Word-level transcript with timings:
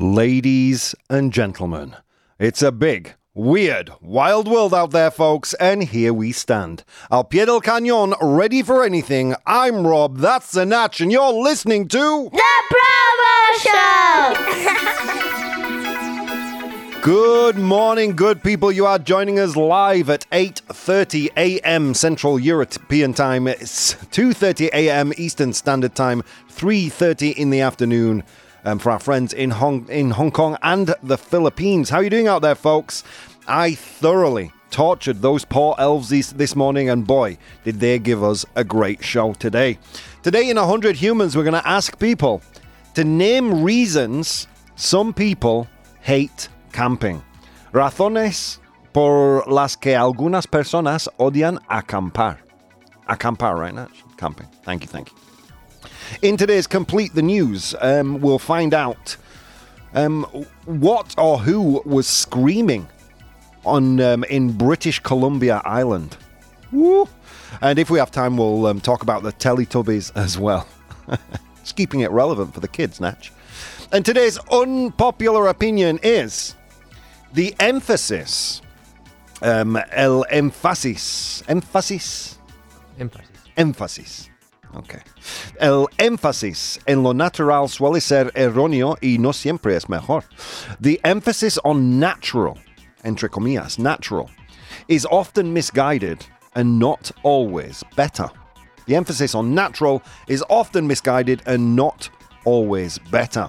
Ladies 0.00 0.94
and 1.10 1.32
gentlemen, 1.32 1.96
it's 2.38 2.62
a 2.62 2.70
big, 2.70 3.14
weird, 3.34 3.90
wild 4.00 4.46
world 4.46 4.72
out 4.72 4.92
there, 4.92 5.10
folks, 5.10 5.54
and 5.54 5.82
here 5.82 6.12
we 6.14 6.30
stand. 6.30 6.84
Al 7.10 7.24
pie 7.24 7.46
del 7.46 7.60
cañón, 7.60 8.16
ready 8.22 8.62
for 8.62 8.84
anything. 8.84 9.34
I'm 9.44 9.84
Rob, 9.84 10.18
that's 10.18 10.52
the 10.52 10.64
Natch, 10.64 11.00
and 11.00 11.10
you're 11.10 11.32
listening 11.32 11.88
to... 11.88 12.30
The 12.30 12.62
ProBoh 12.70 13.58
Show! 13.64 14.94
Good 17.02 17.56
morning, 17.56 18.14
good 18.14 18.44
people. 18.44 18.70
You 18.70 18.86
are 18.86 19.00
joining 19.00 19.40
us 19.40 19.56
live 19.56 20.10
at 20.10 20.28
8:30 20.30 21.30
a.m. 21.36 21.94
Central 21.94 22.38
European 22.38 23.14
Time. 23.14 23.48
It's 23.48 23.94
2:30 23.94 24.68
a.m. 24.74 25.12
Eastern 25.16 25.52
Standard 25.52 25.94
Time, 25.94 26.22
3:30 26.50 27.34
in 27.34 27.50
the 27.50 27.60
afternoon 27.62 28.24
um, 28.64 28.78
for 28.78 28.90
our 28.90 28.98
friends 28.98 29.32
in 29.32 29.50
Hong 29.50 29.88
in 29.88 30.10
Hong 30.10 30.30
Kong 30.30 30.56
and 30.62 30.94
the 31.02 31.18
Philippines. 31.18 31.90
How 31.90 31.98
are 31.98 32.02
you 32.02 32.10
doing 32.10 32.28
out 32.28 32.42
there, 32.42 32.54
folks? 32.54 33.04
I 33.46 33.74
thoroughly 33.74 34.52
tortured 34.70 35.22
those 35.22 35.44
poor 35.44 35.74
elves 35.78 36.10
this, 36.10 36.54
morning, 36.54 36.90
and 36.90 37.06
boy, 37.06 37.38
did 37.64 37.80
they 37.80 37.98
give 37.98 38.22
us 38.22 38.44
a 38.54 38.64
great 38.64 39.02
show 39.02 39.32
today. 39.34 39.78
Today, 40.22 40.50
in 40.50 40.56
100 40.56 40.96
Humans, 40.96 41.36
we're 41.36 41.44
going 41.44 41.54
to 41.54 41.68
ask 41.68 41.98
people 41.98 42.42
to 42.94 43.04
name 43.04 43.62
reasons 43.62 44.46
some 44.76 45.12
people 45.12 45.68
hate 46.00 46.48
camping. 46.72 47.22
Razones 47.72 48.58
por 48.92 49.44
las 49.46 49.76
que 49.76 49.94
algunas 49.94 50.46
personas 50.46 51.08
odian 51.18 51.58
acampar. 51.68 52.38
Acampar, 53.08 53.58
right, 53.58 53.74
Natch? 53.74 54.04
Camping. 54.16 54.46
Thank 54.64 54.82
you, 54.82 54.88
thank 54.88 55.10
you. 55.10 55.27
In 56.22 56.36
today's 56.36 56.66
Complete 56.66 57.14
the 57.14 57.22
News, 57.22 57.74
um, 57.80 58.20
we'll 58.20 58.38
find 58.38 58.74
out 58.74 59.16
um, 59.94 60.24
what 60.64 61.14
or 61.18 61.38
who 61.38 61.82
was 61.84 62.06
screaming 62.06 62.88
on 63.64 64.00
um, 64.00 64.24
in 64.24 64.52
British 64.52 65.00
Columbia 65.00 65.62
Island. 65.64 66.16
Woo! 66.72 67.08
And 67.60 67.78
if 67.78 67.90
we 67.90 67.98
have 67.98 68.10
time, 68.10 68.36
we'll 68.36 68.66
um, 68.66 68.80
talk 68.80 69.02
about 69.02 69.22
the 69.22 69.32
Teletubbies 69.32 70.12
as 70.16 70.38
well. 70.38 70.66
Just 71.60 71.76
keeping 71.76 72.00
it 72.00 72.10
relevant 72.10 72.54
for 72.54 72.60
the 72.60 72.68
kids, 72.68 73.00
Natch. 73.00 73.32
And 73.92 74.04
today's 74.04 74.38
unpopular 74.50 75.46
opinion 75.48 75.98
is 76.02 76.54
the 77.32 77.54
emphasis, 77.58 78.60
um, 79.40 79.76
el 79.92 80.24
énfasis, 80.30 81.42
énfasis, 81.44 82.36
Énfasis. 82.98 83.24
énfasis. 83.56 84.27
Okay. 84.76 85.00
El 85.60 85.88
énfasis 85.98 86.78
en 86.86 87.02
lo 87.02 87.12
natural 87.12 87.68
suele 87.68 88.00
ser 88.00 88.30
erróneo 88.34 88.96
y 89.02 89.18
no 89.18 89.32
siempre 89.32 89.74
es 89.74 89.88
mejor. 89.88 90.24
The 90.80 91.00
emphasis 91.04 91.58
on 91.64 91.98
natural, 91.98 92.58
entre 93.04 93.28
comillas, 93.28 93.78
natural, 93.78 94.30
is 94.88 95.06
often 95.06 95.52
misguided 95.52 96.24
and 96.54 96.78
not 96.78 97.10
always 97.22 97.82
better. 97.96 98.30
The 98.86 98.96
emphasis 98.96 99.34
on 99.34 99.54
natural 99.54 100.02
is 100.28 100.44
often 100.48 100.86
misguided 100.86 101.42
and 101.46 101.76
not 101.76 102.08
always 102.44 102.98
better. 103.10 103.48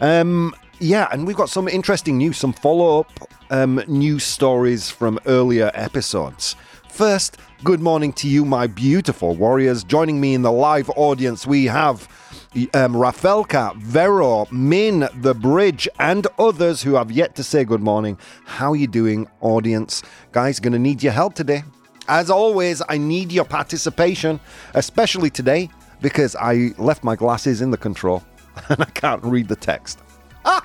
Um, 0.00 0.54
yeah, 0.78 1.08
and 1.10 1.26
we've 1.26 1.36
got 1.36 1.48
some 1.48 1.68
interesting 1.68 2.18
news, 2.18 2.36
some 2.36 2.52
follow 2.52 3.00
up 3.00 3.30
um, 3.50 3.82
news 3.86 4.24
stories 4.24 4.90
from 4.90 5.18
earlier 5.26 5.70
episodes. 5.74 6.56
First, 6.94 7.38
good 7.64 7.80
morning 7.80 8.12
to 8.12 8.28
you, 8.28 8.44
my 8.44 8.68
beautiful 8.68 9.34
warriors. 9.34 9.82
Joining 9.82 10.20
me 10.20 10.32
in 10.32 10.42
the 10.42 10.52
live 10.52 10.88
audience, 10.90 11.44
we 11.44 11.64
have 11.64 12.02
um, 12.72 12.94
Rafelka, 12.94 13.74
Vero, 13.78 14.46
Min, 14.52 15.08
The 15.16 15.34
Bridge, 15.34 15.88
and 15.98 16.24
others 16.38 16.82
who 16.82 16.94
have 16.94 17.10
yet 17.10 17.34
to 17.34 17.42
say 17.42 17.64
good 17.64 17.80
morning. 17.82 18.16
How 18.44 18.70
are 18.70 18.76
you 18.76 18.86
doing, 18.86 19.26
audience? 19.40 20.04
Guys, 20.30 20.60
gonna 20.60 20.78
need 20.78 21.02
your 21.02 21.12
help 21.12 21.34
today. 21.34 21.64
As 22.06 22.30
always, 22.30 22.80
I 22.88 22.96
need 22.96 23.32
your 23.32 23.44
participation, 23.44 24.38
especially 24.74 25.30
today 25.30 25.70
because 26.00 26.36
I 26.36 26.74
left 26.78 27.02
my 27.02 27.16
glasses 27.16 27.60
in 27.60 27.72
the 27.72 27.76
control 27.76 28.22
and 28.68 28.80
I 28.80 28.90
can't 28.90 29.24
read 29.24 29.48
the 29.48 29.56
text. 29.56 29.98
How 30.44 30.62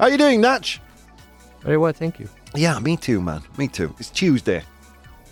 are 0.00 0.10
you 0.10 0.18
doing, 0.18 0.40
Natch? 0.40 0.80
Very 1.60 1.76
well, 1.76 1.92
thank 1.92 2.18
you. 2.18 2.28
Yeah, 2.56 2.80
me 2.80 2.96
too, 2.96 3.20
man. 3.20 3.42
Me 3.56 3.68
too. 3.68 3.94
It's 4.00 4.10
Tuesday. 4.10 4.64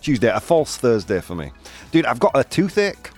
Tuesday, 0.00 0.28
a 0.28 0.41
false 0.41 0.77
Thursday 0.77 1.21
for 1.21 1.34
me. 1.34 1.53
Dude, 1.93 2.06
I've 2.06 2.21
got 2.21 2.33
a 2.34 2.44
toothache. 2.44 3.11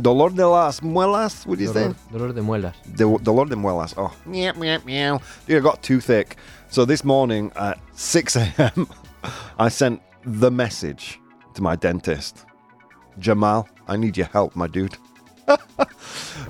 Dolor 0.00 0.30
de 0.30 0.46
las 0.46 0.80
muelas, 0.80 1.46
would 1.46 1.60
you 1.60 1.68
say? 1.72 1.82
Dolor, 1.84 1.96
dolor 2.12 2.32
de 2.32 2.40
muelas. 2.42 2.74
De- 2.96 3.18
dolor 3.24 3.46
de 3.46 3.54
muelas. 3.54 3.94
Oh, 3.96 4.12
meow, 4.26 4.52
meow, 4.54 4.80
meow. 4.84 5.20
Dude, 5.46 5.58
I 5.58 5.60
got 5.60 5.82
toothache. 5.82 6.36
So 6.68 6.84
this 6.84 7.04
morning 7.04 7.52
at 7.54 7.78
6 7.94 8.34
a.m., 8.36 8.88
I 9.58 9.68
sent 9.68 10.02
the 10.24 10.50
message 10.50 11.20
to 11.54 11.62
my 11.62 11.76
dentist. 11.76 12.44
Jamal, 13.20 13.68
I 13.86 13.96
need 13.96 14.16
your 14.16 14.26
help, 14.26 14.56
my 14.56 14.66
dude. 14.66 14.96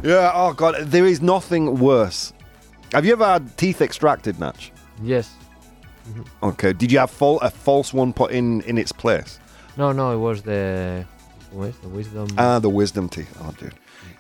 yeah, 0.03 0.33
oh 0.35 0.55
God, 0.57 0.77
there 0.87 1.05
is 1.05 1.21
nothing 1.21 1.79
worse. 1.79 2.33
Have 2.93 3.05
you 3.05 3.13
ever 3.13 3.27
had 3.27 3.57
teeth 3.59 3.83
extracted, 3.83 4.41
Natch? 4.41 4.73
Yes. 5.03 5.35
Okay, 6.43 6.73
did 6.73 6.91
you 6.93 6.99
have 6.99 7.11
fal- 7.11 7.39
a 7.41 7.51
false 7.51 7.93
one 7.93 8.13
put 8.13 8.31
in 8.31 8.61
in 8.63 8.79
its 8.79 8.93
place? 8.93 9.39
No, 9.77 9.93
no, 9.93 10.13
it 10.13 10.19
was 10.19 10.43
the. 10.43 11.05
The 11.51 11.89
wisdom? 11.89 12.29
Ah, 12.37 12.59
the 12.59 12.69
wisdom 12.69 13.09
teeth. 13.09 13.37
Oh, 13.41 13.55
dude. 13.59 13.75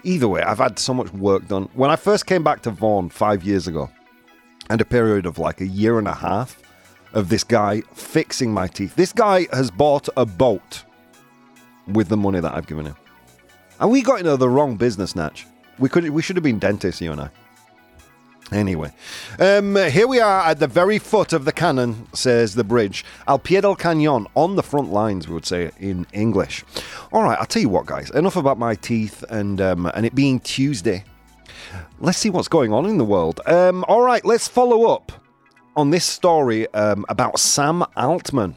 Either 0.04 0.28
way, 0.28 0.42
I've 0.42 0.58
had 0.58 0.78
so 0.78 0.94
much 0.94 1.12
work 1.12 1.48
done. 1.48 1.68
When 1.74 1.90
I 1.90 1.96
first 1.96 2.26
came 2.26 2.44
back 2.44 2.62
to 2.62 2.70
Vaughan 2.70 3.08
five 3.08 3.42
years 3.42 3.66
ago, 3.66 3.90
and 4.70 4.80
a 4.80 4.84
period 4.84 5.26
of 5.26 5.38
like 5.38 5.60
a 5.60 5.66
year 5.66 5.98
and 5.98 6.08
a 6.08 6.14
half 6.14 6.60
of 7.12 7.28
this 7.28 7.44
guy 7.44 7.82
fixing 7.92 8.52
my 8.52 8.66
teeth. 8.66 8.94
This 8.96 9.12
guy 9.12 9.46
has 9.52 9.70
bought 9.70 10.08
a 10.16 10.26
boat 10.26 10.84
with 11.88 12.08
the 12.08 12.16
money 12.16 12.40
that 12.40 12.54
I've 12.54 12.66
given 12.66 12.86
him, 12.86 12.96
and 13.80 13.90
we 13.90 14.02
got 14.02 14.20
into 14.20 14.36
the 14.36 14.48
wrong 14.48 14.76
business, 14.76 15.14
Natch. 15.14 15.46
We 15.78 15.88
could, 15.88 16.08
we 16.10 16.22
should 16.22 16.36
have 16.36 16.42
been 16.42 16.58
dentists, 16.58 17.00
you 17.00 17.12
and 17.12 17.20
I. 17.20 17.30
Anyway, 18.54 18.92
um, 19.40 19.74
here 19.74 20.06
we 20.06 20.20
are 20.20 20.42
at 20.42 20.60
the 20.60 20.68
very 20.68 21.00
foot 21.00 21.32
of 21.32 21.44
the 21.44 21.50
cannon, 21.50 22.06
says 22.14 22.54
the 22.54 22.62
bridge. 22.62 23.04
Al 23.26 23.40
pie 23.40 23.60
del 23.60 23.74
cañón, 23.74 24.26
on 24.36 24.54
the 24.54 24.62
front 24.62 24.92
lines, 24.92 25.26
we 25.26 25.34
would 25.34 25.44
say 25.44 25.72
in 25.80 26.06
English. 26.12 26.64
All 27.12 27.24
right, 27.24 27.36
I'll 27.40 27.46
tell 27.46 27.62
you 27.62 27.68
what, 27.68 27.86
guys. 27.86 28.10
Enough 28.10 28.36
about 28.36 28.56
my 28.56 28.76
teeth 28.76 29.24
and 29.28 29.60
um, 29.60 29.86
and 29.86 30.06
it 30.06 30.14
being 30.14 30.38
Tuesday. 30.38 31.02
Let's 31.98 32.16
see 32.16 32.30
what's 32.30 32.46
going 32.46 32.72
on 32.72 32.86
in 32.86 32.96
the 32.96 33.04
world. 33.04 33.40
Um, 33.44 33.84
all 33.88 34.02
right, 34.02 34.24
let's 34.24 34.46
follow 34.46 34.84
up 34.84 35.10
on 35.74 35.90
this 35.90 36.04
story 36.04 36.72
um, 36.74 37.04
about 37.08 37.40
Sam 37.40 37.84
Altman, 37.96 38.54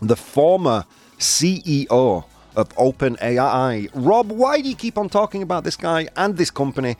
the 0.00 0.16
former 0.16 0.86
CEO 1.18 2.24
of 2.58 2.68
OpenAI. 2.70 3.88
Rob, 3.94 4.32
why 4.32 4.60
do 4.60 4.68
you 4.68 4.74
keep 4.74 4.98
on 4.98 5.08
talking 5.08 5.42
about 5.42 5.62
this 5.62 5.76
guy 5.76 6.08
and 6.16 6.36
this 6.36 6.50
company? 6.50 6.96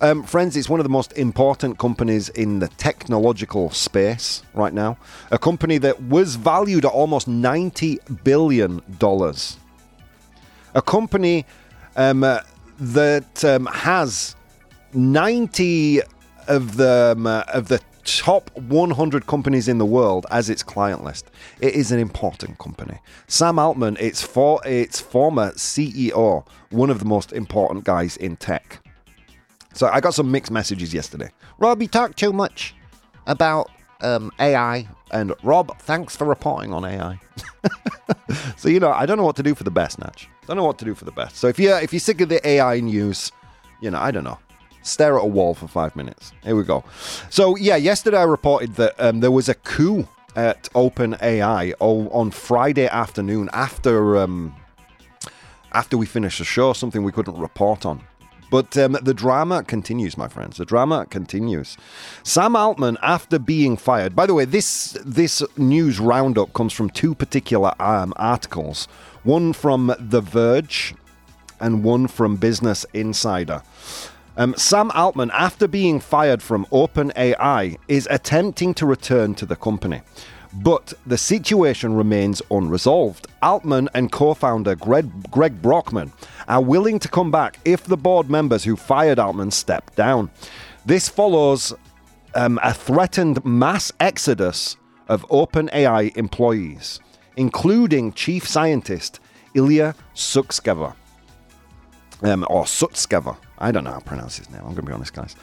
Um, 0.00 0.24
friends, 0.24 0.56
it's 0.56 0.68
one 0.68 0.80
of 0.80 0.84
the 0.84 0.90
most 0.90 1.12
important 1.12 1.78
companies 1.78 2.28
in 2.30 2.58
the 2.58 2.66
technological 2.66 3.70
space 3.70 4.42
right 4.52 4.74
now. 4.74 4.98
A 5.30 5.38
company 5.38 5.78
that 5.78 6.02
was 6.02 6.34
valued 6.34 6.84
at 6.84 6.90
almost 6.90 7.28
$90 7.28 8.24
billion. 8.24 8.82
A 10.74 10.82
company 10.82 11.46
um, 11.94 12.24
uh, 12.24 12.40
that 12.80 13.44
um, 13.44 13.66
has 13.66 14.34
90 14.92 16.00
of 16.48 16.76
the, 16.76 17.14
um, 17.16 17.28
uh, 17.28 17.44
of 17.46 17.68
the 17.68 17.80
top 18.06 18.56
100 18.56 19.26
companies 19.26 19.68
in 19.68 19.78
the 19.78 19.84
world 19.84 20.26
as 20.30 20.48
its 20.48 20.62
client 20.62 21.04
list. 21.04 21.30
It 21.60 21.74
is 21.74 21.90
an 21.90 21.98
important 21.98 22.58
company. 22.58 22.98
Sam 23.26 23.58
Altman, 23.58 23.96
its 23.98 24.22
for 24.22 24.60
its 24.64 25.00
former 25.00 25.50
CEO, 25.52 26.46
one 26.70 26.88
of 26.88 27.00
the 27.00 27.04
most 27.04 27.32
important 27.32 27.84
guys 27.84 28.16
in 28.16 28.36
tech. 28.36 28.80
So 29.74 29.88
I 29.88 30.00
got 30.00 30.14
some 30.14 30.30
mixed 30.30 30.52
messages 30.52 30.94
yesterday. 30.94 31.30
Rob, 31.58 31.82
you 31.82 31.88
talk 31.88 32.14
too 32.14 32.32
much 32.32 32.74
about 33.26 33.70
um, 34.00 34.30
AI, 34.38 34.88
and 35.10 35.34
Rob, 35.42 35.76
thanks 35.80 36.16
for 36.16 36.26
reporting 36.26 36.72
on 36.72 36.84
AI. 36.84 37.20
so 38.56 38.68
you 38.68 38.80
know, 38.80 38.92
I 38.92 39.04
don't 39.04 39.18
know 39.18 39.24
what 39.24 39.36
to 39.36 39.42
do 39.42 39.54
for 39.54 39.64
the 39.64 39.70
best, 39.70 39.98
Natch. 39.98 40.28
I 40.44 40.46
don't 40.46 40.56
know 40.56 40.64
what 40.64 40.78
to 40.78 40.84
do 40.84 40.94
for 40.94 41.04
the 41.04 41.12
best. 41.12 41.36
So 41.36 41.48
if 41.48 41.58
you 41.58 41.74
if 41.74 41.92
you're 41.92 42.00
sick 42.00 42.20
of 42.20 42.28
the 42.28 42.46
AI 42.46 42.80
news, 42.80 43.32
you 43.80 43.90
know, 43.90 43.98
I 43.98 44.10
don't 44.12 44.24
know 44.24 44.38
stare 44.86 45.18
at 45.18 45.24
a 45.24 45.26
wall 45.26 45.54
for 45.54 45.68
five 45.68 45.96
minutes. 45.96 46.32
Here 46.42 46.56
we 46.56 46.64
go. 46.64 46.84
So, 47.30 47.56
yeah, 47.56 47.76
yesterday 47.76 48.18
I 48.18 48.24
reported 48.24 48.74
that 48.76 48.94
um, 48.98 49.20
there 49.20 49.30
was 49.30 49.48
a 49.48 49.54
coup 49.54 50.08
at 50.34 50.64
OpenAI 50.74 51.74
on 51.80 52.30
Friday 52.30 52.86
afternoon 52.86 53.48
after 53.52 54.18
um, 54.18 54.54
after 55.72 55.98
we 55.98 56.06
finished 56.06 56.38
the 56.38 56.44
show, 56.44 56.72
something 56.72 57.02
we 57.02 57.12
couldn't 57.12 57.38
report 57.38 57.84
on. 57.84 58.02
But 58.50 58.76
um, 58.76 58.96
the 59.02 59.12
drama 59.12 59.64
continues, 59.64 60.16
my 60.16 60.28
friends. 60.28 60.56
The 60.56 60.64
drama 60.64 61.06
continues. 61.10 61.76
Sam 62.22 62.54
Altman, 62.54 62.96
after 63.02 63.38
being 63.38 63.76
fired, 63.76 64.14
by 64.14 64.26
the 64.26 64.34
way, 64.34 64.44
this 64.44 64.96
this 65.04 65.42
news 65.56 65.98
roundup 65.98 66.52
comes 66.52 66.72
from 66.72 66.90
two 66.90 67.14
particular 67.14 67.74
um, 67.82 68.12
articles. 68.16 68.86
One 69.24 69.52
from 69.52 69.92
The 69.98 70.20
Verge, 70.20 70.94
and 71.60 71.82
one 71.82 72.06
from 72.06 72.36
Business 72.36 72.86
Insider. 72.94 73.62
Um, 74.38 74.54
Sam 74.56 74.90
Altman, 74.90 75.30
after 75.32 75.66
being 75.66 75.98
fired 75.98 76.42
from 76.42 76.66
OpenAI, 76.66 77.78
is 77.88 78.06
attempting 78.10 78.74
to 78.74 78.86
return 78.86 79.34
to 79.36 79.46
the 79.46 79.56
company. 79.56 80.02
But 80.52 80.92
the 81.06 81.18
situation 81.18 81.94
remains 81.94 82.42
unresolved. 82.50 83.26
Altman 83.42 83.88
and 83.94 84.12
co 84.12 84.34
founder 84.34 84.74
Greg, 84.74 85.30
Greg 85.30 85.60
Brockman 85.60 86.12
are 86.48 86.62
willing 86.62 86.98
to 87.00 87.08
come 87.08 87.30
back 87.30 87.58
if 87.64 87.84
the 87.84 87.96
board 87.96 88.30
members 88.30 88.64
who 88.64 88.76
fired 88.76 89.18
Altman 89.18 89.50
step 89.50 89.94
down. 89.96 90.30
This 90.84 91.08
follows 91.08 91.74
um, 92.34 92.60
a 92.62 92.72
threatened 92.72 93.44
mass 93.44 93.92
exodus 94.00 94.76
of 95.08 95.26
OpenAI 95.28 96.16
employees, 96.16 97.00
including 97.36 98.12
chief 98.12 98.46
scientist 98.46 99.20
Ilya 99.54 99.94
Sutskever. 100.14 100.94
Um, 102.22 102.46
or 102.48 102.64
Sutskever. 102.64 103.36
I 103.58 103.72
don't 103.72 103.84
know 103.84 103.92
how 103.92 103.98
to 103.98 104.04
pronounce 104.04 104.36
his 104.36 104.50
name. 104.50 104.60
I'm 104.60 104.74
going 104.74 104.76
to 104.76 104.82
be 104.82 104.92
honest, 104.92 105.14
guys. 105.14 105.36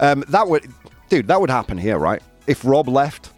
Um, 0.00 0.24
that 0.28 0.48
would, 0.48 0.70
dude, 1.08 1.28
that 1.28 1.40
would 1.40 1.50
happen 1.50 1.78
here, 1.78 1.98
right? 1.98 2.22
If 2.46 2.64
Rob 2.64 2.88
left, 2.88 3.30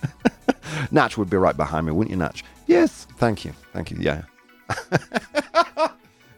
Natch 0.90 1.16
would 1.16 1.30
be 1.30 1.36
right 1.36 1.56
behind 1.56 1.86
me, 1.86 1.92
wouldn't 1.92 2.10
you, 2.10 2.16
Natch? 2.16 2.44
Yes. 2.66 3.06
Thank 3.16 3.44
you. 3.44 3.52
Thank 3.72 3.90
you. 3.90 3.98
Yeah. 4.00 4.22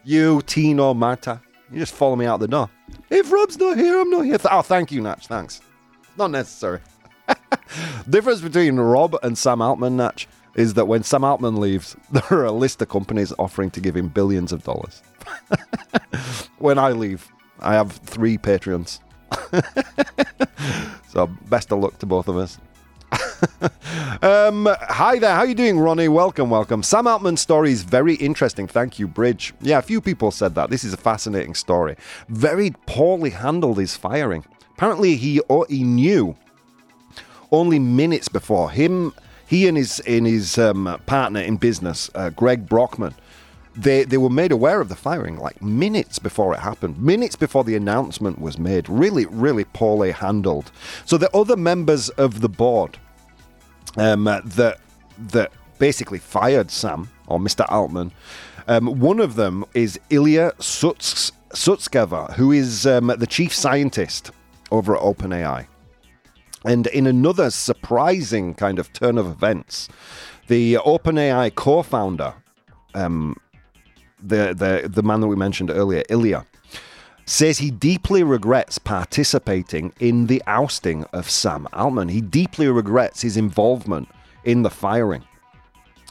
you, 0.05 0.43
Tino, 0.43 0.95
Marta, 0.95 1.41
you 1.73 1.79
just 1.79 1.95
follow 1.95 2.17
me 2.17 2.27
out 2.27 2.41
the 2.41 2.49
door. 2.49 2.71
If 3.11 3.33
Rob's 3.33 3.59
not 3.59 3.77
here, 3.77 4.01
I'm 4.01 4.11
not 4.11 4.25
here. 4.25 4.39
Oh, 4.51 4.63
thank 4.63 4.93
you, 4.93 5.01
Natch. 5.01 5.27
Thanks. 5.27 5.61
Not 6.17 6.31
necessary. 6.31 6.81
Difference 8.09 8.41
between 8.41 8.77
Rob 8.77 9.17
and 9.23 9.37
Sam 9.37 9.63
Altman, 9.63 9.97
Natch, 9.97 10.29
is 10.61 10.75
that 10.75 10.87
when 10.87 11.03
Sam 11.03 11.25
Altman 11.25 11.57
leaves, 11.57 11.97
there 12.13 12.23
are 12.31 12.45
a 12.45 12.53
list 12.53 12.81
of 12.83 12.89
companies 12.89 13.33
offering 13.39 13.71
to 13.73 13.81
give 13.81 13.97
him 13.97 14.09
billions 14.09 14.53
of 14.53 14.63
dollars. 14.63 15.03
when 16.59 16.79
I 16.79 16.91
leave, 16.91 17.29
I 17.59 17.75
have 17.75 17.93
three 17.93 18.39
Patreons. 18.39 19.01
so 21.09 21.27
best 21.49 21.73
of 21.73 21.79
luck 21.81 21.99
to 21.99 22.07
both 22.07 22.29
of 22.29 22.37
us. 22.37 22.59
um, 24.23 24.69
hi 24.81 25.19
there, 25.19 25.35
how 25.35 25.41
are 25.41 25.47
you 25.47 25.55
doing, 25.55 25.79
Ronnie? 25.79 26.09
Welcome, 26.09 26.51
welcome. 26.51 26.83
Sam 26.83 27.07
Altman's 27.07 27.41
story 27.41 27.73
is 27.73 27.83
very 27.83 28.15
interesting. 28.15 28.69
Thank 28.69 28.99
you, 28.99 29.09
Bridge. 29.09 29.53
Yeah, 29.61 29.79
a 29.79 29.83
few 29.83 30.01
people 30.01 30.31
said 30.31 30.55
that. 30.55 30.71
This 30.71 30.85
is 30.85 30.93
a 30.93 30.97
fascinating 30.97 31.55
story. 31.55 31.97
Very 32.29 32.73
poorly 32.87 33.31
handled 33.31 33.79
his 33.79 33.97
firing. 33.97 34.45
Apparently, 34.77 35.17
he 35.17 35.41
oh, 35.51 35.65
he 35.69 35.83
knew 35.83 36.37
only 37.51 37.79
minutes 37.79 38.29
before 38.29 38.71
him, 38.71 39.13
he 39.51 39.67
and 39.67 39.77
his 39.77 39.99
in 40.01 40.27
his 40.27 40.57
um, 40.59 41.01
partner 41.07 41.41
in 41.41 41.57
business, 41.57 42.09
uh, 42.15 42.31
Greg 42.31 42.69
Brockman. 42.69 43.17
They, 43.75 44.05
they 44.05 44.17
were 44.17 44.31
made 44.31 44.53
aware 44.53 44.81
of 44.81 44.89
the 44.89 44.95
firing 44.95 45.39
like 45.39 45.61
minutes 45.61 46.21
before 46.21 46.55
it 46.55 46.61
happened, 46.61 47.03
minutes 47.03 47.35
before 47.35 47.65
the 47.65 47.75
announcement 47.75 48.41
was 48.41 48.59
made. 48.59 48.89
Really, 48.89 49.27
really 49.27 49.65
poorly 49.65 50.13
handled. 50.13 50.71
So 51.05 51.19
the 51.19 51.35
other 51.37 51.57
members 51.57 52.11
of 52.11 52.43
the 52.43 52.49
board 52.49 52.99
um, 53.97 54.25
that 54.25 54.79
that 55.19 55.51
basically 55.81 56.21
fired 56.21 56.71
Sam 56.71 57.11
or 57.27 57.41
Mr. 57.41 57.69
Altman. 57.73 58.13
Um, 58.69 59.01
one 59.01 59.19
of 59.19 59.35
them 59.35 59.65
is 59.75 59.99
Ilya 60.11 60.53
Suts- 60.61 61.33
Sutskever, 61.51 62.35
who 62.35 62.53
is 62.53 62.87
um, 62.87 63.09
the 63.19 63.27
chief 63.27 63.53
scientist 63.53 64.31
over 64.71 64.95
at 64.95 65.03
OpenAI. 65.03 65.67
And 66.65 66.87
in 66.89 67.07
another 67.07 67.51
surprising 67.51 68.55
kind 68.55 68.79
of 68.79 68.93
turn 68.93 69.17
of 69.19 69.27
events, 69.27 69.89
the 70.49 70.75
OpenAI 70.75 71.55
co-founder, 71.55 72.35
um, 72.95 73.37
the 74.23 74.55
the 74.55 74.89
the 74.89 75.03
man 75.03 75.21
that 75.21 75.29
we 75.29 75.37
mentioned 75.37 75.71
earlier, 75.71 76.03
Ilya, 76.11 76.45
says 77.25 77.59
he 77.59 77.71
deeply 77.71 78.23
regrets 78.23 78.79
participating 78.79 79.93
in 80.01 80.27
the 80.27 80.43
ousting 80.47 81.05
of 81.13 81.31
Sam 81.31 81.67
Altman. 81.73 82.09
He 82.09 82.21
deeply 82.21 82.69
regrets 82.69 83.23
his 83.23 83.37
involvement 83.37 84.09
in 84.45 84.63
the 84.63 84.71
firing. 84.71 85.25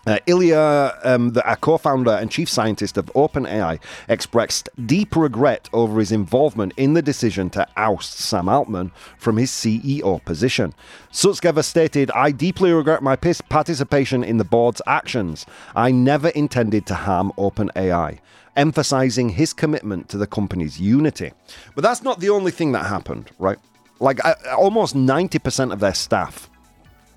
Uh, 0.07 0.18
Ilya, 0.28 0.98
um, 1.04 1.31
the, 1.31 1.51
a 1.51 1.56
co-founder 1.56 2.12
and 2.12 2.31
chief 2.31 2.50
scientist 2.50 2.98
of 2.98 3.07
OpenAI, 3.07 3.80
expressed 4.07 4.69
deep 4.86 5.16
regret 5.16 5.69
over 5.74 6.00
his 6.00 6.12
involvement 6.12 6.74
in 6.78 6.94
the 6.94 7.01
decision 7.01 7.50
to 7.51 7.68
oust 7.75 8.18
Sam 8.18 8.48
Altman 8.48 8.92
from 9.18 9.38
his 9.38 9.51
CEO 9.51 10.24
position. 10.24 10.74
Sutskever 11.12 11.63
stated, 11.63 12.12
"I 12.12 12.31
deeply 12.31 12.72
regret 12.72 13.04
my 13.04 13.16
participation 13.16 14.24
in 14.24 14.38
the 14.38 14.46
board's 14.46 14.81
actions. 14.88 15.46
I 15.75 15.92
never 15.92 16.30
intended 16.30 16.86
to 16.88 16.96
harm 16.96 17.31
OpenAI." 17.38 18.19
Emphasizing 18.56 19.30
his 19.30 19.54
commitment 19.54 20.10
to 20.10 20.18
the 20.18 20.28
company's 20.28 20.81
unity. 20.81 21.31
But 21.75 21.84
that's 21.84 22.04
not 22.04 22.19
the 22.19 22.30
only 22.30 22.51
thing 22.51 22.72
that 22.74 22.86
happened, 22.88 23.31
right? 23.38 23.57
Like 24.00 24.24
uh, 24.25 24.36
almost 24.57 24.96
90% 24.96 25.72
of 25.72 25.80
their 25.80 25.94
staff 25.94 26.50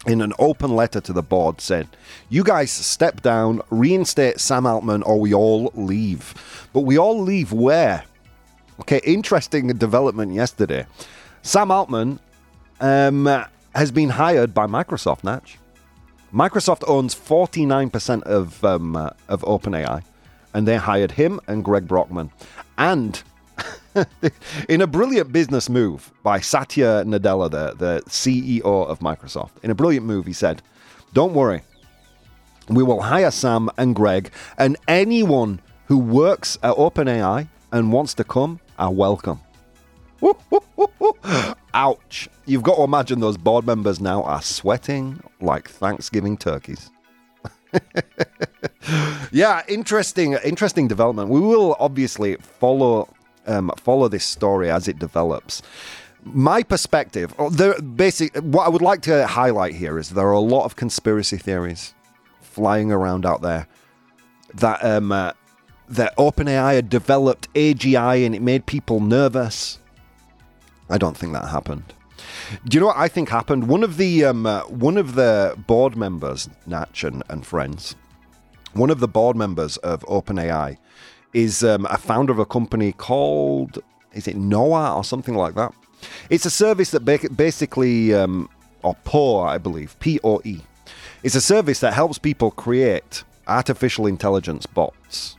in 0.06 0.20
an 0.20 0.32
open 0.38 0.74
letter 0.74 1.00
to 1.00 1.12
the 1.12 1.22
board 1.22 1.60
said, 1.60 1.88
You 2.28 2.42
guys 2.44 2.70
step 2.70 3.22
down, 3.22 3.62
reinstate 3.70 4.40
Sam 4.40 4.66
Altman, 4.66 5.02
or 5.02 5.20
we 5.20 5.32
all 5.32 5.70
leave. 5.74 6.68
But 6.72 6.80
we 6.80 6.98
all 6.98 7.20
leave 7.20 7.52
where? 7.52 8.04
Okay, 8.80 9.00
interesting 9.04 9.68
development 9.68 10.32
yesterday. 10.32 10.86
Sam 11.42 11.70
Altman 11.70 12.18
um, 12.80 13.44
has 13.74 13.90
been 13.90 14.10
hired 14.10 14.54
by 14.54 14.66
Microsoft, 14.66 15.24
Natch. 15.24 15.58
Microsoft 16.32 16.82
owns 16.88 17.14
49% 17.14 18.22
of, 18.22 18.64
um, 18.64 18.96
uh, 18.96 19.10
of 19.28 19.42
OpenAI, 19.42 20.02
and 20.54 20.66
they 20.66 20.76
hired 20.76 21.12
him 21.12 21.40
and 21.46 21.62
Greg 21.62 21.86
Brockman. 21.86 22.30
And 22.78 23.22
in 24.68 24.80
a 24.80 24.86
brilliant 24.86 25.32
business 25.32 25.68
move 25.68 26.12
by 26.22 26.40
Satya 26.40 27.04
Nadella, 27.04 27.50
the, 27.50 27.74
the 27.74 28.02
CEO 28.08 28.64
of 28.64 28.98
Microsoft, 29.00 29.50
in 29.62 29.70
a 29.70 29.74
brilliant 29.74 30.06
move, 30.06 30.26
he 30.26 30.32
said, 30.32 30.62
Don't 31.12 31.34
worry, 31.34 31.62
we 32.68 32.82
will 32.82 33.00
hire 33.00 33.30
Sam 33.30 33.68
and 33.76 33.94
Greg, 33.94 34.30
and 34.58 34.76
anyone 34.88 35.60
who 35.86 35.98
works 35.98 36.58
at 36.62 36.74
OpenAI 36.76 37.48
and 37.72 37.92
wants 37.92 38.14
to 38.14 38.24
come 38.24 38.60
are 38.78 38.92
welcome. 38.92 39.40
Ouch. 41.74 42.28
You've 42.46 42.62
got 42.62 42.76
to 42.76 42.82
imagine 42.82 43.20
those 43.20 43.36
board 43.36 43.66
members 43.66 44.00
now 44.00 44.22
are 44.22 44.42
sweating 44.42 45.22
like 45.40 45.68
Thanksgiving 45.68 46.36
turkeys. 46.36 46.90
yeah, 49.32 49.62
interesting, 49.68 50.34
interesting 50.44 50.86
development. 50.86 51.28
We 51.30 51.40
will 51.40 51.76
obviously 51.78 52.36
follow 52.36 53.08
um, 53.46 53.70
follow 53.76 54.08
this 54.08 54.24
story 54.24 54.70
as 54.70 54.88
it 54.88 54.98
develops. 54.98 55.62
My 56.24 56.62
perspective, 56.62 57.34
oh, 57.38 57.50
the 57.50 57.82
basic, 57.82 58.36
what 58.36 58.66
I 58.66 58.68
would 58.68 58.82
like 58.82 59.02
to 59.02 59.26
highlight 59.26 59.74
here 59.74 59.98
is 59.98 60.10
there 60.10 60.26
are 60.26 60.32
a 60.32 60.40
lot 60.40 60.64
of 60.64 60.76
conspiracy 60.76 61.36
theories 61.36 61.94
flying 62.40 62.92
around 62.92 63.26
out 63.26 63.42
there 63.42 63.66
that 64.54 64.84
um, 64.84 65.10
uh, 65.10 65.32
that 65.88 66.16
OpenAI 66.16 66.74
had 66.74 66.88
developed 66.88 67.52
AGI 67.54 68.24
and 68.24 68.34
it 68.34 68.42
made 68.42 68.66
people 68.66 69.00
nervous. 69.00 69.78
I 70.88 70.98
don't 70.98 71.16
think 71.16 71.32
that 71.32 71.48
happened. 71.48 71.92
Do 72.66 72.76
you 72.76 72.80
know 72.80 72.86
what 72.88 72.96
I 72.96 73.08
think 73.08 73.28
happened? 73.28 73.68
One 73.68 73.82
of 73.82 73.96
the 73.96 74.24
um, 74.24 74.46
uh, 74.46 74.62
one 74.62 74.96
of 74.96 75.14
the 75.14 75.54
board 75.66 75.96
members, 75.96 76.48
Natch 76.66 77.04
and, 77.04 77.22
and 77.28 77.44
friends, 77.44 77.96
one 78.74 78.90
of 78.90 79.00
the 79.00 79.08
board 79.08 79.36
members 79.36 79.76
of 79.78 80.00
OpenAI 80.02 80.78
is 81.32 81.64
um, 81.64 81.86
a 81.90 81.98
founder 81.98 82.32
of 82.32 82.38
a 82.38 82.46
company 82.46 82.92
called 82.92 83.78
is 84.12 84.28
it 84.28 84.36
Noah 84.36 84.96
or 84.96 85.04
something 85.04 85.34
like 85.34 85.54
that. 85.54 85.72
It's 86.30 86.44
a 86.46 86.50
service 86.50 86.90
that 86.90 87.04
ba- 87.04 87.30
basically, 87.34 88.14
um, 88.14 88.48
or 88.82 88.94
POE, 89.04 89.40
I 89.40 89.58
believe, 89.58 89.98
P 90.00 90.18
O 90.24 90.40
E. 90.44 90.60
It's 91.22 91.34
a 91.34 91.40
service 91.40 91.80
that 91.80 91.94
helps 91.94 92.18
people 92.18 92.50
create 92.50 93.24
artificial 93.46 94.06
intelligence 94.06 94.66
bots. 94.66 95.36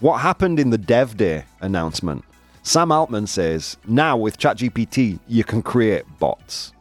What 0.00 0.18
happened 0.18 0.60
in 0.60 0.70
the 0.70 0.78
Dev 0.78 1.16
Day 1.16 1.44
announcement? 1.60 2.24
Sam 2.62 2.92
Altman 2.92 3.26
says 3.26 3.78
now 3.86 4.16
with 4.16 4.38
ChatGPT 4.38 5.18
you 5.26 5.44
can 5.44 5.62
create 5.62 6.04
bots. 6.18 6.72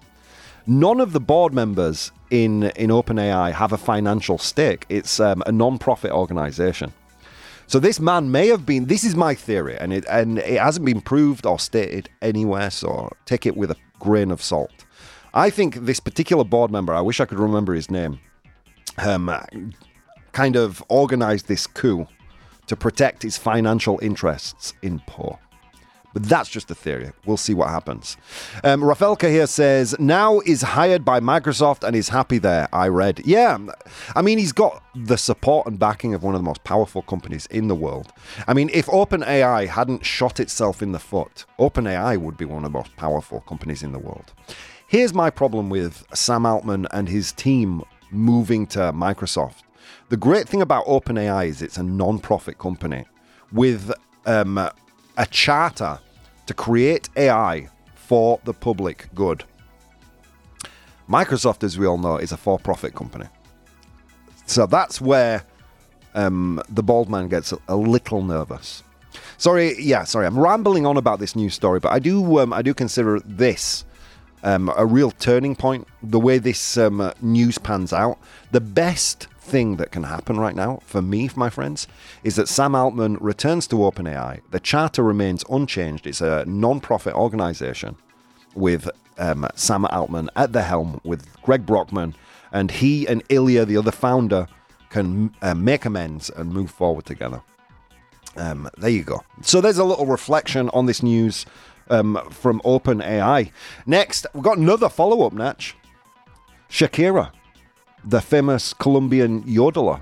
None 0.65 1.00
of 1.00 1.13
the 1.13 1.22
board 1.22 1.53
members 1.53 2.12
in 2.29 2.63
in 2.75 2.89
OpenAI 2.89 3.53
have 3.53 3.72
a 3.72 3.77
financial 3.77 4.38
stake. 4.38 4.86
It's 4.89 5.20
um, 5.20 5.41
a 5.46 5.51
non-profit 5.51 6.12
organization. 6.12 6.91
So 7.67 7.79
this 7.79 8.00
man 8.00 8.31
may 8.31 8.47
have 8.47 8.65
been. 8.65 8.86
This 8.86 9.03
is 9.03 9.15
my 9.15 9.36
theory, 9.36 9.77
and 9.77 9.91
it 9.91 10.05
and 10.09 10.39
it 10.39 10.59
hasn't 10.59 10.86
been 10.86 11.01
proved 11.01 11.45
or 11.45 11.59
stated 11.59 12.09
anywhere. 12.21 12.69
So 12.71 13.12
take 13.25 13.45
it 13.45 13.57
with 13.57 13.71
a 13.71 13.75
grain 14.00 14.31
of 14.31 14.41
salt. 14.41 14.86
I 15.33 15.50
think 15.50 15.75
this 15.75 16.00
particular 16.00 16.45
board 16.45 16.71
member. 16.71 16.93
I 16.93 17.01
wish 17.01 17.19
I 17.19 17.25
could 17.25 17.39
remember 17.39 17.74
his 17.74 17.91
name. 17.91 18.19
Um, 18.97 19.29
kind 20.31 20.55
of 20.55 20.81
organized 20.88 21.47
this 21.47 21.67
coup 21.67 22.07
to 22.67 22.75
protect 22.75 23.24
his 23.24 23.38
financial 23.38 24.00
interests 24.01 24.74
in 24.81 25.00
Poe. 25.05 25.38
But 26.17 26.29
that's 26.29 26.50
just 26.50 26.71
a 26.71 26.74
theory. 26.74 27.12
We'll 27.27 27.38
see 27.38 27.53
what 27.53 27.69
happens. 27.69 28.17
Um, 28.63 28.81
Rafaelka 28.81 29.29
here 29.29 29.45
says, 29.45 29.95
now 30.00 30.39
is 30.47 30.63
hired 30.63 31.05
by 31.05 31.19
Microsoft 31.19 31.83
and 31.83 31.95
is 31.95 32.09
happy 32.09 32.39
there. 32.39 32.67
I 32.74 32.88
read. 32.88 33.21
Yeah, 33.24 33.59
I 34.15 34.24
mean, 34.24 34.39
he's 34.39 34.51
got 34.51 34.81
the 34.95 35.15
support 35.15 35.67
and 35.67 35.77
backing 35.77 36.15
of 36.15 36.24
one 36.24 36.33
of 36.33 36.39
the 36.41 36.43
most 36.43 36.63
powerful 36.63 37.03
companies 37.03 37.45
in 37.51 37.67
the 37.67 37.75
world. 37.75 38.12
I 38.47 38.55
mean, 38.55 38.71
if 38.74 38.88
OpenAI 38.88 39.67
hadn't 39.67 40.07
shot 40.07 40.39
itself 40.39 40.81
in 40.81 40.91
the 40.91 40.97
foot, 40.97 41.45
OpenAI 41.59 42.17
would 42.17 42.36
be 42.36 42.45
one 42.45 42.65
of 42.65 42.71
the 42.71 42.75
most 42.79 42.95
powerful 42.95 43.41
companies 43.41 43.83
in 43.83 43.91
the 43.91 44.00
world. 44.00 44.33
Here's 44.88 45.13
my 45.13 45.29
problem 45.29 45.69
with 45.69 46.03
Sam 46.15 46.47
Altman 46.47 46.88
and 46.89 47.07
his 47.07 47.31
team 47.31 47.83
moving 48.09 48.65
to 48.69 48.91
Microsoft. 48.91 49.62
The 50.09 50.17
great 50.17 50.50
thing 50.50 50.63
about 50.63 50.88
OpenAI 50.88 51.47
is 51.47 51.62
it's 51.62 51.77
a 51.77 51.83
non 51.83 52.17
profit 52.17 52.57
company 52.57 53.05
with 53.51 53.91
um, 54.25 54.57
a 54.57 55.25
charter 55.27 56.00
to 56.48 56.54
create 56.54 57.10
AI 57.16 57.70
for 57.96 58.39
the 58.46 58.54
public 58.54 59.10
good. 59.13 59.44
Microsoft, 61.10 61.63
as 61.63 61.77
we 61.77 61.86
all 61.86 61.98
know, 61.98 62.18
is 62.18 62.32
a 62.32 62.38
for 62.38 62.60
profit 62.60 62.96
company. 62.96 63.25
So 64.46 64.66
that's 64.66 65.00
where 65.00 65.44
um, 66.16 66.62
the 66.70 66.84
bald 66.84 67.10
man 67.10 67.27
gets 67.27 67.54
a, 67.68 67.75
little 67.75 68.24
nervous. 68.24 68.84
Sorry, 69.38 69.75
yeah, 69.80 70.04
sorry, 70.04 70.25
I'm 70.25 70.39
rambling 70.39 70.86
on 70.86 70.98
about 70.98 71.20
this 71.20 71.36
news 71.36 71.54
story, 71.54 71.80
but 71.80 71.92
I 71.92 72.00
do, 72.00 72.39
um, 72.39 72.54
I 72.54 72.62
do 72.62 72.74
consider 72.74 73.20
this 73.20 73.86
um, 74.44 74.72
a 74.75 74.86
real 74.86 75.12
turning 75.12 75.56
point. 75.56 75.88
The 76.01 76.20
way 76.20 76.39
this 76.39 76.77
um, 76.77 77.12
news 77.22 77.58
pans 77.58 77.94
out, 77.94 78.18
the 78.51 78.62
best 78.62 79.27
thing 79.48 79.77
that 79.77 79.92
can 79.92 80.04
happen 80.04 80.39
right 80.39 80.56
now 80.56 80.80
for 80.86 81.01
me, 81.01 81.27
for 81.27 81.39
my 81.39 81.50
friends, 81.50 81.88
is 82.24 82.36
that 82.36 82.48
Sam 82.48 82.75
Altman 82.75 83.18
returns 83.20 83.68
to 83.68 83.77
OpenAI. 83.77 84.42
The 84.51 84.60
charter 84.60 85.04
remains 85.04 85.44
unchanged. 85.50 86.06
It's 86.06 86.22
a 86.22 86.46
non-profit 86.46 87.13
organization 87.13 87.96
with 88.56 88.89
um, 89.18 89.48
Sam 89.56 89.86
Altman 89.86 90.30
at 90.36 90.54
the 90.54 90.63
helm, 90.63 91.00
with 91.04 91.25
Greg 91.42 91.66
Brockman, 91.66 92.16
and 92.51 92.72
he 92.72 93.08
and 93.08 93.24
Ilya, 93.30 93.66
the 93.66 93.77
other 93.77 93.92
founder, 93.92 94.48
can 94.89 95.34
uh, 95.42 95.54
make 95.54 95.86
amends 95.86 96.30
and 96.30 96.51
move 96.51 96.72
forward 96.72 97.06
together. 97.06 97.42
Um, 98.36 98.70
there 98.77 98.89
you 98.89 99.04
go. 99.04 99.24
So 99.42 99.62
there's 99.62 99.80
a 99.80 99.84
little 99.84 100.06
reflection 100.06 100.70
on 100.70 100.86
this 100.86 101.01
news 101.01 101.46
um, 101.89 102.20
from 102.30 102.62
OpenAI. 102.62 103.51
Next, 103.86 104.25
we've 104.34 104.44
got 104.44 104.58
another 104.58 104.89
follow 104.89 105.25
up, 105.25 105.34
Natch. 105.34 105.75
Shakira, 106.70 107.32
the 108.04 108.22
famous 108.22 108.74
Colombian 108.74 109.44
yodeler. 109.44 110.01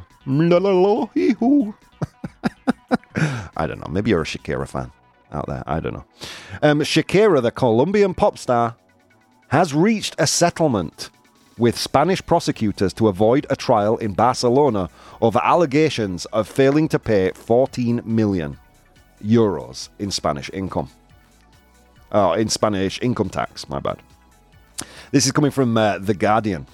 I 3.57 3.67
don't 3.67 3.79
know. 3.79 3.87
Maybe 3.89 4.09
you're 4.11 4.21
a 4.21 4.25
Shakira 4.25 4.67
fan 4.67 4.91
out 5.31 5.47
there. 5.47 5.63
I 5.65 5.79
don't 5.79 5.93
know. 5.93 6.05
Um, 6.61 6.79
Shakira, 6.81 7.41
the 7.41 7.51
Colombian 7.51 8.13
pop 8.13 8.37
star, 8.37 8.75
has 9.49 9.73
reached 9.73 10.15
a 10.17 10.27
settlement 10.27 11.09
with 11.57 11.77
Spanish 11.77 12.25
prosecutors 12.25 12.93
to 12.93 13.07
avoid 13.07 13.45
a 13.49 13.55
trial 13.55 13.97
in 13.97 14.13
Barcelona 14.13 14.89
over 15.21 15.39
allegations 15.43 16.25
of 16.25 16.47
failing 16.47 16.87
to 16.89 16.99
pay 16.99 17.31
14 17.31 18.01
million 18.03 18.57
euros 19.23 19.89
in 19.99 20.11
Spanish 20.11 20.49
income. 20.51 20.89
Oh, 22.11 22.33
in 22.33 22.49
Spanish 22.49 22.99
income 23.01 23.29
tax, 23.29 23.67
my 23.69 23.79
bad. 23.79 24.01
This 25.11 25.25
is 25.25 25.31
coming 25.31 25.51
from 25.51 25.77
uh, 25.77 25.99
The 25.99 26.13
Guardian. 26.13 26.67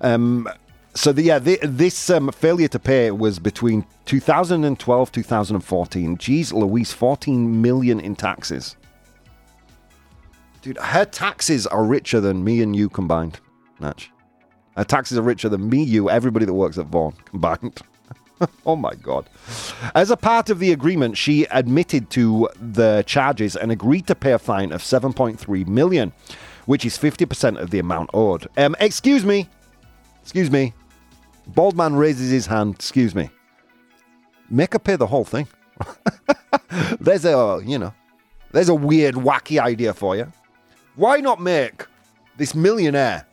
Um, 0.00 0.48
so 0.94 1.12
the, 1.12 1.22
yeah, 1.22 1.38
the, 1.38 1.58
this 1.62 2.10
um, 2.10 2.30
failure 2.32 2.68
to 2.68 2.78
pay 2.78 3.10
was 3.10 3.38
between 3.38 3.86
2012 4.06 5.12
2014. 5.12 6.16
Geez, 6.16 6.52
Louise, 6.52 6.92
14 6.92 7.62
million 7.62 8.00
in 8.00 8.16
taxes. 8.16 8.76
Dude, 10.62 10.78
her 10.78 11.04
taxes 11.04 11.66
are 11.66 11.84
richer 11.84 12.20
than 12.20 12.42
me 12.42 12.62
and 12.62 12.74
you 12.74 12.88
combined, 12.88 13.38
Natch. 13.78 14.10
Her 14.76 14.84
taxes 14.84 15.18
are 15.18 15.22
richer 15.22 15.48
than 15.48 15.68
me, 15.68 15.82
you, 15.82 16.10
everybody 16.10 16.46
that 16.46 16.54
works 16.54 16.78
at 16.78 16.86
Vaughan 16.86 17.14
combined. 17.24 17.80
oh 18.66 18.76
my 18.76 18.94
God. 18.94 19.28
As 19.94 20.10
a 20.10 20.16
part 20.16 20.50
of 20.50 20.58
the 20.58 20.72
agreement, 20.72 21.16
she 21.16 21.44
admitted 21.50 22.10
to 22.10 22.48
the 22.60 23.04
charges 23.06 23.56
and 23.56 23.70
agreed 23.70 24.06
to 24.08 24.14
pay 24.14 24.32
a 24.32 24.38
fine 24.38 24.72
of 24.72 24.82
7.3 24.82 25.66
million, 25.66 26.12
which 26.66 26.84
is 26.84 26.98
50% 26.98 27.60
of 27.60 27.70
the 27.70 27.78
amount 27.78 28.10
owed. 28.12 28.48
Um, 28.56 28.74
excuse 28.80 29.24
me. 29.24 29.48
Excuse 30.28 30.50
me. 30.50 30.74
Bald 31.46 31.74
man 31.74 31.96
raises 31.96 32.30
his 32.30 32.44
hand. 32.44 32.74
Excuse 32.74 33.14
me. 33.14 33.30
Make 34.50 34.74
her 34.74 34.78
pay 34.78 34.94
the 34.94 35.06
whole 35.06 35.24
thing. 35.24 35.48
there's 37.00 37.24
a, 37.24 37.62
you 37.64 37.78
know, 37.78 37.94
there's 38.52 38.68
a 38.68 38.74
weird, 38.74 39.14
wacky 39.14 39.58
idea 39.58 39.94
for 39.94 40.16
you. 40.16 40.30
Why 40.96 41.20
not 41.20 41.40
make 41.40 41.86
this 42.36 42.54
millionaire 42.54 43.26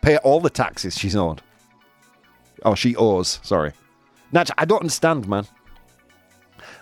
pay 0.00 0.16
all 0.16 0.40
the 0.40 0.48
taxes 0.48 0.96
she's 0.96 1.14
owed? 1.14 1.42
Oh, 2.64 2.74
she 2.74 2.96
owes, 2.96 3.38
sorry. 3.42 3.72
Natch, 4.32 4.50
I 4.56 4.64
don't 4.64 4.80
understand, 4.80 5.28
man. 5.28 5.46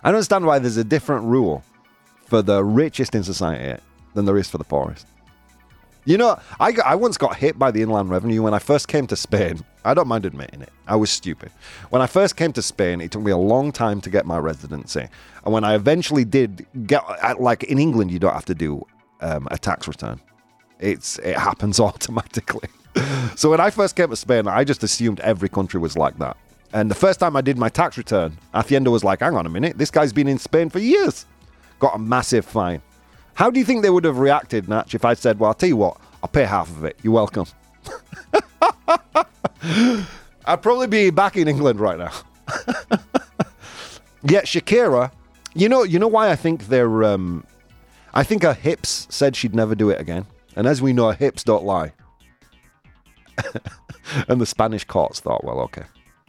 I 0.05 0.11
don't 0.11 0.19
understand 0.19 0.47
why 0.47 0.61
there's 0.61 0.77
a 0.77 0.85
different 0.85 1.25
rule 1.25 1.65
for 2.27 2.43
the 2.43 2.63
richest 2.63 3.17
in 3.17 3.25
society 3.25 3.83
than 4.15 4.25
there 4.25 4.39
is 4.39 4.49
for 4.49 4.59
the 4.59 4.63
poorest. 4.63 5.09
You 6.09 6.17
know, 6.17 6.41
I, 6.59 6.73
got, 6.73 6.87
I 6.87 6.95
once 6.95 7.19
got 7.19 7.37
hit 7.37 7.59
by 7.59 7.71
the 7.71 7.83
Inland 7.83 8.09
Revenue 8.09 8.43
when 8.43 8.55
I 8.55 8.61
first 8.61 8.89
came 8.89 9.07
to 9.09 9.15
Spain. 9.15 9.63
I 9.85 9.93
don't 9.93 10.09
mind 10.09 10.25
admitting 10.25 10.63
it. 10.63 10.73
I 10.87 10.97
was 10.97 11.11
stupid. 11.11 11.53
When 11.91 12.01
I 12.01 12.07
first 12.07 12.35
came 12.35 12.51
to 12.55 12.63
Spain, 12.63 13.03
it 13.03 13.11
took 13.11 13.21
me 13.21 13.31
a 13.31 13.37
long 13.37 13.73
time 13.73 14.01
to 14.01 14.09
get 14.09 14.25
my 14.25 14.39
residency. 14.39 15.07
And 15.45 15.53
when 15.53 15.65
I 15.65 15.75
eventually 15.75 16.25
did 16.25 16.67
get, 16.87 17.03
like 17.39 17.63
in 17.65 17.79
England, 17.79 18.11
you 18.11 18.19
don't 18.19 18.33
have 18.33 18.47
to 18.47 18.55
do 18.55 18.87
um, 19.21 19.49
a 19.51 19.59
tax 19.59 19.87
return. 19.87 20.19
It's 20.81 21.19
It 21.19 21.37
happens 21.37 21.79
automatically. 21.89 22.71
so 23.37 23.51
when 23.51 23.61
I 23.61 23.69
first 23.69 23.95
came 23.95 24.09
to 24.09 24.17
Spain, 24.17 24.49
I 24.49 24.65
just 24.65 24.83
assumed 24.83 25.21
every 25.21 25.51
country 25.51 25.79
was 25.79 25.95
like 25.95 26.17
that. 26.21 26.39
And 26.73 26.91
the 26.91 26.95
first 26.95 27.21
time 27.21 27.37
I 27.37 27.43
did 27.43 27.59
my 27.59 27.69
tax 27.69 27.99
return, 27.99 28.39
Hacienda 28.55 28.91
was 28.91 29.05
like, 29.05 29.21
hang 29.21 29.35
on 29.35 29.45
a 29.45 29.51
minute, 29.51 29.77
this 29.77 29.91
guy's 29.91 30.15
been 30.15 30.27
in 30.27 30.39
Spain 30.39 30.71
for 30.71 30.79
years. 30.79 31.27
Got 31.81 31.97
a 31.97 31.99
massive 31.99 32.47
fine. 32.47 32.81
How 33.39 33.51
do 33.51 33.61
you 33.61 33.65
think 33.65 33.83
they 33.83 33.91
would 33.91 34.03
have 34.03 34.19
reacted, 34.19 34.69
Natch, 34.69 34.97
if 34.97 35.05
I'd 35.05 35.17
said, 35.17 35.39
well, 35.39 35.47
I'll 35.47 35.55
tell 35.55 35.69
you 35.69 35.77
what, 35.77 35.97
I'll 36.25 36.29
pay 36.29 36.43
half 36.45 36.69
of 36.71 36.83
it. 36.83 36.99
You're 37.05 37.13
welcome. 37.13 37.47
I'd 40.45 40.61
probably 40.61 40.89
be 40.89 41.11
back 41.11 41.37
in 41.37 41.47
England 41.47 41.79
right 41.79 41.99
now. 41.99 42.11
Yet 44.25 44.47
Shakira, 44.47 45.13
you 45.55 45.69
know, 45.69 45.85
you 45.85 46.01
know 46.01 46.09
why 46.09 46.33
I 46.33 46.35
think 46.35 46.67
they're. 46.67 47.05
Um, 47.05 47.47
I 48.13 48.25
think 48.25 48.43
her 48.43 48.55
hips 48.55 49.07
said 49.09 49.37
she'd 49.37 49.55
never 49.55 49.77
do 49.77 49.89
it 49.91 50.01
again, 50.01 50.27
and 50.57 50.67
as 50.67 50.83
we 50.83 50.93
know, 50.93 51.13
her 51.13 51.17
hips 51.17 51.45
don't 51.45 51.63
lie. 51.63 51.93
and 54.27 54.41
the 54.41 54.47
Spanish 54.47 54.83
courts 54.83 55.21
thought, 55.21 55.45
well, 55.45 55.61
okay, 55.61 55.85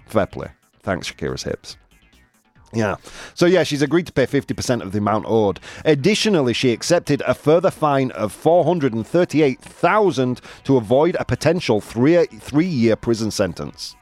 fair 0.06 0.28
play. 0.28 0.50
Thanks, 0.84 1.12
Shakira's 1.12 1.42
hips. 1.42 1.75
Yeah. 2.74 2.96
So, 3.34 3.46
yeah, 3.46 3.64
she's 3.64 3.82
agreed 3.82 4.06
to 4.08 4.14
pay 4.14 4.28
50% 4.28 4.82
of 4.82 4.92
the 4.92 5.00
amount 5.00 5.26
owed. 5.28 5.60
Additionally, 5.86 6.54
she 6.54 6.72
accepted 6.72 7.22
a 7.26 7.34
further 7.34 7.72
fine 7.72 8.12
of 8.12 8.32
438000 8.32 10.42
to 10.66 10.78
avoid 10.78 11.18
a 11.20 11.26
potential 11.26 11.82
three, 11.82 12.26
three 12.26 12.68
year 12.68 12.96
prison 12.96 13.32
sentence. 13.32 13.96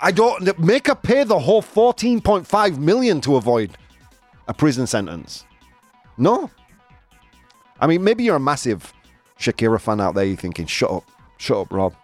I 0.00 0.10
don't 0.10 0.58
make 0.58 0.88
her 0.88 0.94
pay 0.94 1.24
the 1.24 1.38
whole 1.38 1.62
14.5 1.62 2.78
million 2.78 3.20
to 3.22 3.36
avoid 3.36 3.78
a 4.48 4.52
prison 4.52 4.86
sentence. 4.86 5.46
No. 6.18 6.50
I 7.80 7.86
mean, 7.86 8.04
maybe 8.04 8.24
you're 8.24 8.36
a 8.36 8.40
massive 8.40 8.92
Shakira 9.38 9.80
fan 9.80 10.00
out 10.00 10.14
there. 10.14 10.24
You're 10.24 10.36
thinking, 10.36 10.66
"Shut 10.66 10.90
up, 10.90 11.04
shut 11.38 11.56
up, 11.56 11.72
Rob." 11.72 11.94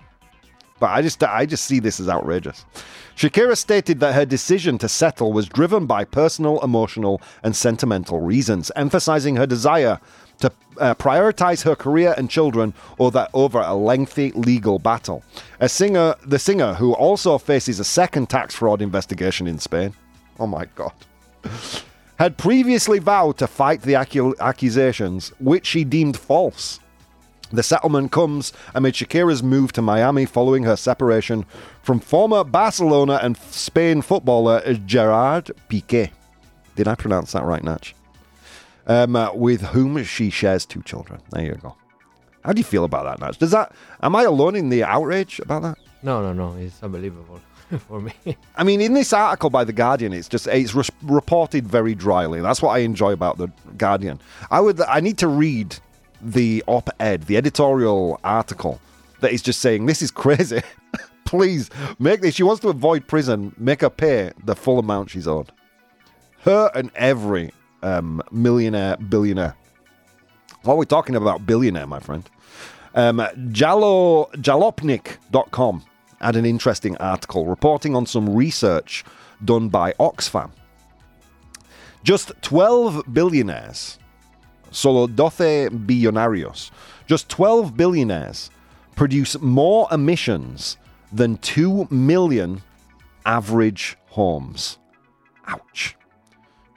But 0.80 0.90
I 0.90 1.02
just, 1.02 1.22
I 1.22 1.46
just 1.46 1.64
see 1.64 1.80
this 1.80 2.00
as 2.00 2.08
outrageous. 2.08 2.64
Shakira 3.16 3.56
stated 3.56 3.98
that 4.00 4.14
her 4.14 4.24
decision 4.24 4.78
to 4.78 4.88
settle 4.88 5.32
was 5.32 5.48
driven 5.48 5.86
by 5.86 6.04
personal, 6.04 6.60
emotional, 6.60 7.20
and 7.42 7.56
sentimental 7.56 8.20
reasons, 8.20 8.70
emphasizing 8.76 9.36
her 9.36 9.46
desire 9.46 9.98
to 10.38 10.52
uh, 10.78 10.94
prioritize 10.94 11.64
her 11.64 11.74
career 11.74 12.14
and 12.16 12.30
children 12.30 12.72
that 13.10 13.28
over 13.34 13.58
a 13.58 13.74
lengthy 13.74 14.30
legal 14.32 14.78
battle. 14.78 15.24
A 15.58 15.68
singer, 15.68 16.14
the 16.24 16.38
singer 16.38 16.74
who 16.74 16.94
also 16.94 17.38
faces 17.38 17.80
a 17.80 17.84
second 17.84 18.30
tax 18.30 18.54
fraud 18.54 18.80
investigation 18.80 19.48
in 19.48 19.58
Spain. 19.58 19.94
Oh 20.38 20.46
my 20.46 20.66
god. 20.76 20.92
Had 22.20 22.36
previously 22.36 22.98
vowed 22.98 23.38
to 23.38 23.46
fight 23.46 23.82
the 23.82 23.94
accu- 23.94 24.38
accusations, 24.38 25.30
which 25.40 25.66
she 25.66 25.84
deemed 25.84 26.16
false. 26.16 26.80
The 27.50 27.62
settlement 27.62 28.12
comes 28.12 28.52
amid 28.74 28.94
Shakira's 28.94 29.42
move 29.42 29.72
to 29.72 29.82
Miami 29.82 30.26
following 30.26 30.64
her 30.64 30.76
separation 30.76 31.46
from 31.82 31.98
former 31.98 32.44
Barcelona 32.44 33.20
and 33.22 33.36
Spain 33.36 34.02
footballer 34.02 34.60
Gerard 34.84 35.50
Piqué. 35.70 36.10
Did 36.76 36.88
I 36.88 36.94
pronounce 36.94 37.32
that 37.32 37.44
right, 37.44 37.64
Natch? 37.64 37.94
Um, 38.86 39.16
uh, 39.16 39.32
with 39.32 39.62
whom 39.62 40.02
she 40.04 40.30
shares 40.30 40.64
two 40.64 40.82
children. 40.82 41.20
There 41.30 41.44
you 41.44 41.54
go. 41.54 41.74
How 42.44 42.52
do 42.52 42.60
you 42.60 42.64
feel 42.64 42.84
about 42.84 43.04
that, 43.04 43.24
Natch? 43.24 43.38
Does 43.38 43.50
that? 43.50 43.72
Am 44.02 44.14
I 44.14 44.22
alone 44.22 44.54
in 44.54 44.68
the 44.68 44.84
outrage 44.84 45.40
about 45.40 45.62
that? 45.62 45.78
No, 46.02 46.22
no, 46.22 46.32
no. 46.32 46.56
It's 46.58 46.82
unbelievable 46.82 47.40
for 47.88 48.00
me. 48.00 48.12
I 48.56 48.64
mean, 48.64 48.80
in 48.80 48.94
this 48.94 49.12
article 49.12 49.50
by 49.50 49.64
the 49.64 49.72
Guardian, 49.72 50.12
it's 50.12 50.28
just 50.28 50.46
it's 50.46 50.74
re- 50.74 50.84
reported 51.02 51.66
very 51.66 51.94
dryly. 51.94 52.40
That's 52.40 52.62
what 52.62 52.70
I 52.70 52.78
enjoy 52.78 53.12
about 53.12 53.38
the 53.38 53.48
Guardian. 53.76 54.20
I 54.50 54.60
would 54.60 54.80
I 54.82 55.00
need 55.00 55.18
to 55.18 55.28
read 55.28 55.76
the 56.20 56.62
op-ed, 56.66 57.24
the 57.24 57.36
editorial 57.36 58.20
article 58.24 58.80
that 59.20 59.32
is 59.32 59.42
just 59.42 59.60
saying 59.60 59.86
this 59.86 60.02
is 60.02 60.10
crazy. 60.10 60.62
Please 61.24 61.70
make 61.98 62.22
this. 62.22 62.34
She 62.34 62.42
wants 62.42 62.60
to 62.62 62.68
avoid 62.68 63.06
prison. 63.06 63.54
Make 63.58 63.82
her 63.82 63.90
pay 63.90 64.32
the 64.44 64.56
full 64.56 64.78
amount 64.78 65.10
she's 65.10 65.28
owed. 65.28 65.52
Her 66.40 66.70
and 66.74 66.90
every 66.94 67.52
um, 67.82 68.22
millionaire, 68.30 68.96
billionaire. 68.96 69.54
What 70.62 70.74
are 70.74 70.76
we 70.76 70.86
talking 70.86 71.16
about? 71.16 71.46
Billionaire, 71.46 71.86
my 71.86 72.00
friend. 72.00 72.28
Um, 72.94 73.18
Jalo, 73.52 74.32
jalopnik.com 74.32 75.84
had 76.20 76.36
an 76.36 76.46
interesting 76.46 76.96
article 76.96 77.46
reporting 77.46 77.94
on 77.94 78.06
some 78.06 78.34
research 78.34 79.04
done 79.44 79.68
by 79.68 79.92
Oxfam. 79.94 80.50
Just 82.02 82.32
12 82.42 83.04
billionaires, 83.12 83.98
solo 84.70 85.06
12 85.06 85.70
billonarios, 85.86 86.70
just 87.06 87.28
12 87.28 87.76
billionaires 87.76 88.50
produce 88.96 89.40
more 89.40 89.86
emissions 89.90 90.76
than 91.12 91.36
2 91.38 91.88
million 91.90 92.62
average 93.24 93.96
homes. 94.08 94.78
Ouch. 95.46 95.94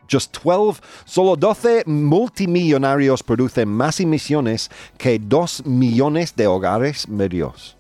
Just 0.07 0.33
12, 0.33 0.81
solo 1.05 1.36
12 1.36 1.86
multimillonarios 1.86 3.24
producen 3.24 3.69
más 3.69 4.00
emisiones 4.00 4.69
que 4.98 5.17
2 5.17 5.65
millones 5.65 6.36
de 6.36 6.45
hogares 6.45 7.07
medios. 7.07 7.75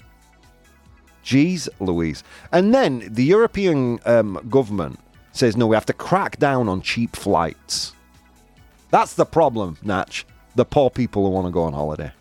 Jeez 1.23 1.69
Louise. 1.79 2.23
And 2.51 2.73
then 2.73 3.07
the 3.11 3.23
European 3.23 3.99
um, 4.05 4.39
government 4.49 4.99
says, 5.33 5.55
no, 5.55 5.67
we 5.67 5.75
have 5.75 5.85
to 5.85 5.93
crack 5.93 6.39
down 6.39 6.67
on 6.67 6.81
cheap 6.81 7.15
flights. 7.15 7.93
That's 8.91 9.13
the 9.13 9.25
problem, 9.25 9.77
Natch. 9.81 10.25
The 10.55 10.65
poor 10.65 10.89
people 10.89 11.25
who 11.25 11.31
want 11.31 11.47
to 11.47 11.51
go 11.51 11.63
on 11.63 11.73
holiday. 11.73 12.11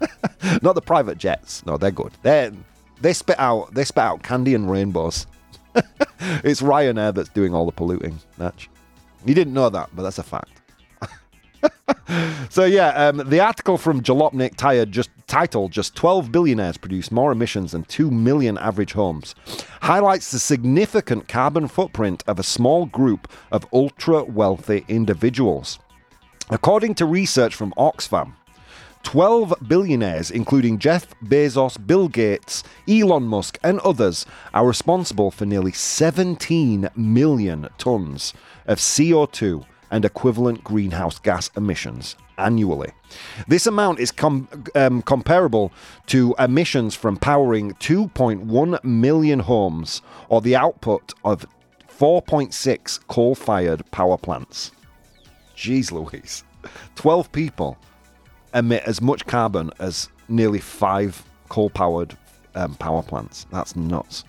Not 0.62 0.74
the 0.74 0.82
private 0.82 1.16
jets. 1.16 1.64
No, 1.64 1.76
they're 1.76 1.92
good. 1.92 2.12
They 2.22 2.50
they 3.00 3.12
spit 3.12 3.38
out 3.38 3.72
they 3.72 3.84
spit 3.84 4.02
out 4.02 4.22
candy 4.22 4.54
and 4.54 4.70
rainbows. 4.70 5.26
it's 6.44 6.60
Ryanair 6.60 7.14
that's 7.14 7.28
doing 7.30 7.54
all 7.54 7.66
the 7.66 7.72
polluting, 7.72 8.18
Natch. 8.38 8.68
You 9.24 9.34
didn't 9.34 9.54
know 9.54 9.70
that, 9.70 9.90
but 9.94 10.02
that's 10.02 10.18
a 10.18 10.22
fact. 10.24 10.50
so 12.50 12.64
yeah, 12.64 12.88
um, 12.88 13.22
the 13.28 13.40
article 13.40 13.78
from 13.78 14.02
Jalopnik 14.02 14.56
tired 14.56 14.90
just 14.90 15.10
titled 15.28 15.70
"Just 15.70 15.94
12 15.94 16.32
billionaires 16.32 16.76
produce 16.76 17.12
more 17.12 17.30
emissions 17.30 17.72
than 17.72 17.84
2 17.84 18.10
million 18.10 18.58
average 18.58 18.92
homes" 18.92 19.36
highlights 19.80 20.32
the 20.32 20.40
significant 20.40 21.28
carbon 21.28 21.68
footprint 21.68 22.24
of 22.26 22.40
a 22.40 22.42
small 22.42 22.86
group 22.86 23.30
of 23.52 23.66
ultra 23.72 24.24
wealthy 24.24 24.84
individuals. 24.88 25.78
According 26.52 26.96
to 26.96 27.06
research 27.06 27.54
from 27.54 27.72
Oxfam, 27.78 28.34
12 29.04 29.54
billionaires, 29.66 30.30
including 30.30 30.78
Jeff 30.78 31.06
Bezos, 31.24 31.78
Bill 31.86 32.08
Gates, 32.08 32.62
Elon 32.86 33.22
Musk, 33.22 33.58
and 33.64 33.80
others, 33.80 34.26
are 34.52 34.66
responsible 34.66 35.30
for 35.30 35.46
nearly 35.46 35.72
17 35.72 36.90
million 36.94 37.70
tons 37.78 38.34
of 38.66 38.76
CO2 38.76 39.64
and 39.90 40.04
equivalent 40.04 40.62
greenhouse 40.62 41.18
gas 41.18 41.50
emissions 41.56 42.16
annually. 42.36 42.92
This 43.48 43.66
amount 43.66 43.98
is 43.98 44.10
com- 44.10 44.46
um, 44.74 45.00
comparable 45.00 45.72
to 46.08 46.34
emissions 46.38 46.94
from 46.94 47.16
powering 47.16 47.72
2.1 47.76 48.84
million 48.84 49.38
homes 49.38 50.02
or 50.28 50.42
the 50.42 50.56
output 50.56 51.14
of 51.24 51.46
4.6 51.88 53.06
coal 53.06 53.34
fired 53.34 53.90
power 53.90 54.18
plants. 54.18 54.70
Jeez 55.62 55.92
Louise. 55.92 56.42
12 56.96 57.30
people 57.30 57.78
emit 58.52 58.82
as 58.84 59.00
much 59.00 59.26
carbon 59.26 59.70
as 59.78 60.08
nearly 60.28 60.58
five 60.58 61.24
coal 61.48 61.70
powered 61.70 62.16
um, 62.54 62.74
power 62.74 63.02
plants. 63.02 63.46
That's 63.52 63.76
nuts. 63.76 64.24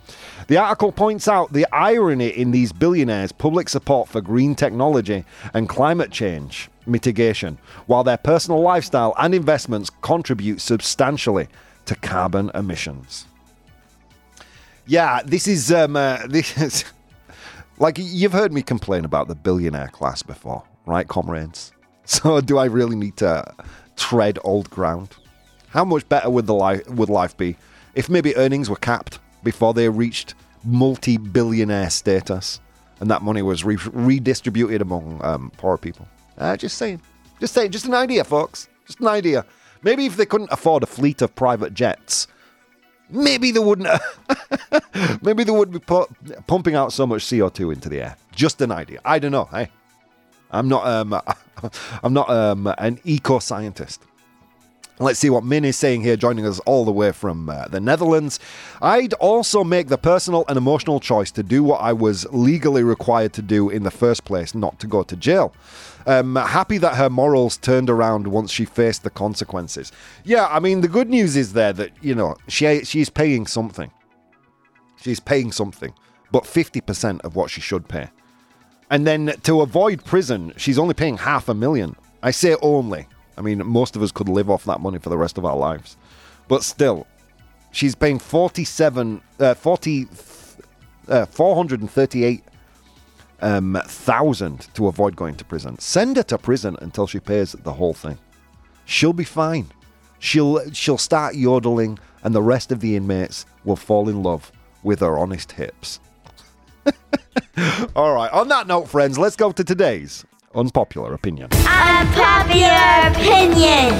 The 0.48 0.58
article 0.58 0.92
points 0.92 1.28
out 1.28 1.52
the 1.52 1.66
irony 1.74 2.28
in 2.28 2.52
these 2.52 2.72
billionaires' 2.72 3.32
public 3.32 3.68
support 3.68 4.08
for 4.08 4.22
green 4.22 4.54
technology 4.54 5.25
and 5.54 5.68
climate 5.68 6.12
change 6.12 6.70
mitigation, 6.86 7.58
while 7.88 8.04
their 8.04 8.18
personal 8.18 8.62
lifestyle 8.62 9.16
and 9.18 9.34
investments 9.34 9.90
contribute 10.02 10.62
substantially 10.62 11.48
to 11.86 11.96
carbon 11.96 12.52
emissions. 12.54 13.25
Yeah, 14.86 15.22
this 15.26 15.48
is 15.48 15.72
um, 15.72 15.96
uh, 15.96 16.19
this 16.28 16.58
is 16.58 16.86
like 17.80 17.98
you've 17.98 18.34
heard 18.34 18.54
me 18.54 18.62
complain 18.62 19.06
about 19.06 19.28
the 19.28 19.36
billionaire 19.36 19.88
class 19.88 20.22
before, 20.24 20.63
right, 20.86 21.08
comrades? 21.08 21.72
So 22.06 22.41
do 22.41 22.58
I 22.58 22.65
really 22.65 22.98
need 22.98 23.15
to 23.17 23.46
tread 23.96 24.38
old 24.43 24.69
ground? 24.69 25.15
How 25.69 25.86
much 25.86 26.08
better 26.10 26.30
would 26.30 26.48
the 26.48 26.54
life 26.54 26.86
would 26.89 27.08
life 27.10 27.38
be 27.38 27.56
if 27.96 28.10
maybe 28.10 28.36
earnings 28.36 28.69
were 28.69 28.76
capped 28.76 29.19
before 29.41 29.74
they 29.74 29.88
reached 29.88 30.36
multi-billionaire 30.65 31.89
status, 31.89 32.60
and 33.00 33.10
that 33.10 33.22
money 33.22 33.41
was 33.41 33.63
re- 33.63 33.78
redistributed 33.93 34.82
among 34.82 35.22
um, 35.24 35.50
poor 35.56 35.78
people? 35.78 36.06
Uh, 36.38 36.58
just 36.58 36.78
saying, 36.78 37.02
just 37.39 37.54
saying, 37.54 37.72
just 37.72 37.86
an 37.86 37.93
idea, 37.93 38.26
folks. 38.26 38.67
Just 38.86 39.00
an 39.00 39.08
idea. 39.08 39.46
Maybe 39.82 40.06
if 40.06 40.17
they 40.17 40.26
couldn't 40.26 40.52
afford 40.52 40.84
a 40.84 40.86
fleet 40.88 41.22
of 41.22 41.34
private 41.36 41.74
jets, 41.74 42.28
maybe 43.10 43.52
they 43.52 43.60
wouldn't. 43.60 43.88
maybe 45.22 45.46
they 45.46 45.52
wouldn't 45.52 45.74
be 45.74 45.80
pu- 45.80 46.08
pumping 46.48 46.76
out 46.76 46.91
so 46.91 47.08
much 47.08 47.30
CO 47.30 47.48
two 47.48 47.72
into 47.72 47.88
the 47.88 48.02
air. 48.02 48.17
Just 48.36 48.62
an 48.62 48.72
idea. 48.72 49.00
I 49.06 49.19
don't 49.19 49.32
know. 49.32 49.46
Hey, 49.46 49.69
I'm 50.54 50.70
not. 50.70 50.88
Um, 50.88 51.13
I'm 52.04 52.13
not 52.13 52.30
um, 52.30 52.74
an 52.78 53.00
eco 53.04 53.39
scientist. 53.39 54.02
Let's 55.00 55.18
see 55.18 55.32
what 55.32 55.44
Min 55.44 55.66
is 55.66 55.76
saying 55.76 56.04
here, 56.04 56.16
joining 56.16 56.46
us 56.46 56.60
all 56.60 56.86
the 56.86 56.92
way 56.92 57.12
from 57.12 57.50
uh, 57.50 57.68
the 57.68 57.80
Netherlands. 57.80 58.39
I'd 58.80 59.13
also 59.13 59.63
make 59.63 59.88
the 59.88 59.98
personal 59.98 60.46
and 60.48 60.56
emotional 60.56 61.00
choice 61.00 61.32
to 61.32 61.42
do 61.42 61.63
what 61.63 61.82
I 61.82 61.94
was 61.94 62.32
legally 62.32 62.84
required 62.84 63.34
to 63.34 63.42
do 63.42 63.72
in 63.72 63.82
the 63.82 63.92
first 63.92 64.24
place, 64.24 64.54
not 64.54 64.80
to 64.82 64.88
go 64.88 65.02
to 65.02 65.16
jail. 65.16 65.56
Um, 66.06 66.36
happy 66.36 66.78
that 66.78 66.96
her 66.96 67.10
morals 67.10 67.58
turned 67.58 67.89
around 67.89 68.28
once 68.28 68.52
she 68.52 68.66
faced 68.66 69.04
the 69.04 69.10
consequences. 69.10 69.92
Yeah, 70.26 70.48
I 70.48 70.60
mean, 70.60 70.82
the 70.82 70.88
good 70.88 71.10
news 71.10 71.36
is 71.36 71.54
there 71.54 71.74
that, 71.74 71.92
you 72.02 72.13
know, 72.13 72.36
she 72.48 72.84
she's 72.86 73.10
paying 73.10 73.48
something. 73.48 73.92
She's 75.02 75.20
paying 75.20 75.52
something, 75.52 75.94
but 76.32 76.44
50% 76.44 77.22
of 77.22 77.36
what 77.36 77.50
she 77.50 77.62
should 77.62 77.89
pay. 77.89 78.10
And 78.93 79.08
then 79.08 79.34
to 79.41 79.62
avoid 79.62 80.06
prison, 80.06 80.53
she's 80.56 80.77
only 80.77 80.93
paying 80.93 81.17
half 81.17 81.49
a 81.49 81.56
million. 81.56 81.95
I 82.21 82.29
say 82.29 82.56
only. 82.62 83.08
I 83.36 83.41
mean, 83.41 83.65
most 83.65 83.95
of 83.95 84.03
us 84.03 84.12
could 84.12 84.29
live 84.29 84.51
off 84.51 84.65
that 84.65 84.82
money 84.82 84.99
for 84.99 85.10
the 85.10 85.17
rest 85.17 85.39
of 85.39 85.45
our 85.45 85.58
lives. 85.58 85.97
But 86.47 86.63
still, 86.63 87.08
she's 87.71 87.95
paying 87.95 88.19
47, 88.19 89.19
uh, 89.39 89.56
40, 89.56 90.08
uh, 91.08 91.25
438 91.25 92.43
um, 93.41 93.82
thousand 93.84 94.67
to 94.75 94.86
avoid 94.86 95.15
going 95.15 95.38
to 95.38 95.45
prison. 95.45 95.79
Send 95.79 96.17
her 96.17 96.23
to 96.23 96.38
prison 96.38 96.77
until 96.79 97.08
she 97.08 97.19
pays 97.19 97.53
the 97.53 97.73
whole 97.73 97.95
thing. 97.95 98.19
She'll 98.86 99.12
be 99.12 99.23
fine. 99.23 99.71
She'll 100.19 100.71
she'll 100.71 100.99
start 100.99 101.34
yodeling, 101.34 101.97
and 102.23 102.36
the 102.36 102.43
rest 102.43 102.71
of 102.71 102.79
the 102.79 102.95
inmates 102.95 103.47
will 103.65 103.75
fall 103.75 104.08
in 104.08 104.21
love 104.21 104.51
with 104.84 104.99
her 104.99 105.17
honest 105.17 105.53
hips. 105.53 105.99
All 107.96 108.13
right. 108.13 108.32
On 108.32 108.48
that 108.50 108.67
note, 108.67 108.88
friends, 108.88 109.17
let's 109.17 109.36
go 109.36 109.52
to 109.52 109.63
today's 109.63 110.26
unpopular 110.56 111.13
opinion. 111.13 111.50
Unpopular 111.54 113.10
opinion. 113.12 113.93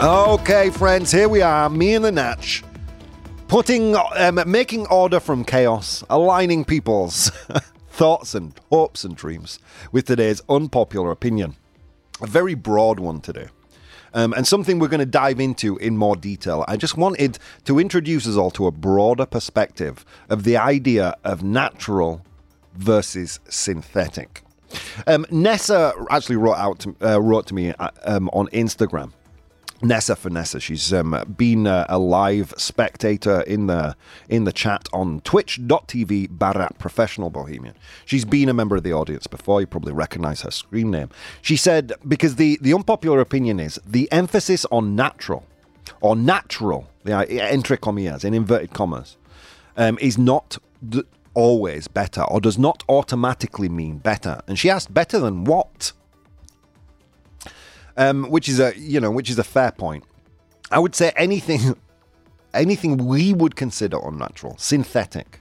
Okay, 0.00 0.70
friends, 0.70 1.10
here 1.10 1.28
we 1.28 1.40
are, 1.40 1.70
me 1.70 1.94
and 1.94 2.04
the 2.04 2.12
Natch, 2.12 2.62
putting, 3.48 3.96
um, 3.96 4.38
making 4.46 4.86
order 4.88 5.18
from 5.20 5.42
chaos, 5.42 6.04
aligning 6.10 6.66
people's 6.66 7.30
thoughts 7.88 8.34
and 8.34 8.52
hopes 8.70 9.04
and 9.04 9.16
dreams 9.16 9.58
with 9.92 10.06
today's 10.06 10.42
unpopular 10.50 11.10
opinion. 11.10 11.56
A 12.20 12.26
very 12.26 12.54
broad 12.54 13.00
one 13.00 13.20
today. 13.22 13.48
Um, 14.16 14.32
and 14.32 14.46
something 14.46 14.78
we're 14.78 14.88
going 14.88 15.00
to 15.00 15.06
dive 15.06 15.40
into 15.40 15.76
in 15.76 15.98
more 15.98 16.16
detail. 16.16 16.64
I 16.66 16.78
just 16.78 16.96
wanted 16.96 17.38
to 17.66 17.78
introduce 17.78 18.26
us 18.26 18.34
all 18.34 18.50
to 18.52 18.66
a 18.66 18.70
broader 18.72 19.26
perspective 19.26 20.06
of 20.30 20.44
the 20.44 20.56
idea 20.56 21.14
of 21.22 21.42
natural 21.42 22.24
versus 22.74 23.40
synthetic. 23.48 24.42
Um, 25.06 25.26
Nessa 25.30 25.92
actually 26.10 26.36
wrote 26.36 26.56
out 26.56 26.78
to, 26.80 26.96
uh, 27.02 27.20
wrote 27.20 27.46
to 27.48 27.54
me 27.54 27.74
uh, 27.78 27.90
um, 28.04 28.30
on 28.32 28.48
Instagram. 28.48 29.12
Nessa 29.82 30.16
for 30.16 30.30
Nessa, 30.30 30.58
she's 30.58 30.92
um, 30.92 31.34
been 31.36 31.66
uh, 31.66 31.86
a 31.88 31.98
live 31.98 32.54
spectator 32.56 33.42
in 33.42 33.66
the 33.66 33.96
in 34.28 34.44
the 34.44 34.52
chat 34.52 34.88
on 34.92 35.20
twitch.tv 35.20 36.28
Barat 36.30 36.78
Professional 36.78 37.30
Bohemian. 37.30 37.74
She's 38.04 38.24
been 38.24 38.48
a 38.48 38.54
member 38.54 38.76
of 38.76 38.82
the 38.82 38.92
audience 38.92 39.26
before, 39.26 39.60
you 39.60 39.66
probably 39.66 39.92
recognize 39.92 40.42
her 40.42 40.50
screen 40.50 40.90
name. 40.90 41.10
She 41.42 41.56
said, 41.56 41.92
because 42.06 42.36
the, 42.36 42.58
the 42.62 42.72
unpopular 42.72 43.20
opinion 43.20 43.60
is 43.60 43.78
the 43.86 44.10
emphasis 44.10 44.64
on 44.70 44.96
natural 44.96 45.44
or 46.00 46.16
natural 46.16 46.88
the 47.06 47.40
entre 47.40 47.76
comillas, 47.76 48.24
in 48.24 48.34
inverted 48.34 48.72
commas, 48.72 49.16
um, 49.76 49.96
is 50.00 50.18
not 50.18 50.58
d- 50.86 51.04
always 51.34 51.88
better 51.88 52.22
or 52.22 52.40
does 52.40 52.58
not 52.58 52.82
automatically 52.88 53.68
mean 53.68 53.98
better. 53.98 54.40
And 54.46 54.58
she 54.58 54.68
asked, 54.68 54.92
better 54.92 55.18
than 55.18 55.44
what? 55.44 55.92
Um, 57.98 58.30
which 58.30 58.48
is 58.48 58.60
a 58.60 58.78
you 58.78 59.00
know 59.00 59.10
which 59.10 59.30
is 59.30 59.38
a 59.38 59.44
fair 59.44 59.72
point. 59.72 60.04
I 60.70 60.78
would 60.78 60.94
say 60.94 61.12
anything 61.16 61.76
anything 62.54 63.06
we 63.06 63.32
would 63.32 63.56
consider 63.56 63.98
unnatural, 63.98 64.56
synthetic, 64.58 65.40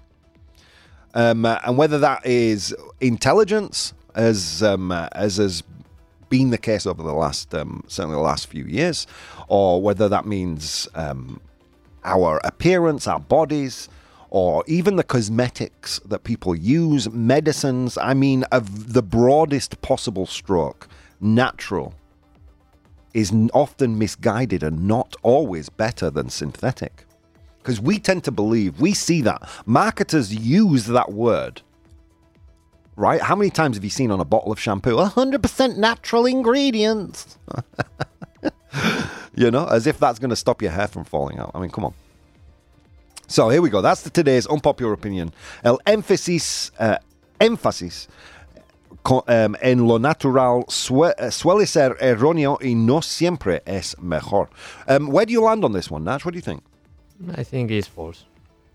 um, 1.13 1.45
uh, 1.45 1.59
and 1.65 1.77
whether 1.77 1.99
that 1.99 2.25
is 2.25 2.73
intelligence, 3.01 3.93
as 4.15 4.63
um, 4.63 4.91
uh, 4.91 5.09
as 5.11 5.37
has 5.37 5.63
been 6.29 6.49
the 6.49 6.57
case 6.57 6.85
over 6.85 7.03
the 7.03 7.13
last 7.13 7.53
um, 7.53 7.83
certainly 7.87 8.15
the 8.15 8.21
last 8.21 8.47
few 8.47 8.65
years, 8.65 9.07
or 9.47 9.81
whether 9.81 10.07
that 10.09 10.25
means 10.25 10.87
um, 10.95 11.39
our 12.03 12.39
appearance, 12.43 13.07
our 13.07 13.19
bodies, 13.19 13.89
or 14.29 14.63
even 14.67 14.95
the 14.95 15.03
cosmetics 15.03 15.99
that 16.05 16.23
people 16.23 16.55
use, 16.55 17.09
medicines. 17.09 17.97
I 17.97 18.13
mean, 18.13 18.43
of 18.51 18.93
the 18.93 19.03
broadest 19.03 19.81
possible 19.81 20.25
stroke, 20.25 20.87
natural 21.19 21.93
is 23.15 23.33
often 23.53 23.97
misguided 23.97 24.61
and 24.61 24.85
not 24.85 25.15
always 25.23 25.69
better 25.69 26.09
than 26.09 26.29
synthetic. 26.29 27.05
Because 27.59 27.79
we 27.79 27.97
tend 27.97 28.25
to 28.25 28.31
believe, 28.31 28.81
we 28.81 28.93
see 28.93 29.21
that. 29.21 29.41
Marketers 29.65 30.35
use 30.35 30.85
that 30.87 31.13
word. 31.13 31.61
Right? 32.97 33.21
How 33.21 33.35
many 33.35 33.49
times 33.49 33.77
have 33.77 33.85
you 33.85 33.89
seen 33.89 34.11
on 34.11 34.19
a 34.19 34.25
bottle 34.25 34.51
of 34.51 34.59
shampoo 34.59 34.97
100% 34.97 35.77
natural 35.77 36.25
ingredients? 36.25 37.37
you 39.33 39.49
know, 39.49 39.65
as 39.65 39.87
if 39.87 39.97
that's 39.97 40.19
going 40.19 40.29
to 40.29 40.35
stop 40.35 40.61
your 40.61 40.71
hair 40.71 40.87
from 40.87 41.05
falling 41.05 41.39
out. 41.39 41.51
I 41.55 41.59
mean, 41.59 41.71
come 41.71 41.85
on. 41.85 41.93
So 43.27 43.47
here 43.47 43.61
we 43.61 43.69
go. 43.69 43.81
That's 43.81 44.01
the, 44.01 44.09
today's 44.09 44.45
unpopular 44.45 44.91
opinion. 44.91 45.33
El 45.63 45.79
énfasis, 45.87 46.71
uh, 46.79 46.97
énfasis 47.39 48.07
um, 49.11 49.55
en 49.61 49.87
lo 49.87 49.97
natural 49.99 50.65
eh, 50.67 51.31
suele 51.31 51.65
ser 51.67 51.95
erróneo 51.99 52.57
y 52.61 52.75
no 52.75 53.01
siempre 53.01 53.61
es 53.65 53.95
mejor. 54.01 54.49
Um, 54.87 55.07
where 55.07 55.25
do 55.25 55.33
you 55.33 55.41
land 55.41 55.63
on 55.63 55.73
this 55.73 55.89
one, 55.91 56.03
Nash? 56.03 56.25
What 56.25 56.33
do 56.33 56.37
you 56.37 56.41
think? 56.41 56.63
I 57.37 57.43
think 57.43 57.71
it's 57.71 57.87
false. 57.87 58.25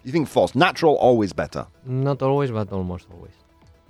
You 0.04 0.12
think 0.12 0.28
false? 0.28 0.54
Natural 0.54 0.96
always 0.96 1.32
better? 1.32 1.66
Not 1.84 2.22
always, 2.22 2.50
but 2.50 2.72
almost 2.72 3.06
always. 3.12 3.34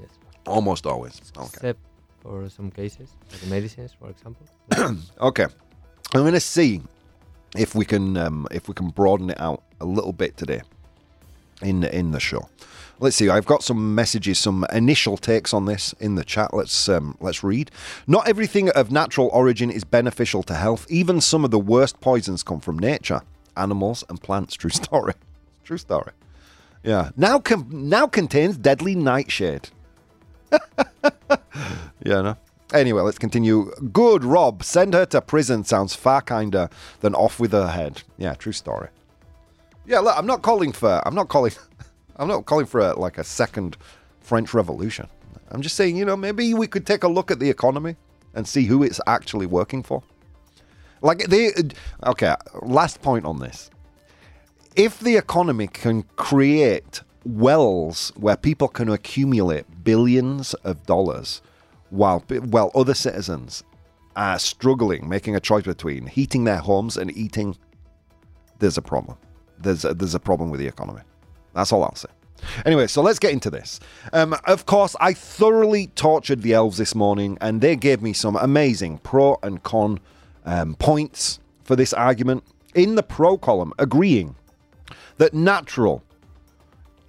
Yes. 0.00 0.10
Almost 0.46 0.86
always. 0.86 1.20
Okay. 1.36 1.46
Except 1.46 1.78
for 2.22 2.48
some 2.48 2.70
cases, 2.70 3.10
like 3.30 3.46
medicines, 3.46 3.92
for 3.98 4.10
example. 4.10 4.46
okay. 5.20 5.46
I'm 6.12 6.22
going 6.22 6.34
to 6.34 6.40
see 6.40 6.82
if 7.56 7.74
we 7.74 7.84
can 7.84 8.16
um, 8.16 8.48
if 8.50 8.68
we 8.68 8.74
can 8.74 8.88
broaden 8.88 9.30
it 9.30 9.40
out 9.40 9.62
a 9.80 9.84
little 9.84 10.12
bit 10.12 10.36
today 10.36 10.62
in 11.62 11.84
in 11.84 12.10
the 12.10 12.20
show. 12.20 12.48
Let's 13.00 13.16
see. 13.16 13.30
I've 13.30 13.46
got 13.46 13.62
some 13.62 13.94
messages, 13.94 14.38
some 14.38 14.66
initial 14.70 15.16
takes 15.16 15.54
on 15.54 15.64
this 15.64 15.94
in 16.00 16.16
the 16.16 16.24
chat. 16.24 16.52
Let's 16.52 16.86
um, 16.86 17.16
let's 17.18 17.42
read. 17.42 17.70
Not 18.06 18.28
everything 18.28 18.68
of 18.70 18.90
natural 18.90 19.30
origin 19.32 19.70
is 19.70 19.84
beneficial 19.84 20.42
to 20.44 20.54
health. 20.54 20.86
Even 20.90 21.22
some 21.22 21.42
of 21.42 21.50
the 21.50 21.58
worst 21.58 22.00
poisons 22.02 22.42
come 22.42 22.60
from 22.60 22.78
nature, 22.78 23.22
animals 23.56 24.04
and 24.10 24.20
plants. 24.20 24.54
True 24.54 24.68
story. 24.84 25.14
True 25.64 25.78
story. 25.78 26.12
Yeah. 26.84 27.10
Now 27.16 27.38
com- 27.38 27.70
now 27.70 28.06
contains 28.06 28.58
deadly 28.58 28.94
nightshade. 28.94 29.70
yeah. 30.52 32.20
No. 32.20 32.36
Anyway, 32.74 33.00
let's 33.00 33.18
continue. 33.18 33.72
Good, 33.92 34.24
Rob. 34.24 34.62
Send 34.62 34.92
her 34.92 35.06
to 35.06 35.22
prison 35.22 35.64
sounds 35.64 35.94
far 35.94 36.20
kinder 36.20 36.68
than 37.00 37.14
off 37.14 37.40
with 37.40 37.52
her 37.52 37.68
head. 37.68 38.02
Yeah, 38.18 38.34
true 38.34 38.52
story. 38.52 38.88
Yeah, 39.86 40.00
look, 40.00 40.16
I'm 40.16 40.26
not 40.26 40.42
calling 40.42 40.72
for. 40.72 41.02
I'm 41.06 41.14
not 41.14 41.28
calling. 41.28 41.52
I'm 42.20 42.28
not 42.28 42.44
calling 42.44 42.66
for 42.66 42.80
a, 42.80 42.98
like 42.98 43.16
a 43.16 43.24
second 43.24 43.78
French 44.20 44.52
Revolution. 44.52 45.08
I'm 45.50 45.62
just 45.62 45.74
saying, 45.74 45.96
you 45.96 46.04
know, 46.04 46.16
maybe 46.16 46.52
we 46.52 46.66
could 46.66 46.86
take 46.86 47.02
a 47.02 47.08
look 47.08 47.30
at 47.30 47.40
the 47.40 47.48
economy 47.48 47.96
and 48.34 48.46
see 48.46 48.66
who 48.66 48.82
it's 48.82 49.00
actually 49.06 49.46
working 49.46 49.82
for. 49.82 50.02
Like 51.00 51.20
they, 51.28 51.50
okay. 52.04 52.34
Last 52.60 53.00
point 53.00 53.24
on 53.24 53.38
this: 53.38 53.70
if 54.76 55.00
the 55.00 55.16
economy 55.16 55.66
can 55.66 56.02
create 56.16 57.00
wells 57.24 58.12
where 58.16 58.36
people 58.36 58.68
can 58.68 58.90
accumulate 58.90 59.64
billions 59.82 60.52
of 60.54 60.84
dollars, 60.84 61.40
while 61.88 62.20
while 62.50 62.70
other 62.74 62.94
citizens 62.94 63.64
are 64.14 64.38
struggling, 64.38 65.08
making 65.08 65.36
a 65.36 65.40
choice 65.40 65.64
between 65.64 66.06
heating 66.06 66.44
their 66.44 66.58
homes 66.58 66.98
and 66.98 67.16
eating, 67.16 67.56
there's 68.58 68.76
a 68.76 68.82
problem. 68.82 69.16
There's 69.58 69.86
a, 69.86 69.94
there's 69.94 70.14
a 70.14 70.20
problem 70.20 70.50
with 70.50 70.60
the 70.60 70.66
economy. 70.66 71.00
That's 71.54 71.72
all 71.72 71.82
I'll 71.84 71.94
say. 71.94 72.08
Anyway, 72.64 72.86
so 72.86 73.02
let's 73.02 73.18
get 73.18 73.32
into 73.32 73.50
this. 73.50 73.80
Um, 74.12 74.34
of 74.46 74.66
course, 74.66 74.96
I 75.00 75.12
thoroughly 75.12 75.88
tortured 75.88 76.42
the 76.42 76.54
elves 76.54 76.78
this 76.78 76.94
morning, 76.94 77.36
and 77.40 77.60
they 77.60 77.76
gave 77.76 78.02
me 78.02 78.12
some 78.12 78.36
amazing 78.36 78.98
pro 78.98 79.38
and 79.42 79.62
con 79.62 80.00
um, 80.44 80.74
points 80.76 81.40
for 81.64 81.76
this 81.76 81.92
argument. 81.92 82.44
In 82.74 82.94
the 82.94 83.02
pro 83.02 83.36
column, 83.36 83.72
agreeing 83.78 84.36
that 85.18 85.34
natural, 85.34 86.02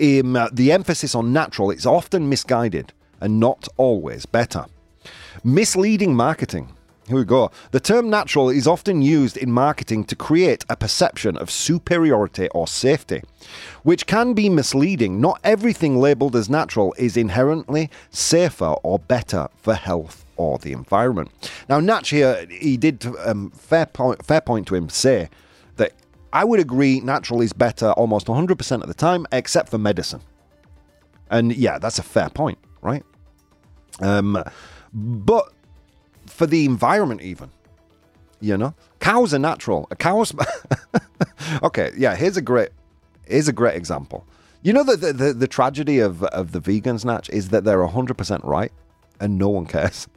um, 0.02 0.36
uh, 0.36 0.50
the 0.52 0.72
emphasis 0.72 1.16
on 1.16 1.32
natural, 1.32 1.72
is 1.72 1.86
often 1.86 2.28
misguided 2.28 2.94
and 3.22 3.40
not 3.40 3.68
always 3.78 4.26
better. 4.26 4.66
Misleading 5.44 6.16
marketing. 6.16 6.76
Here 7.12 7.18
we 7.18 7.26
go. 7.26 7.52
The 7.72 7.82
term 7.82 8.10
natural 8.10 8.50
is 8.50 8.66
often 8.66 9.02
used 9.02 9.36
in 9.36 9.52
marketing 9.52 10.06
to 10.06 10.16
create 10.16 10.64
a 10.70 10.78
perception 10.78 11.36
of 11.36 11.52
superiority 11.52 12.48
or 12.54 12.70
safety, 12.70 13.22
which 13.84 14.08
can 14.08 14.32
be 14.34 14.48
misleading. 14.48 15.20
Not 15.20 15.42
everything 15.44 16.00
labeled 16.00 16.38
as 16.38 16.50
natural 16.50 16.96
is 16.98 17.18
inherently 17.18 17.90
safer 18.12 18.76
or 18.82 18.98
better 18.98 19.50
for 19.58 19.74
health 19.74 20.24
or 20.38 20.58
the 20.58 20.72
environment. 20.72 21.32
Now, 21.68 21.82
Natch 21.82 22.12
here, 22.12 22.46
he 22.50 22.78
did 22.78 23.06
um, 23.26 23.52
fair 23.52 23.88
point, 23.88 24.26
fair 24.26 24.40
point 24.40 24.66
to 24.68 24.76
him 24.76 24.88
say 24.88 25.30
that 25.76 25.92
I 26.32 26.46
would 26.46 26.62
agree 26.62 27.02
natural 27.02 27.42
is 27.42 27.52
better 27.52 27.92
almost 27.92 28.28
100% 28.28 28.82
of 28.82 28.88
the 28.88 28.94
time, 28.94 29.28
except 29.34 29.68
for 29.68 29.78
medicine. 29.78 30.22
And 31.30 31.54
yeah, 31.54 31.78
that's 31.78 32.00
a 32.00 32.04
fair 32.04 32.30
point, 32.30 32.58
right? 32.82 33.04
Um, 34.00 34.42
but 34.94 35.52
for 36.32 36.46
the 36.46 36.66
environment, 36.66 37.22
even. 37.22 37.50
You 38.40 38.58
know, 38.58 38.74
cows 39.00 39.34
are 39.34 39.40
natural. 39.40 39.88
A 39.92 39.96
cow's 39.96 40.34
okay. 41.64 41.92
Yeah, 41.96 42.16
here's 42.16 42.38
a 42.38 42.42
great 42.42 42.70
here's 43.28 43.48
a 43.48 43.54
great 43.54 43.76
example. 43.76 44.26
You 44.64 44.74
know 44.74 44.84
the 44.84 44.96
the, 44.96 45.34
the, 45.34 45.48
tragedy 45.48 46.00
of 46.00 46.24
of 46.24 46.52
the 46.52 46.60
vegans, 46.60 47.06
Natch, 47.06 47.30
is 47.30 47.50
that 47.50 47.64
they're 47.64 47.86
hundred 47.86 48.18
percent 48.18 48.44
right, 48.44 48.72
and 49.20 49.38
no 49.38 49.50
one 49.50 49.66
cares. 49.68 50.08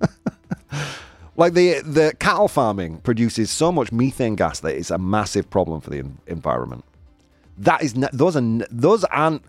like 1.36 1.54
the 1.54 1.80
the 1.80 2.14
cattle 2.18 2.48
farming 2.48 2.98
produces 2.98 3.50
so 3.50 3.70
much 3.70 3.92
methane 3.92 4.34
gas 4.34 4.60
that 4.60 4.74
it's 4.74 4.90
a 4.90 4.98
massive 4.98 5.48
problem 5.48 5.80
for 5.80 5.90
the 5.90 6.04
environment. 6.26 6.84
That 7.58 7.82
is 7.82 7.94
those 7.94 8.36
are 8.36 8.42
those 8.70 9.04
aren't 9.04 9.44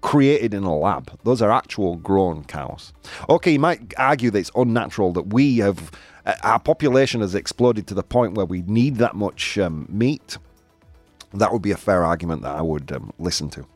created 0.00 0.54
in 0.54 0.64
a 0.64 0.76
lab. 0.76 1.18
Those 1.24 1.42
are 1.42 1.50
actual 1.50 1.96
grown 1.96 2.44
cows. 2.44 2.92
Okay, 3.28 3.52
you 3.52 3.58
might 3.58 3.94
argue 3.98 4.30
that 4.30 4.38
it's 4.38 4.50
unnatural 4.54 5.12
that 5.12 5.32
we 5.32 5.58
have, 5.58 5.90
uh, 6.26 6.34
our 6.42 6.60
population 6.60 7.20
has 7.20 7.34
exploded 7.34 7.86
to 7.88 7.94
the 7.94 8.02
point 8.02 8.34
where 8.34 8.46
we 8.46 8.62
need 8.62 8.96
that 8.96 9.14
much 9.14 9.58
um, 9.58 9.86
meat. 9.88 10.38
That 11.34 11.52
would 11.52 11.62
be 11.62 11.72
a 11.72 11.76
fair 11.76 12.04
argument 12.04 12.42
that 12.42 12.54
I 12.54 12.62
would 12.62 12.90
um, 12.92 13.12
listen 13.18 13.50
to. 13.50 13.66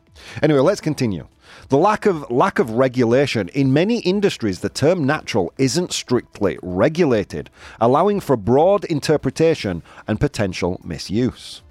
Anyway, 0.41 0.59
let's 0.59 0.81
continue. 0.81 1.27
The 1.69 1.77
lack 1.77 2.05
of 2.05 2.29
lack 2.31 2.59
of 2.59 2.71
regulation 2.71 3.49
in 3.49 3.73
many 3.73 3.99
industries, 3.99 4.59
the 4.59 4.69
term 4.69 5.05
natural 5.05 5.53
isn't 5.57 5.91
strictly 5.91 6.57
regulated, 6.61 7.49
allowing 7.79 8.19
for 8.19 8.37
broad 8.37 8.85
interpretation 8.85 9.83
and 10.07 10.19
potential 10.19 10.79
misuse. 10.83 11.61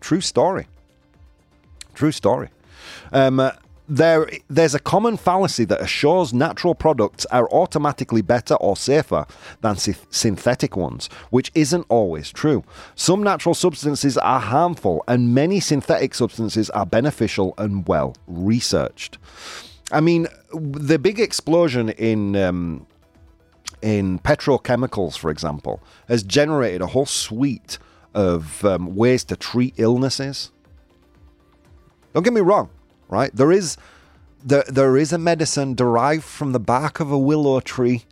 True 0.00 0.20
story. 0.20 0.66
True 1.94 2.12
story. 2.12 2.48
Um, 3.12 3.40
uh, 3.40 3.52
there, 3.90 4.30
there's 4.48 4.74
a 4.74 4.78
common 4.78 5.16
fallacy 5.16 5.64
that 5.64 5.80
assures 5.80 6.32
natural 6.32 6.76
products 6.76 7.26
are 7.26 7.50
automatically 7.50 8.22
better 8.22 8.54
or 8.54 8.76
safer 8.76 9.26
than 9.62 9.76
synthetic 9.76 10.76
ones, 10.76 11.08
which 11.30 11.50
isn't 11.56 11.84
always 11.88 12.30
true. 12.30 12.62
Some 12.94 13.22
natural 13.24 13.54
substances 13.54 14.16
are 14.16 14.38
harmful, 14.38 15.02
and 15.08 15.34
many 15.34 15.58
synthetic 15.58 16.14
substances 16.14 16.70
are 16.70 16.86
beneficial 16.86 17.52
and 17.58 17.86
well 17.88 18.14
researched. 18.28 19.18
I 19.90 20.00
mean, 20.00 20.28
the 20.52 21.00
big 21.00 21.18
explosion 21.18 21.88
in 21.90 22.36
um, 22.36 22.86
in 23.82 24.20
petrochemicals, 24.20 25.18
for 25.18 25.30
example, 25.30 25.82
has 26.06 26.22
generated 26.22 26.80
a 26.80 26.86
whole 26.86 27.06
suite 27.06 27.78
of 28.14 28.64
um, 28.64 28.94
ways 28.94 29.24
to 29.24 29.36
treat 29.36 29.74
illnesses. 29.78 30.52
Don't 32.12 32.22
get 32.22 32.32
me 32.32 32.40
wrong 32.40 32.70
right? 33.10 33.34
There 33.34 33.52
is 33.52 33.76
there, 34.42 34.64
there 34.68 34.96
is 34.96 35.12
a 35.12 35.18
medicine 35.18 35.74
derived 35.74 36.24
from 36.24 36.52
the 36.52 36.60
bark 36.60 37.00
of 37.00 37.12
a 37.12 37.18
willow 37.18 37.60
tree. 37.60 38.04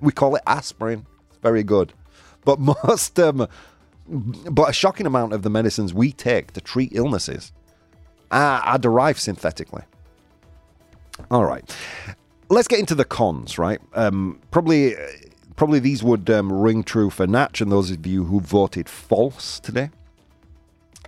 We 0.00 0.12
call 0.12 0.36
it 0.36 0.42
aspirin. 0.46 1.06
It's 1.28 1.38
very 1.38 1.62
good. 1.62 1.92
But 2.44 2.58
most 2.86 3.18
um, 3.20 3.46
but 4.08 4.70
a 4.70 4.72
shocking 4.72 5.06
amount 5.06 5.34
of 5.34 5.42
the 5.42 5.50
medicines 5.50 5.92
we 5.92 6.12
take 6.12 6.52
to 6.52 6.60
treat 6.60 6.92
illnesses 6.94 7.52
are, 8.30 8.60
are 8.60 8.78
derived 8.78 9.20
synthetically. 9.20 9.82
All 11.30 11.44
right, 11.44 11.76
let's 12.48 12.68
get 12.68 12.78
into 12.78 12.94
the 12.94 13.04
cons. 13.04 13.58
Right, 13.58 13.80
um, 13.94 14.40
probably, 14.50 14.94
probably 15.56 15.80
these 15.80 16.02
would 16.02 16.30
um, 16.30 16.52
ring 16.52 16.84
true 16.84 17.10
for 17.10 17.26
Natch 17.26 17.60
and 17.60 17.70
those 17.70 17.90
of 17.90 18.06
you 18.06 18.24
who 18.24 18.40
voted 18.40 18.88
false 18.88 19.60
today. 19.60 19.90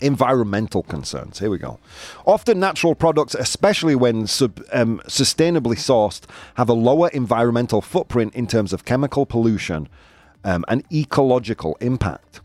Environmental 0.00 0.82
concerns. 0.82 1.38
Here 1.38 1.50
we 1.50 1.58
go. 1.58 1.78
Often, 2.26 2.60
natural 2.60 2.94
products, 2.94 3.34
especially 3.34 3.94
when 3.94 4.26
sub, 4.26 4.62
um, 4.72 5.00
sustainably 5.06 5.76
sourced, 5.76 6.22
have 6.54 6.68
a 6.68 6.74
lower 6.74 7.08
environmental 7.08 7.80
footprint 7.80 8.34
in 8.34 8.46
terms 8.46 8.72
of 8.72 8.84
chemical 8.84 9.26
pollution 9.26 9.88
um, 10.44 10.64
and 10.68 10.84
ecological 10.92 11.76
impact. 11.80 12.40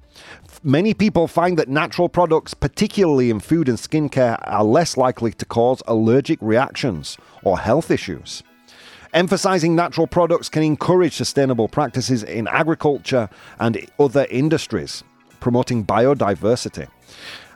Many 0.63 0.93
people 0.93 1.27
find 1.27 1.57
that 1.59 1.69
natural 1.69 2.09
products, 2.09 2.53
particularly 2.53 3.29
in 3.29 3.39
food 3.39 3.69
and 3.69 3.77
skincare, 3.77 4.39
are 4.43 4.63
less 4.63 4.97
likely 4.97 5.31
to 5.33 5.45
cause 5.45 5.83
allergic 5.87 6.39
reactions 6.41 7.17
or 7.43 7.59
health 7.59 7.91
issues. 7.91 8.41
Emphasizing 9.13 9.75
natural 9.75 10.07
products 10.07 10.49
can 10.49 10.63
encourage 10.63 11.13
sustainable 11.13 11.67
practices 11.67 12.23
in 12.23 12.47
agriculture 12.47 13.29
and 13.59 13.89
other 13.99 14.27
industries, 14.29 15.03
promoting 15.39 15.85
biodiversity. 15.85 16.87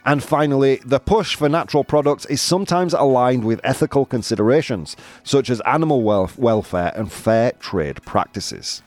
And 0.05 0.23
finally, 0.23 0.81
the 0.85 0.99
push 0.99 1.35
for 1.35 1.49
natural 1.49 1.83
products 1.83 2.25
is 2.25 2.41
sometimes 2.41 2.93
aligned 2.93 3.43
with 3.43 3.59
ethical 3.63 4.05
considerations, 4.05 4.95
such 5.23 5.49
as 5.49 5.61
animal 5.61 6.01
welfare 6.01 6.91
and 6.95 7.11
fair 7.11 7.51
trade 7.59 8.01
practices. 8.03 8.81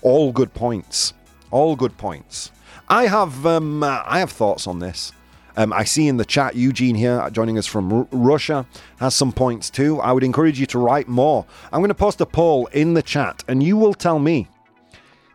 All 0.00 0.32
good 0.32 0.54
points. 0.54 1.12
All 1.50 1.76
good 1.76 1.96
points. 1.98 2.50
I 2.88 3.06
have 3.06 3.46
um, 3.46 3.82
I 3.84 4.18
have 4.18 4.30
thoughts 4.30 4.66
on 4.66 4.78
this. 4.78 5.12
Um, 5.56 5.72
I 5.72 5.84
see 5.84 6.08
in 6.08 6.16
the 6.16 6.24
chat 6.24 6.56
Eugene 6.56 6.94
here 6.94 7.28
joining 7.30 7.58
us 7.58 7.66
from 7.66 7.92
R- 7.92 8.08
Russia 8.10 8.66
has 8.98 9.14
some 9.14 9.32
points 9.32 9.68
too. 9.68 10.00
I 10.00 10.12
would 10.12 10.24
encourage 10.24 10.58
you 10.58 10.66
to 10.66 10.78
write 10.78 11.08
more. 11.08 11.44
I'm 11.72 11.80
going 11.80 11.88
to 11.88 11.94
post 11.94 12.20
a 12.20 12.26
poll 12.26 12.66
in 12.68 12.94
the 12.94 13.02
chat, 13.02 13.44
and 13.46 13.62
you 13.62 13.76
will 13.76 13.94
tell 13.94 14.18
me 14.18 14.48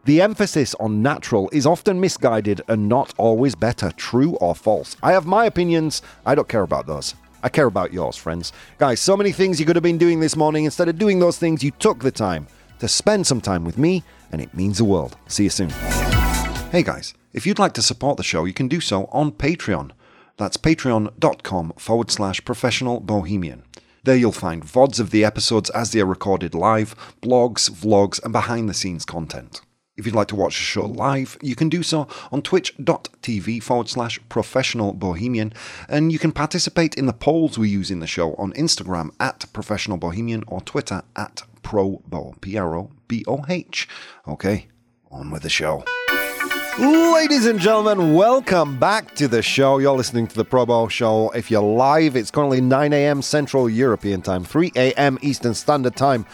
the 0.07 0.21
emphasis 0.21 0.73
on 0.75 1.01
natural 1.01 1.49
is 1.51 1.65
often 1.65 1.99
misguided 1.99 2.61
and 2.69 2.87
not 2.87 3.13
always 3.17 3.55
better, 3.55 3.91
true 3.97 4.37
or 4.37 4.55
false. 4.55 4.95
I 5.03 5.11
have 5.11 5.25
my 5.25 5.43
opinions, 5.43 6.01
I 6.25 6.33
don't 6.33 6.47
care 6.47 6.61
about 6.61 6.87
those. 6.87 7.13
I 7.43 7.49
care 7.49 7.65
about 7.65 7.91
yours, 7.91 8.15
friends. 8.15 8.53
Guys, 8.77 9.01
so 9.01 9.17
many 9.17 9.33
things 9.33 9.59
you 9.59 9.65
could 9.65 9.75
have 9.75 9.83
been 9.83 9.97
doing 9.97 10.21
this 10.21 10.37
morning. 10.37 10.63
Instead 10.63 10.87
of 10.87 10.97
doing 10.97 11.19
those 11.19 11.37
things, 11.37 11.61
you 11.61 11.71
took 11.71 11.99
the 11.99 12.11
time 12.11 12.47
to 12.79 12.87
spend 12.87 13.27
some 13.27 13.41
time 13.41 13.65
with 13.65 13.77
me, 13.77 14.01
and 14.31 14.39
it 14.39 14.53
means 14.53 14.77
the 14.77 14.85
world. 14.85 15.17
See 15.27 15.43
you 15.43 15.49
soon. 15.49 15.71
Hey 16.71 16.83
guys, 16.83 17.13
if 17.33 17.45
you'd 17.45 17.59
like 17.59 17.73
to 17.73 17.81
support 17.81 18.15
the 18.15 18.23
show, 18.23 18.45
you 18.45 18.53
can 18.53 18.69
do 18.69 18.79
so 18.79 19.09
on 19.11 19.33
Patreon. 19.33 19.91
That's 20.37 20.55
patreon.com 20.55 21.73
forward 21.77 22.11
slash 22.11 22.45
professional 22.45 23.01
bohemian. 23.01 23.63
There 24.05 24.15
you'll 24.15 24.31
find 24.31 24.63
VODs 24.63 25.01
of 25.01 25.09
the 25.09 25.25
episodes 25.25 25.69
as 25.71 25.91
they 25.91 25.99
are 25.99 26.05
recorded 26.05 26.55
live, 26.55 26.95
blogs, 27.21 27.69
vlogs, 27.69 28.23
and 28.23 28.31
behind 28.31 28.69
the 28.69 28.73
scenes 28.73 29.03
content. 29.03 29.59
If 29.97 30.05
you'd 30.05 30.13
like 30.13 30.27
to 30.27 30.35
watch 30.35 30.55
the 30.57 30.63
show 30.63 30.85
live, 30.85 31.39
you 31.41 31.55
can 31.55 31.69
do 31.69 31.81
so 31.81 32.07
on 32.31 32.43
twitch.tv 32.43 33.63
forward 33.63 33.89
slash 33.89 34.19
professional 34.29 34.93
bohemian, 34.93 35.53
and 35.89 36.11
you 36.11 36.19
can 36.19 36.31
participate 36.31 36.93
in 36.93 37.07
the 37.07 37.13
polls 37.13 37.57
we 37.57 37.67
use 37.67 37.89
in 37.89 37.99
the 37.99 38.05
show 38.05 38.35
on 38.35 38.53
Instagram 38.53 39.09
at 39.19 39.51
professional 39.53 39.97
bohemian 39.97 40.43
or 40.45 40.61
Twitter 40.61 41.01
at 41.15 41.41
proboh, 41.63 42.39
P 42.41 42.57
R 42.57 42.75
O 42.75 42.91
B 43.07 43.25
O 43.27 43.43
H. 43.49 43.89
Okay, 44.27 44.67
on 45.09 45.31
with 45.31 45.41
the 45.41 45.49
show. 45.49 45.83
Ladies 46.79 47.47
and 47.47 47.59
gentlemen, 47.59 48.13
welcome 48.13 48.77
back 48.77 49.15
to 49.15 49.27
the 49.27 49.41
show. 49.41 49.79
You're 49.79 49.97
listening 49.97 50.27
to 50.27 50.35
the 50.35 50.45
Pro 50.45 50.63
ProBoh 50.63 50.91
Show. 50.91 51.31
If 51.31 51.49
you're 51.49 51.59
live, 51.59 52.15
it's 52.15 52.29
currently 52.29 52.61
9 52.61 52.93
a.m. 52.93 53.23
Central 53.23 53.67
European 53.67 54.21
Time, 54.21 54.43
3 54.43 54.73
a.m. 54.75 55.17
Eastern 55.23 55.55
Standard 55.55 55.95
Time. 55.95 56.27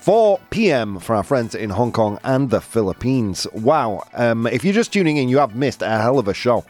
4 0.00 0.40
p.m. 0.48 0.98
for 0.98 1.14
our 1.14 1.22
friends 1.22 1.54
in 1.54 1.70
Hong 1.70 1.92
Kong 1.92 2.18
and 2.24 2.48
the 2.48 2.62
Philippines. 2.62 3.46
Wow. 3.52 4.02
Um, 4.14 4.46
if 4.46 4.64
you're 4.64 4.72
just 4.72 4.92
tuning 4.94 5.18
in, 5.18 5.28
you 5.28 5.38
have 5.38 5.54
missed 5.54 5.82
a 5.82 5.88
hell 5.88 6.18
of 6.18 6.26
a 6.26 6.32
show. 6.32 6.64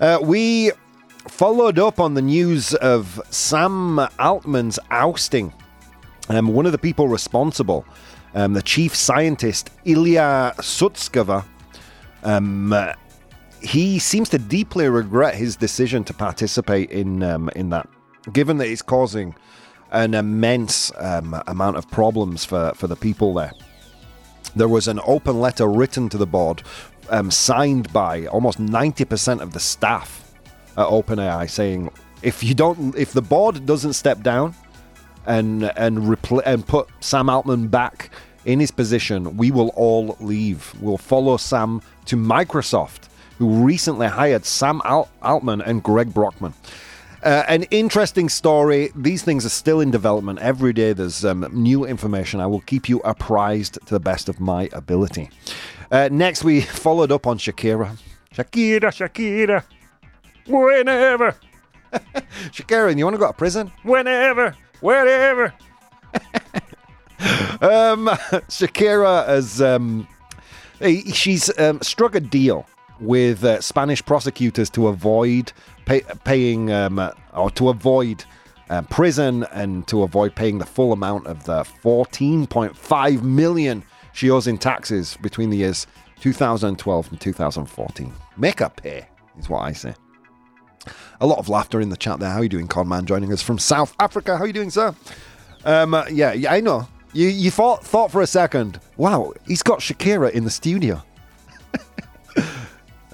Uh, 0.00 0.18
we 0.20 0.72
followed 1.28 1.78
up 1.78 2.00
on 2.00 2.14
the 2.14 2.22
news 2.22 2.74
of 2.74 3.20
Sam 3.30 4.00
Altman's 4.18 4.80
ousting. 4.90 5.52
Um, 6.28 6.48
one 6.48 6.66
of 6.66 6.72
the 6.72 6.78
people 6.78 7.06
responsible, 7.06 7.84
um, 8.34 8.52
the 8.52 8.62
chief 8.62 8.96
scientist, 8.96 9.70
Ilya 9.84 10.54
Sutskever, 10.58 11.44
um, 12.24 12.74
he 13.60 14.00
seems 14.00 14.28
to 14.30 14.38
deeply 14.38 14.88
regret 14.88 15.36
his 15.36 15.54
decision 15.54 16.02
to 16.04 16.14
participate 16.14 16.90
in 16.90 17.22
um, 17.22 17.48
in 17.54 17.70
that, 17.70 17.88
given 18.32 18.58
that 18.58 18.66
it's 18.66 18.82
causing 18.82 19.36
an 19.92 20.14
immense 20.14 20.90
um, 20.96 21.40
amount 21.46 21.76
of 21.76 21.88
problems 21.90 22.44
for, 22.44 22.72
for 22.74 22.86
the 22.86 22.96
people 22.96 23.34
there. 23.34 23.52
There 24.56 24.68
was 24.68 24.88
an 24.88 25.00
open 25.06 25.40
letter 25.40 25.68
written 25.68 26.08
to 26.08 26.18
the 26.18 26.26
board, 26.26 26.62
um, 27.10 27.30
signed 27.30 27.92
by 27.92 28.26
almost 28.26 28.58
90% 28.58 29.40
of 29.40 29.52
the 29.52 29.60
staff 29.60 30.32
at 30.76 30.86
OpenAI, 30.86 31.48
saying 31.48 31.90
if 32.22 32.42
you 32.42 32.54
don't, 32.54 32.96
if 32.96 33.12
the 33.12 33.22
board 33.22 33.66
doesn't 33.66 33.92
step 33.92 34.22
down 34.22 34.54
and 35.26 35.64
and 35.76 35.98
repl- 35.98 36.42
and 36.44 36.66
put 36.66 36.88
Sam 37.00 37.28
Altman 37.28 37.68
back 37.68 38.10
in 38.44 38.58
his 38.60 38.70
position, 38.70 39.36
we 39.36 39.50
will 39.50 39.68
all 39.70 40.16
leave. 40.20 40.74
We'll 40.80 40.98
follow 40.98 41.36
Sam 41.36 41.82
to 42.06 42.16
Microsoft, 42.16 43.08
who 43.38 43.64
recently 43.64 44.06
hired 44.06 44.44
Sam 44.44 44.80
Alt- 44.84 45.10
Altman 45.22 45.60
and 45.60 45.82
Greg 45.82 46.12
Brockman. 46.12 46.54
Uh, 47.22 47.44
an 47.46 47.62
interesting 47.64 48.28
story. 48.28 48.90
These 48.96 49.22
things 49.22 49.46
are 49.46 49.50
still 49.50 49.80
in 49.80 49.92
development. 49.92 50.40
Every 50.40 50.72
day 50.72 50.92
there's 50.92 51.24
um, 51.24 51.46
new 51.52 51.84
information. 51.84 52.40
I 52.40 52.46
will 52.48 52.62
keep 52.62 52.88
you 52.88 53.00
apprised 53.04 53.78
to 53.86 53.94
the 53.94 54.00
best 54.00 54.28
of 54.28 54.40
my 54.40 54.68
ability. 54.72 55.30
Uh, 55.92 56.08
next, 56.10 56.42
we 56.42 56.60
followed 56.84 57.12
up 57.12 57.26
on 57.28 57.38
Shakira. 57.38 57.96
Shakira, 58.34 58.90
Shakira. 58.90 59.62
Whenever. 60.48 61.36
Shakira, 62.50 62.90
and 62.90 62.98
you 62.98 63.04
want 63.04 63.14
to 63.14 63.18
go 63.18 63.28
to 63.28 63.32
prison? 63.32 63.70
Whenever. 63.84 64.56
Wherever. 64.80 65.54
um, 67.60 68.08
Shakira 68.48 69.26
has. 69.26 69.62
Um, 69.62 70.08
she's 71.12 71.56
um, 71.60 71.80
struck 71.82 72.16
a 72.16 72.20
deal 72.20 72.66
with 72.98 73.44
uh, 73.44 73.60
Spanish 73.60 74.04
prosecutors 74.04 74.70
to 74.70 74.88
avoid 74.88 75.52
pay, 75.84 76.02
paying 76.24 76.70
um, 76.72 76.98
uh, 76.98 77.12
or 77.34 77.50
to 77.52 77.68
avoid 77.68 78.24
uh, 78.70 78.82
prison 78.82 79.44
and 79.52 79.86
to 79.88 80.02
avoid 80.02 80.34
paying 80.34 80.58
the 80.58 80.66
full 80.66 80.92
amount 80.92 81.26
of 81.26 81.44
the 81.44 81.62
14.5 81.82 83.22
million 83.22 83.84
she 84.12 84.30
owes 84.30 84.46
in 84.46 84.58
taxes 84.58 85.16
between 85.22 85.50
the 85.50 85.58
years 85.58 85.86
2012 86.20 87.10
and 87.10 87.20
2014. 87.20 88.12
Make 88.36 88.60
her 88.60 88.68
pay, 88.68 89.06
is 89.38 89.48
what 89.48 89.60
I 89.60 89.72
say. 89.72 89.94
A 91.20 91.26
lot 91.26 91.38
of 91.38 91.48
laughter 91.48 91.80
in 91.80 91.88
the 91.88 91.96
chat 91.96 92.18
there. 92.18 92.30
How 92.30 92.38
are 92.38 92.42
you 92.42 92.48
doing, 92.48 92.68
Conman? 92.68 93.06
Joining 93.06 93.32
us 93.32 93.42
from 93.42 93.58
South 93.58 93.94
Africa. 94.00 94.36
How 94.36 94.44
are 94.44 94.46
you 94.46 94.52
doing, 94.52 94.70
sir? 94.70 94.94
Um, 95.64 95.94
uh, 95.94 96.04
yeah, 96.10 96.32
yeah, 96.32 96.52
I 96.52 96.60
know. 96.60 96.88
You 97.12 97.28
you 97.28 97.50
thought 97.50 97.84
thought 97.84 98.10
for 98.10 98.22
a 98.22 98.26
second. 98.26 98.80
Wow, 98.96 99.34
he's 99.46 99.62
got 99.62 99.80
Shakira 99.80 100.30
in 100.32 100.44
the 100.44 100.50
studio. 100.50 101.02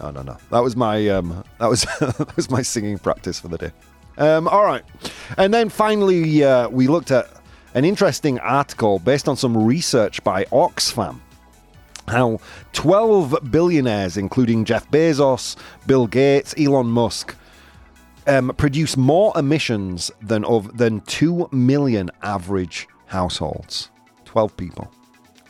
No, 0.01 0.11
no, 0.11 0.23
no. 0.23 0.37
That 0.51 0.61
was 0.61 0.77
my 0.77 1.09
um, 1.09 1.45
that 1.59 1.69
was 1.69 1.83
that 2.01 2.37
was 2.37 2.51
my 2.51 2.63
singing 2.63 2.99
practice 2.99 3.41
for 3.41 3.49
the 3.49 3.59
day. 3.59 3.73
Um, 4.17 4.49
all 4.49 4.65
right, 4.65 4.85
and 5.37 5.55
then 5.55 5.69
finally 5.69 6.43
uh, 6.43 6.69
we 6.69 6.89
looked 6.89 7.11
at 7.11 7.31
an 7.75 7.85
interesting 7.85 8.39
article 8.41 8.99
based 8.99 9.29
on 9.29 9.37
some 9.37 9.57
research 9.57 10.23
by 10.25 10.45
Oxfam. 10.47 11.21
How 12.09 12.41
12 12.73 13.51
billionaires, 13.51 14.17
including 14.17 14.65
Jeff 14.65 14.91
Bezos, 14.91 15.57
Bill 15.87 16.07
Gates, 16.07 16.55
Elon 16.59 16.87
Musk, 16.87 17.37
um, 18.27 18.53
produce 18.57 18.97
more 18.97 19.33
emissions 19.37 20.11
than 20.23 20.45
of 20.45 20.77
than 20.79 21.01
two 21.03 21.49
million 21.53 22.11
average 22.23 22.89
households. 23.07 23.91
12 24.25 24.57
people. 24.57 24.91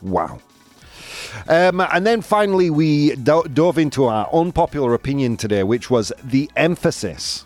Wow. 0.03 0.41
Um, 1.49 1.81
and 1.81 2.07
then 2.07 2.23
finally, 2.23 2.71
we 2.71 3.15
do- 3.17 3.45
dove 3.53 3.79
into 3.79 4.05
our 4.05 4.29
unpopular 4.33 4.95
opinion 4.95 5.37
today, 5.37 5.63
which 5.63 5.91
was 5.91 6.13
the 6.23 6.51
emphasis 6.57 7.45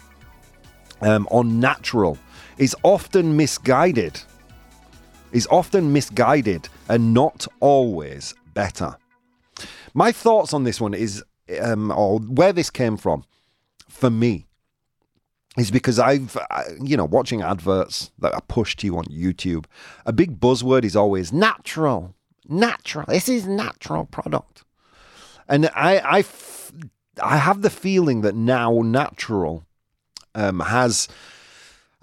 um, 1.00 1.26
on 1.30 1.60
natural 1.60 2.18
is 2.58 2.76
often 2.82 3.36
misguided. 3.36 4.20
Is 5.32 5.46
often 5.50 5.92
misguided 5.92 6.68
and 6.88 7.14
not 7.14 7.46
always 7.60 8.34
better. 8.54 8.96
My 9.94 10.12
thoughts 10.12 10.52
on 10.52 10.64
this 10.64 10.80
one 10.80 10.94
is, 10.94 11.24
um, 11.60 11.90
or 11.90 12.18
where 12.18 12.52
this 12.52 12.70
came 12.70 12.96
from, 12.96 13.24
for 13.88 14.10
me, 14.10 14.46
is 15.56 15.70
because 15.70 15.98
I've, 15.98 16.36
you 16.82 16.96
know, 16.96 17.04
watching 17.04 17.42
adverts 17.42 18.10
that 18.18 18.32
are 18.34 18.42
pushed 18.42 18.80
to 18.80 18.86
you 18.86 18.96
on 18.96 19.04
YouTube, 19.04 19.66
a 20.06 20.12
big 20.12 20.40
buzzword 20.40 20.84
is 20.84 20.96
always 20.96 21.32
natural, 21.32 22.14
natural. 22.52 23.06
This 23.08 23.28
is 23.28 23.46
natural 23.46 24.04
product. 24.04 24.64
And 25.48 25.68
I, 25.74 25.98
I 25.98 26.18
f- 26.20 26.72
I 27.20 27.36
have 27.36 27.62
the 27.62 27.70
feeling 27.70 28.22
that 28.22 28.34
now 28.34 28.80
natural 28.82 29.64
um, 30.34 30.60
has 30.60 31.08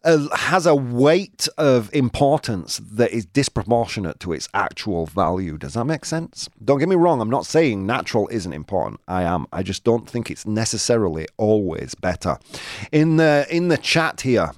a, 0.03 0.37
has 0.37 0.65
a 0.65 0.75
weight 0.75 1.47
of 1.57 1.93
importance 1.93 2.77
that 2.77 3.11
is 3.11 3.25
disproportionate 3.25 4.19
to 4.21 4.33
its 4.33 4.47
actual 4.53 5.05
value. 5.05 5.57
Does 5.57 5.73
that 5.73 5.85
make 5.85 6.05
sense? 6.05 6.49
Don't 6.63 6.79
get 6.79 6.89
me 6.89 6.95
wrong. 6.95 7.21
I'm 7.21 7.29
not 7.29 7.45
saying 7.45 7.85
natural 7.85 8.27
isn't 8.31 8.53
important. 8.53 9.01
I 9.07 9.23
am. 9.23 9.47
I 9.51 9.63
just 9.63 9.83
don't 9.83 10.09
think 10.09 10.29
it's 10.29 10.45
necessarily 10.45 11.27
always 11.37 11.95
better. 11.95 12.37
In 12.91 13.17
the 13.17 13.45
in 13.49 13.67
the 13.69 13.77
chat 13.77 14.21
here. 14.21 14.51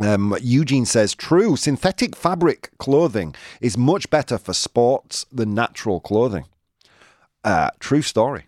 Um, 0.00 0.36
Eugene 0.40 0.86
says, 0.86 1.14
true, 1.14 1.56
synthetic 1.56 2.14
fabric 2.14 2.70
clothing 2.78 3.34
is 3.60 3.76
much 3.76 4.08
better 4.10 4.38
for 4.38 4.52
sports 4.52 5.26
than 5.32 5.54
natural 5.54 6.00
clothing. 6.00 6.44
Uh, 7.44 7.70
true 7.80 8.02
story. 8.02 8.46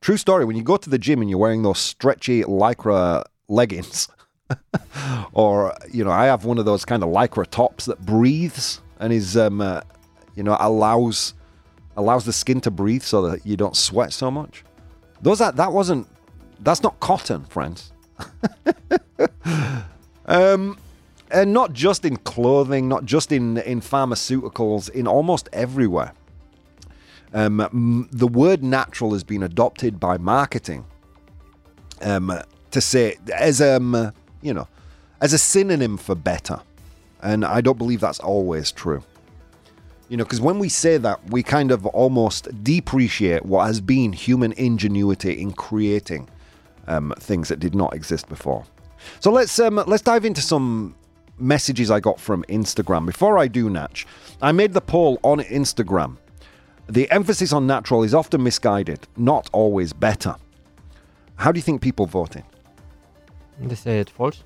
True 0.00 0.16
story. 0.16 0.44
When 0.44 0.56
you 0.56 0.62
go 0.62 0.76
to 0.76 0.88
the 0.88 0.98
gym 0.98 1.20
and 1.20 1.28
you're 1.28 1.38
wearing 1.38 1.62
those 1.62 1.78
stretchy 1.78 2.42
lycra 2.42 3.24
leggings, 3.48 4.08
or 5.32 5.74
you 5.92 6.04
know, 6.04 6.10
I 6.10 6.26
have 6.26 6.44
one 6.44 6.58
of 6.58 6.64
those 6.64 6.84
kind 6.84 7.02
of 7.02 7.10
lycra 7.10 7.46
tops 7.46 7.84
that 7.84 8.04
breathes 8.06 8.80
and 8.98 9.12
is, 9.12 9.36
um, 9.36 9.60
uh, 9.60 9.82
you 10.34 10.42
know, 10.42 10.56
allows 10.58 11.34
allows 11.96 12.24
the 12.24 12.32
skin 12.32 12.60
to 12.62 12.70
breathe 12.70 13.02
so 13.02 13.22
that 13.28 13.44
you 13.44 13.56
don't 13.56 13.76
sweat 13.76 14.12
so 14.12 14.30
much. 14.30 14.64
Those 15.20 15.38
that 15.40 15.56
that 15.56 15.72
wasn't 15.72 16.08
that's 16.60 16.82
not 16.82 16.98
cotton, 17.00 17.44
friends. 17.44 17.92
um, 20.30 20.78
and 21.30 21.52
not 21.52 21.72
just 21.72 22.04
in 22.04 22.16
clothing, 22.16 22.88
not 22.88 23.04
just 23.04 23.32
in 23.32 23.58
in 23.58 23.80
pharmaceuticals, 23.80 24.88
in 24.88 25.06
almost 25.06 25.48
everywhere. 25.52 26.14
Um, 27.34 28.08
the 28.10 28.26
word 28.26 28.62
natural 28.62 29.12
has 29.12 29.22
been 29.22 29.42
adopted 29.42 30.00
by 30.00 30.18
marketing 30.18 30.84
um, 32.00 32.32
to 32.70 32.80
say 32.80 33.16
as 33.36 33.60
um, 33.60 34.12
you 34.40 34.54
know 34.54 34.68
as 35.20 35.32
a 35.32 35.38
synonym 35.38 35.96
for 35.96 36.14
better, 36.14 36.60
and 37.20 37.44
I 37.44 37.60
don't 37.60 37.78
believe 37.78 38.00
that's 38.00 38.20
always 38.20 38.72
true. 38.72 39.02
You 40.08 40.16
know, 40.16 40.24
because 40.24 40.40
when 40.40 40.58
we 40.58 40.68
say 40.68 40.96
that, 40.96 41.30
we 41.30 41.44
kind 41.44 41.70
of 41.70 41.86
almost 41.86 42.64
depreciate 42.64 43.46
what 43.46 43.66
has 43.66 43.80
been 43.80 44.12
human 44.12 44.52
ingenuity 44.52 45.40
in 45.40 45.52
creating 45.52 46.28
um, 46.88 47.14
things 47.20 47.48
that 47.48 47.60
did 47.60 47.76
not 47.76 47.94
exist 47.94 48.28
before. 48.28 48.64
So 49.20 49.30
let's 49.30 49.58
um, 49.58 49.82
let's 49.86 50.02
dive 50.02 50.24
into 50.24 50.40
some 50.40 50.94
messages 51.38 51.90
I 51.90 52.00
got 52.00 52.20
from 52.20 52.44
Instagram. 52.48 53.06
Before 53.06 53.38
I 53.38 53.48
do, 53.48 53.70
Natch, 53.70 54.06
I 54.42 54.52
made 54.52 54.72
the 54.72 54.80
poll 54.80 55.18
on 55.22 55.40
Instagram. 55.40 56.18
The 56.88 57.10
emphasis 57.10 57.52
on 57.52 57.66
natural 57.66 58.02
is 58.02 58.14
often 58.14 58.42
misguided, 58.42 59.06
not 59.16 59.48
always 59.52 59.92
better. 59.92 60.36
How 61.36 61.52
do 61.52 61.58
you 61.58 61.62
think 61.62 61.80
people 61.80 62.06
voted? 62.06 62.44
They 63.60 63.74
said 63.74 64.10
false. 64.10 64.42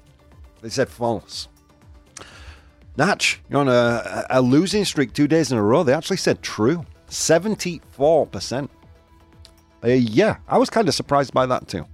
They 0.60 0.68
said 0.68 0.88
false. 0.88 1.48
Natch, 2.96 3.40
you're 3.50 3.60
on 3.60 3.68
a, 3.68 4.26
a 4.30 4.40
losing 4.40 4.84
streak 4.84 5.12
two 5.12 5.26
days 5.26 5.50
in 5.50 5.58
a 5.58 5.62
row. 5.62 5.82
They 5.82 5.92
actually 5.92 6.18
said 6.18 6.42
true. 6.42 6.84
74%. 7.08 8.68
Uh, 9.82 9.88
yeah, 9.88 10.36
I 10.48 10.58
was 10.58 10.70
kind 10.70 10.88
of 10.88 10.94
surprised 10.94 11.32
by 11.32 11.46
that 11.46 11.66
too. 11.68 11.86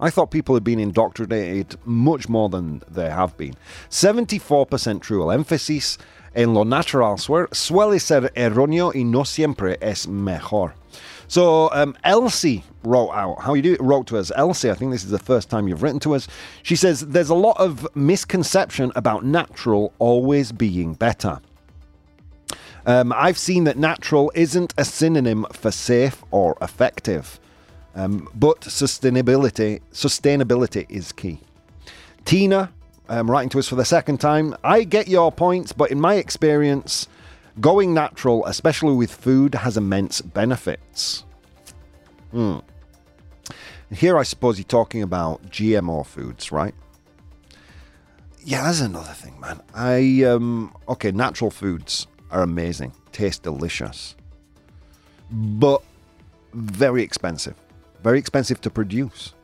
I 0.00 0.10
thought 0.10 0.30
people 0.30 0.54
had 0.54 0.64
been 0.64 0.80
indoctrinated 0.80 1.76
much 1.84 2.28
more 2.28 2.48
than 2.48 2.82
they 2.90 3.10
have 3.10 3.36
been. 3.36 3.54
74% 3.90 5.00
true. 5.02 5.22
El 5.22 5.38
énfasis 5.38 5.98
en 6.34 6.54
lo 6.54 6.64
natural 6.64 7.16
suele 7.16 8.00
ser 8.00 8.30
erróneo 8.34 8.94
y 8.94 9.02
no 9.02 9.24
siempre 9.24 9.76
es 9.80 10.06
mejor. 10.06 10.74
So 11.28 11.70
um, 11.72 11.96
Elsie 12.02 12.64
wrote 12.82 13.10
out 13.10 13.40
how 13.42 13.54
you 13.54 13.62
do 13.62 13.76
wrote 13.78 14.08
to 14.08 14.18
us. 14.18 14.32
Elsie, 14.34 14.70
I 14.70 14.74
think 14.74 14.90
this 14.90 15.04
is 15.04 15.10
the 15.10 15.18
first 15.18 15.48
time 15.48 15.68
you've 15.68 15.82
written 15.82 16.00
to 16.00 16.14
us. 16.14 16.26
She 16.62 16.74
says 16.74 17.06
there's 17.06 17.28
a 17.28 17.34
lot 17.34 17.56
of 17.58 17.86
misconception 17.94 18.90
about 18.96 19.24
natural 19.24 19.92
always 19.98 20.50
being 20.50 20.94
better. 20.94 21.40
Um, 22.86 23.12
I've 23.14 23.38
seen 23.38 23.64
that 23.64 23.76
natural 23.76 24.32
isn't 24.34 24.74
a 24.76 24.84
synonym 24.84 25.46
for 25.52 25.70
safe 25.70 26.24
or 26.30 26.56
effective, 26.60 27.38
um, 27.94 28.28
but 28.34 28.60
sustainability 28.62 29.80
sustainability 29.92 30.86
is 30.88 31.12
key. 31.12 31.40
Tina, 32.24 32.72
um, 33.08 33.30
writing 33.30 33.48
to 33.50 33.58
us 33.58 33.68
for 33.68 33.74
the 33.74 33.84
second 33.84 34.18
time, 34.18 34.54
I 34.62 34.84
get 34.84 35.08
your 35.08 35.32
points, 35.32 35.72
but 35.72 35.90
in 35.90 36.00
my 36.00 36.14
experience, 36.14 37.08
going 37.60 37.92
natural, 37.92 38.46
especially 38.46 38.94
with 38.94 39.12
food, 39.12 39.54
has 39.54 39.76
immense 39.76 40.20
benefits. 40.20 41.24
Hmm. 42.30 42.58
Here, 43.92 44.16
I 44.16 44.22
suppose 44.22 44.58
you're 44.58 44.64
talking 44.64 45.02
about 45.02 45.42
GMO 45.50 46.06
foods, 46.06 46.52
right? 46.52 46.74
Yeah, 48.44 48.62
that's 48.62 48.80
another 48.80 49.12
thing, 49.12 49.38
man. 49.40 49.60
I 49.74 50.22
um 50.24 50.74
okay, 50.88 51.10
natural 51.10 51.50
foods 51.50 52.06
are 52.30 52.42
amazing, 52.42 52.92
taste 53.12 53.42
delicious, 53.42 54.14
but 55.30 55.82
very 56.54 57.02
expensive. 57.02 57.56
Very 58.02 58.18
expensive 58.18 58.60
to 58.62 58.70
produce. 58.70 59.34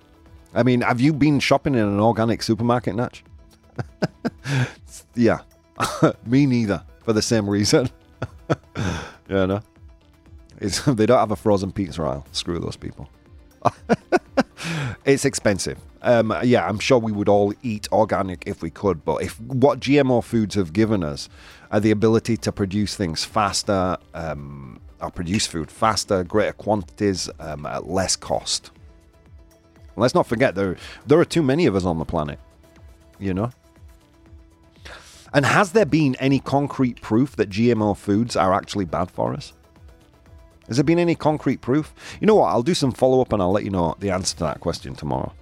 I 0.55 0.63
mean, 0.63 0.81
have 0.81 1.01
you 1.01 1.13
been 1.13 1.41
shopping 1.41 1.75
in 1.75 1.81
an 1.81 2.01
organic 2.01 2.43
supermarket, 2.43 2.95
Natch? 2.95 3.23
yeah, 5.15 5.41
me 6.27 6.47
neither. 6.47 6.83
For 7.05 7.13
the 7.13 7.23
same 7.23 7.49
reason. 7.49 7.89
yeah, 9.29 9.47
no. 9.47 9.61
It's, 10.59 10.81
they 10.85 11.07
don't 11.07 11.19
have 11.19 11.31
a 11.31 11.37
frozen 11.37 11.71
pizza 11.71 12.03
aisle. 12.03 12.27
Screw 12.33 12.59
those 12.59 12.77
people. 12.77 13.09
it's 15.05 15.25
expensive. 15.25 15.79
Um, 16.03 16.35
yeah, 16.43 16.67
I'm 16.67 16.79
sure 16.79 16.99
we 16.99 17.13
would 17.13 17.29
all 17.29 17.53
eat 17.63 17.89
organic 17.93 18.45
if 18.47 18.63
we 18.63 18.71
could, 18.71 19.05
but 19.05 19.23
if 19.23 19.41
what 19.41 19.81
GMO 19.81 20.23
foods 20.23 20.55
have 20.55 20.73
given 20.73 21.03
us 21.03 21.29
are 21.71 21.81
the 21.81 21.91
ability 21.91 22.37
to 22.39 22.53
produce 22.53 22.97
things 22.97 23.25
faster, 23.25 23.97
um, 24.15 24.81
or 25.01 25.11
produce 25.11 25.47
food 25.47 25.71
faster, 25.71 26.25
greater 26.25 26.53
quantities, 26.53 27.29
um, 27.39 27.67
at 27.67 27.89
less 27.89 28.17
cost. 28.17 28.71
Let's 29.97 30.15
not 30.15 30.27
forget 30.27 30.55
there 30.55 30.77
there 31.07 31.19
are 31.19 31.25
too 31.25 31.43
many 31.43 31.67
of 31.67 31.75
us 31.75 31.85
on 31.85 31.99
the 31.99 32.05
planet. 32.05 32.39
You 33.19 33.35
know. 33.35 33.51
And 35.33 35.45
has 35.45 35.73
there 35.73 35.87
been 35.87 36.17
any 36.17 36.39
concrete 36.39 37.01
proof 37.01 37.37
that 37.37 37.51
GMO 37.51 37.97
foods 37.97 38.37
are 38.37 38.55
actually 38.55 38.85
bad 38.85 39.11
for 39.11 39.35
us? 39.35 39.53
Has 40.69 40.77
there 40.77 40.85
been 40.85 40.99
any 40.99 41.15
concrete 41.15 41.61
proof? 41.61 41.95
You 42.21 42.27
know 42.27 42.37
what? 42.37 42.49
I'll 42.49 42.63
do 42.63 42.75
some 42.75 42.93
follow 42.93 43.21
up 43.21 43.33
and 43.33 43.41
I'll 43.41 43.53
let 43.53 43.65
you 43.65 43.71
know 43.71 43.97
the 44.01 44.11
answer 44.11 44.37
to 44.37 44.45
that 44.45 44.61
question 44.61 44.95
tomorrow. 44.95 45.33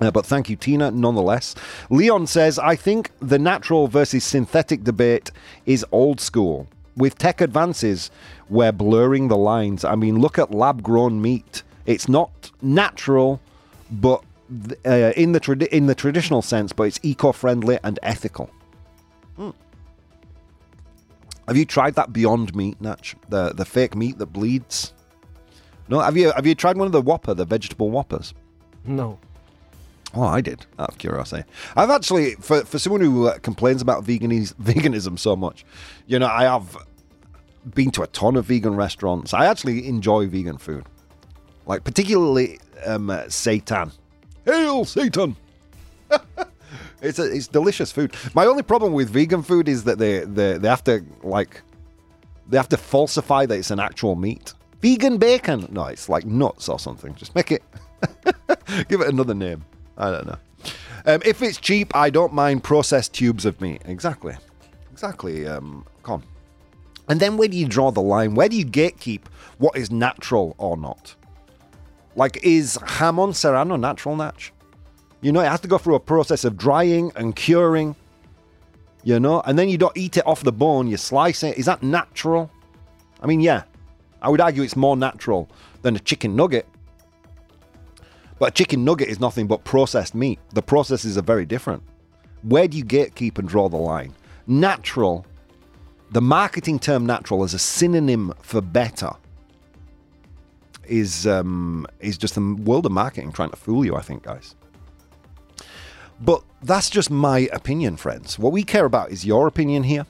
Uh, 0.00 0.10
but 0.10 0.26
thank 0.26 0.50
you, 0.50 0.56
Tina, 0.56 0.90
nonetheless. 0.90 1.54
Leon 1.90 2.26
says, 2.26 2.58
I 2.58 2.76
think 2.76 3.10
the 3.20 3.38
natural 3.38 3.88
versus 3.88 4.24
synthetic 4.24 4.84
debate 4.84 5.30
is 5.64 5.86
old 5.92 6.20
school. 6.20 6.66
With 6.96 7.16
tech 7.16 7.40
advances, 7.40 8.10
we're 8.48 8.72
blurring 8.72 9.28
the 9.28 9.36
lines. 9.36 9.84
I 9.84 9.94
mean, 9.94 10.18
look 10.18 10.38
at 10.38 10.52
lab 10.52 10.82
grown 10.82 11.22
meat. 11.22 11.62
It's 11.86 12.08
not 12.08 12.50
natural, 12.60 13.40
but 13.90 14.22
uh, 14.84 15.12
in 15.16 15.32
the 15.32 15.68
in 15.70 15.86
the 15.86 15.94
traditional 15.94 16.42
sense, 16.42 16.72
but 16.72 16.84
it's 16.84 17.00
eco 17.02 17.32
friendly 17.32 17.78
and 17.82 17.98
ethical. 18.02 18.50
Hmm. 19.36 19.50
Have 21.48 21.56
you 21.56 21.64
tried 21.64 21.94
that 21.94 22.12
Beyond 22.12 22.54
Meat, 22.54 22.80
Natch? 22.80 23.16
The 23.28 23.52
the 23.54 23.64
fake 23.64 23.96
meat 23.96 24.18
that 24.18 24.26
bleeds? 24.26 24.92
No, 25.88 26.00
have 26.00 26.16
you 26.16 26.32
have 26.32 26.46
you 26.46 26.54
tried 26.54 26.76
one 26.76 26.86
of 26.86 26.92
the 26.92 27.00
Whopper, 27.00 27.34
the 27.34 27.44
vegetable 27.44 27.90
Whoppers? 27.90 28.34
No. 28.84 29.18
Oh, 30.14 30.22
I 30.22 30.40
did. 30.40 30.66
Out 30.78 30.90
of 30.90 30.98
curiosity, 30.98 31.48
I've 31.76 31.90
actually 31.90 32.34
for 32.36 32.64
for 32.64 32.78
someone 32.78 33.00
who 33.00 33.28
uh, 33.28 33.38
complains 33.38 33.80
about 33.80 34.04
veganism, 34.04 34.54
veganism 34.62 35.18
so 35.18 35.34
much, 35.36 35.64
you 36.06 36.18
know, 36.18 36.26
I 36.26 36.44
have 36.44 36.76
been 37.74 37.90
to 37.92 38.02
a 38.02 38.06
ton 38.08 38.36
of 38.36 38.46
vegan 38.46 38.76
restaurants. 38.76 39.32
I 39.32 39.46
actually 39.46 39.86
enjoy 39.86 40.26
vegan 40.28 40.58
food, 40.58 40.84
like 41.66 41.84
particularly 41.84 42.58
um, 42.84 43.10
uh. 43.10 43.26
Hail 44.44 44.84
Satan! 44.84 45.36
it's 47.00 47.18
a, 47.18 47.24
it's 47.32 47.46
delicious 47.46 47.92
food. 47.92 48.14
My 48.34 48.44
only 48.44 48.62
problem 48.62 48.92
with 48.92 49.08
vegan 49.08 49.42
food 49.42 49.68
is 49.68 49.84
that 49.84 49.98
they, 49.98 50.20
they 50.20 50.58
they 50.58 50.68
have 50.68 50.84
to 50.84 51.04
like 51.22 51.62
they 52.48 52.56
have 52.56 52.68
to 52.70 52.76
falsify 52.76 53.46
that 53.46 53.58
it's 53.58 53.70
an 53.70 53.80
actual 53.80 54.14
meat. 54.16 54.52
Vegan 54.80 55.16
bacon. 55.16 55.68
No, 55.70 55.86
it's 55.86 56.08
like 56.08 56.26
nuts 56.26 56.68
or 56.68 56.78
something. 56.78 57.14
Just 57.14 57.34
make 57.34 57.52
it 57.52 57.62
give 58.88 59.00
it 59.00 59.08
another 59.08 59.34
name. 59.34 59.64
I 59.96 60.10
don't 60.10 60.26
know. 60.26 60.38
Um, 61.04 61.20
if 61.24 61.42
it's 61.42 61.58
cheap, 61.58 61.94
I 61.96 62.10
don't 62.10 62.32
mind 62.32 62.62
processed 62.62 63.12
tubes 63.14 63.44
of 63.44 63.60
meat. 63.60 63.82
Exactly. 63.84 64.36
Exactly. 64.92 65.46
Um, 65.46 65.84
come 66.02 66.14
on. 66.14 66.22
And 67.08 67.20
then 67.20 67.36
where 67.36 67.48
do 67.48 67.56
you 67.56 67.66
draw 67.66 67.90
the 67.90 68.00
line? 68.00 68.34
Where 68.34 68.48
do 68.48 68.56
you 68.56 68.64
gatekeep 68.64 69.22
what 69.58 69.76
is 69.76 69.90
natural 69.90 70.54
or 70.58 70.76
not? 70.76 71.14
Like, 72.14 72.38
is 72.42 72.78
jamon 72.78 73.34
serrano 73.34 73.76
natural, 73.76 74.16
Natch? 74.16 74.52
You 75.20 75.32
know, 75.32 75.40
it 75.40 75.48
has 75.48 75.60
to 75.60 75.68
go 75.68 75.78
through 75.78 75.94
a 75.94 76.00
process 76.00 76.44
of 76.44 76.56
drying 76.56 77.12
and 77.16 77.34
curing, 77.34 77.96
you 79.02 79.18
know, 79.18 79.40
and 79.42 79.58
then 79.58 79.68
you 79.68 79.78
don't 79.78 79.96
eat 79.96 80.16
it 80.16 80.26
off 80.26 80.42
the 80.42 80.52
bone, 80.52 80.88
you 80.88 80.96
slice 80.96 81.42
it. 81.42 81.58
Is 81.58 81.66
that 81.66 81.82
natural? 81.82 82.50
I 83.20 83.26
mean, 83.26 83.40
yeah, 83.40 83.62
I 84.20 84.28
would 84.28 84.40
argue 84.40 84.62
it's 84.62 84.76
more 84.76 84.96
natural 84.96 85.48
than 85.82 85.96
a 85.96 86.00
chicken 86.00 86.36
nugget, 86.36 86.66
But 88.42 88.48
a 88.48 88.54
chicken 88.54 88.84
nugget 88.84 89.06
is 89.06 89.20
nothing 89.20 89.46
but 89.46 89.62
processed 89.62 90.16
meat. 90.16 90.40
The 90.52 90.62
processes 90.62 91.16
are 91.16 91.22
very 91.22 91.46
different. 91.46 91.80
Where 92.42 92.66
do 92.66 92.76
you 92.76 92.84
gatekeep 92.84 93.38
and 93.38 93.46
draw 93.46 93.68
the 93.68 93.76
line? 93.76 94.16
Natural, 94.48 95.24
the 96.10 96.20
marketing 96.20 96.80
term 96.80 97.06
natural 97.06 97.44
as 97.44 97.54
a 97.54 97.58
synonym 97.60 98.34
for 98.42 98.60
better 98.60 99.12
is 100.88 101.24
um, 101.24 101.86
is 102.00 102.18
just 102.18 102.34
the 102.34 102.56
world 102.64 102.84
of 102.84 102.90
marketing 102.90 103.30
trying 103.30 103.50
to 103.50 103.56
fool 103.56 103.84
you, 103.84 103.94
I 103.94 104.00
think, 104.00 104.24
guys. 104.24 104.56
But 106.20 106.42
that's 106.64 106.90
just 106.90 107.12
my 107.12 107.48
opinion, 107.52 107.96
friends. 107.96 108.40
What 108.40 108.52
we 108.52 108.64
care 108.64 108.86
about 108.86 109.12
is 109.12 109.24
your 109.24 109.46
opinion 109.46 109.84
here. 109.84 110.04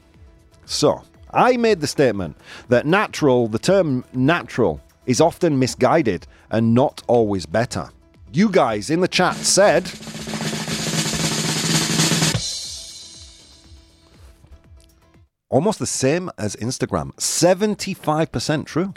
So, 0.65 1.03
I 1.35 1.59
made 1.59 1.83
the 1.83 1.87
statement 1.87 2.39
that 2.71 2.87
natural, 2.87 3.47
the 3.47 3.59
term 3.59 4.07
natural, 4.15 4.81
is 5.05 5.21
often 5.21 5.59
misguided 5.59 6.27
and 6.51 6.73
not 6.73 7.03
always 7.09 7.45
better. 7.45 7.91
You 8.35 8.49
guys 8.49 8.89
in 8.89 9.01
the 9.01 9.09
chat 9.09 9.37
said. 9.37 9.85
Almost 15.51 15.79
the 15.79 15.87
same 15.87 16.31
as 16.39 16.57
Instagram. 16.57 17.13
75% 17.17 18.65
true. 18.65 18.95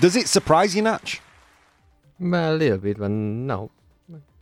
Does 0.00 0.16
it 0.16 0.28
surprise 0.28 0.74
you, 0.74 0.80
Natch? 0.80 1.20
A 2.20 2.52
little 2.54 2.78
bit, 2.78 2.98
but 2.98 3.10
no. 3.10 3.70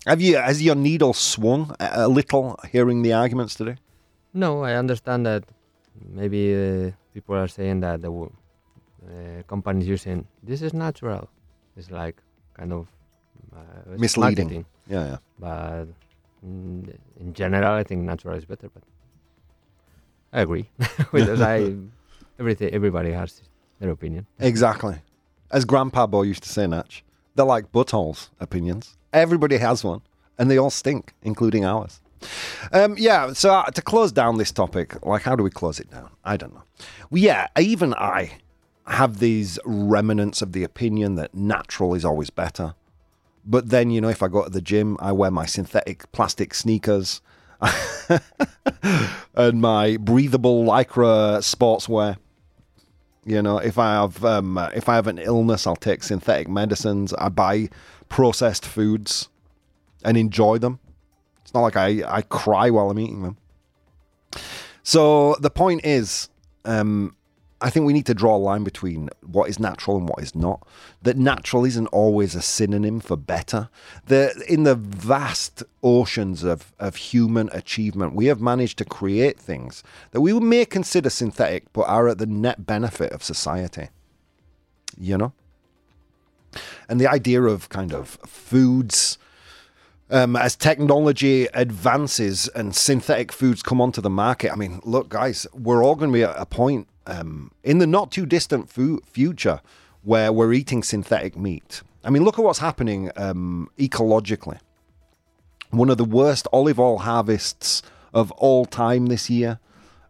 Have 0.06 0.20
you 0.20 0.36
has 0.36 0.62
your 0.62 0.76
needle 0.76 1.14
swung 1.14 1.74
a 1.80 2.06
little 2.06 2.60
hearing 2.70 3.02
the 3.02 3.12
arguments 3.12 3.54
today? 3.56 3.76
No, 4.32 4.62
I 4.62 4.74
understand 4.74 5.26
that 5.26 5.44
maybe 6.08 6.54
uh, 6.54 6.90
people 7.12 7.34
are 7.34 7.48
saying 7.48 7.80
that 7.80 8.02
the 8.02 8.12
uh, 9.08 9.42
companies 9.46 9.86
using 9.88 10.26
this 10.42 10.62
is 10.62 10.72
natural. 10.74 11.28
It's 11.76 11.90
like 11.90 12.16
kind 12.54 12.72
of 12.72 12.88
uh, 13.54 13.96
Misleading. 13.98 14.44
marketing. 14.46 14.66
Yeah, 14.88 15.04
yeah. 15.06 15.16
But 15.38 15.86
mm, 16.46 16.96
in 17.20 17.34
general, 17.34 17.72
I 17.74 17.82
think 17.84 18.02
natural 18.02 18.36
is 18.36 18.44
better. 18.44 18.68
But 18.72 18.82
I 20.32 20.40
agree 20.42 20.68
because 21.12 21.40
I 21.40 21.74
everything 22.38 22.70
everybody 22.72 23.12
has 23.12 23.42
their 23.80 23.90
opinion. 23.90 24.26
Exactly. 24.38 24.96
As 25.50 25.64
Grandpa 25.64 26.06
Boy 26.06 26.22
used 26.22 26.42
to 26.42 26.48
say, 26.48 26.66
Natch, 26.66 27.04
they're 27.34 27.44
like 27.46 27.70
buttholes 27.72 28.30
opinions. 28.40 28.96
Everybody 29.12 29.58
has 29.58 29.84
one, 29.84 30.00
and 30.38 30.50
they 30.50 30.58
all 30.58 30.70
stink, 30.70 31.14
including 31.22 31.64
ours. 31.64 32.00
Um, 32.72 32.96
yeah, 32.98 33.32
so 33.32 33.52
uh, 33.54 33.64
to 33.70 33.82
close 33.82 34.10
down 34.10 34.38
this 34.38 34.50
topic, 34.50 35.04
like 35.06 35.22
how 35.22 35.36
do 35.36 35.42
we 35.44 35.50
close 35.50 35.78
it 35.78 35.90
down? 35.90 36.10
I 36.24 36.36
don't 36.36 36.54
know. 36.54 36.62
Well, 37.10 37.22
yeah, 37.22 37.46
even 37.58 37.94
I 37.94 38.38
have 38.86 39.18
these 39.18 39.58
remnants 39.64 40.42
of 40.42 40.52
the 40.52 40.64
opinion 40.64 41.14
that 41.16 41.34
natural 41.34 41.94
is 41.94 42.04
always 42.04 42.30
better. 42.30 42.74
But 43.46 43.70
then, 43.70 43.90
you 43.90 44.00
know, 44.00 44.08
if 44.08 44.22
I 44.22 44.28
go 44.28 44.44
to 44.44 44.50
the 44.50 44.60
gym, 44.60 44.96
I 45.00 45.12
wear 45.12 45.30
my 45.30 45.46
synthetic 45.46 46.10
plastic 46.12 46.54
sneakers 46.54 47.20
and 49.34 49.60
my 49.60 49.96
breathable 49.98 50.64
lycra 50.64 51.38
sportswear. 51.38 52.16
You 53.26 53.40
know, 53.40 53.58
if 53.58 53.78
I 53.78 53.94
have 53.94 54.24
um, 54.24 54.58
if 54.74 54.88
I 54.88 54.96
have 54.96 55.06
an 55.06 55.18
illness, 55.18 55.66
I'll 55.66 55.76
take 55.76 56.02
synthetic 56.02 56.48
medicines. 56.48 57.14
I 57.14 57.30
buy 57.30 57.70
processed 58.08 58.66
foods 58.66 59.28
and 60.04 60.16
enjoy 60.16 60.58
them. 60.58 60.78
It's 61.42 61.54
not 61.54 61.62
like 61.62 61.76
I, 61.76 62.02
I 62.06 62.22
cry 62.22 62.70
while 62.70 62.90
I'm 62.90 62.98
eating 62.98 63.22
them. 63.22 63.38
So 64.82 65.36
the 65.40 65.50
point 65.50 65.84
is, 65.84 66.28
um, 66.66 67.16
I 67.64 67.70
think 67.70 67.86
we 67.86 67.94
need 67.94 68.04
to 68.06 68.14
draw 68.14 68.36
a 68.36 68.44
line 68.50 68.62
between 68.62 69.08
what 69.22 69.48
is 69.48 69.58
natural 69.58 69.96
and 69.96 70.06
what 70.06 70.22
is 70.22 70.34
not. 70.34 70.68
That 71.00 71.16
natural 71.16 71.64
isn't 71.64 71.86
always 71.86 72.34
a 72.34 72.42
synonym 72.42 73.00
for 73.00 73.16
better. 73.16 73.70
The, 74.04 74.44
in 74.46 74.64
the 74.64 74.74
vast 74.74 75.62
oceans 75.82 76.44
of, 76.44 76.74
of 76.78 76.96
human 76.96 77.48
achievement, 77.52 78.14
we 78.14 78.26
have 78.26 78.38
managed 78.38 78.76
to 78.78 78.84
create 78.84 79.40
things 79.40 79.82
that 80.10 80.20
we 80.20 80.38
may 80.38 80.66
consider 80.66 81.08
synthetic, 81.08 81.72
but 81.72 81.88
are 81.88 82.06
at 82.06 82.18
the 82.18 82.26
net 82.26 82.66
benefit 82.66 83.12
of 83.12 83.22
society. 83.22 83.88
You 84.98 85.16
know? 85.16 85.32
And 86.86 87.00
the 87.00 87.10
idea 87.10 87.40
of 87.44 87.70
kind 87.70 87.94
of 87.94 88.18
foods 88.26 89.16
um, 90.10 90.36
as 90.36 90.54
technology 90.54 91.46
advances 91.54 92.46
and 92.48 92.76
synthetic 92.76 93.32
foods 93.32 93.62
come 93.62 93.80
onto 93.80 94.02
the 94.02 94.10
market, 94.10 94.52
I 94.52 94.54
mean, 94.54 94.82
look, 94.84 95.08
guys, 95.08 95.46
we're 95.54 95.82
all 95.82 95.94
going 95.94 96.10
to 96.10 96.14
be 96.14 96.24
at 96.24 96.34
a 96.36 96.44
point 96.44 96.88
um, 97.06 97.50
in 97.62 97.78
the 97.78 97.86
not 97.86 98.10
too 98.10 98.26
distant 98.26 98.68
fu- 98.68 99.00
future 99.06 99.60
where 100.02 100.32
we're 100.32 100.52
eating 100.52 100.82
synthetic 100.82 101.36
meat. 101.36 101.82
I 102.04 102.10
mean, 102.10 102.24
look 102.24 102.38
at 102.38 102.44
what's 102.44 102.58
happening 102.58 103.10
um, 103.16 103.70
ecologically. 103.78 104.58
One 105.70 105.90
of 105.90 105.96
the 105.96 106.04
worst 106.04 106.46
olive 106.52 106.78
oil 106.78 106.98
harvests 106.98 107.82
of 108.12 108.30
all 108.32 108.66
time 108.66 109.06
this 109.06 109.28
year. 109.30 109.58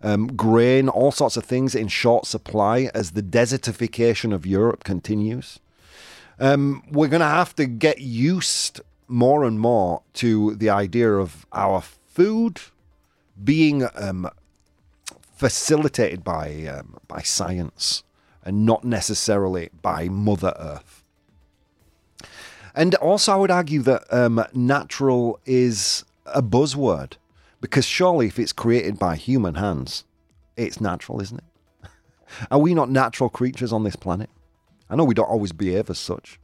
Um, 0.02 0.26
grain, 0.26 0.88
all 0.88 1.12
sorts 1.12 1.38
of 1.38 1.44
things 1.44 1.74
in 1.74 1.88
short 1.88 2.26
supply 2.26 2.90
as 2.92 3.12
the 3.12 3.22
desertification 3.22 4.34
of 4.34 4.44
Europe 4.44 4.84
continues. 4.84 5.60
Um, 6.38 6.82
we're 6.90 7.08
going 7.08 7.20
to 7.20 7.26
have 7.26 7.54
to 7.56 7.64
get 7.64 8.00
used 8.00 8.80
more 9.08 9.44
and 9.44 9.58
more 9.58 10.02
to 10.14 10.56
the 10.56 10.68
idea 10.68 11.10
of 11.14 11.46
our 11.52 11.80
food 11.80 12.60
being 13.42 13.88
um, 13.94 14.28
facilitated 15.44 16.24
by 16.24 16.64
um, 16.64 16.96
by 17.06 17.20
science 17.20 18.02
and 18.44 18.64
not 18.64 18.82
necessarily 18.82 19.68
by 19.82 20.08
Mother 20.08 20.54
Earth. 20.58 21.04
And 22.74 22.94
also, 22.94 23.30
I 23.30 23.36
would 23.36 23.50
argue 23.50 23.82
that 23.82 24.10
um, 24.10 24.42
natural 24.54 25.38
is 25.44 26.06
a 26.24 26.42
buzzword 26.42 27.18
because 27.60 27.84
surely, 27.84 28.26
if 28.26 28.38
it's 28.38 28.54
created 28.54 28.98
by 28.98 29.16
human 29.16 29.56
hands, 29.56 30.04
it's 30.56 30.80
natural, 30.80 31.20
isn't 31.20 31.42
it? 31.42 31.90
Are 32.50 32.58
we 32.58 32.72
not 32.72 32.88
natural 32.88 33.28
creatures 33.28 33.70
on 33.70 33.84
this 33.84 33.96
planet? 33.96 34.30
I 34.88 34.96
know 34.96 35.04
we 35.04 35.12
don't 35.12 35.28
always 35.28 35.52
behave 35.52 35.90
as 35.90 35.98
such. 35.98 36.40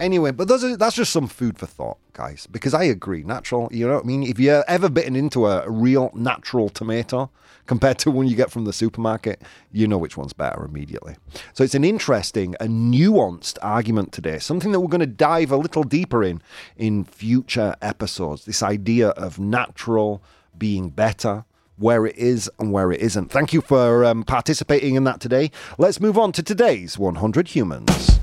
Anyway, 0.00 0.30
but 0.30 0.48
those 0.48 0.64
are, 0.64 0.78
that's 0.78 0.96
just 0.96 1.12
some 1.12 1.28
food 1.28 1.58
for 1.58 1.66
thought, 1.66 1.98
guys, 2.14 2.48
because 2.50 2.72
I 2.72 2.84
agree. 2.84 3.22
Natural, 3.22 3.68
you 3.70 3.86
know 3.86 3.96
what 3.96 4.04
I 4.04 4.06
mean? 4.06 4.22
If 4.22 4.40
you're 4.40 4.64
ever 4.66 4.88
bitten 4.88 5.14
into 5.14 5.46
a 5.46 5.68
real 5.70 6.10
natural 6.14 6.70
tomato 6.70 7.30
compared 7.66 7.98
to 7.98 8.10
one 8.10 8.26
you 8.26 8.34
get 8.34 8.50
from 8.50 8.64
the 8.64 8.72
supermarket, 8.72 9.42
you 9.70 9.86
know 9.86 9.98
which 9.98 10.16
one's 10.16 10.32
better 10.32 10.64
immediately. 10.64 11.16
So 11.52 11.62
it's 11.62 11.74
an 11.74 11.84
interesting 11.84 12.56
and 12.58 12.92
nuanced 12.92 13.58
argument 13.60 14.12
today, 14.12 14.38
something 14.38 14.72
that 14.72 14.80
we're 14.80 14.88
going 14.88 15.00
to 15.00 15.06
dive 15.06 15.52
a 15.52 15.56
little 15.58 15.84
deeper 15.84 16.24
in 16.24 16.40
in 16.78 17.04
future 17.04 17.76
episodes. 17.82 18.46
This 18.46 18.62
idea 18.62 19.10
of 19.10 19.38
natural 19.38 20.22
being 20.56 20.88
better, 20.88 21.44
where 21.76 22.06
it 22.06 22.16
is 22.16 22.50
and 22.58 22.72
where 22.72 22.90
it 22.90 23.00
isn't. 23.00 23.30
Thank 23.30 23.52
you 23.52 23.60
for 23.60 24.04
um, 24.06 24.24
participating 24.24 24.94
in 24.94 25.04
that 25.04 25.20
today. 25.20 25.50
Let's 25.76 26.00
move 26.00 26.16
on 26.16 26.32
to 26.32 26.42
today's 26.42 26.98
100 26.98 27.48
Humans. 27.48 28.20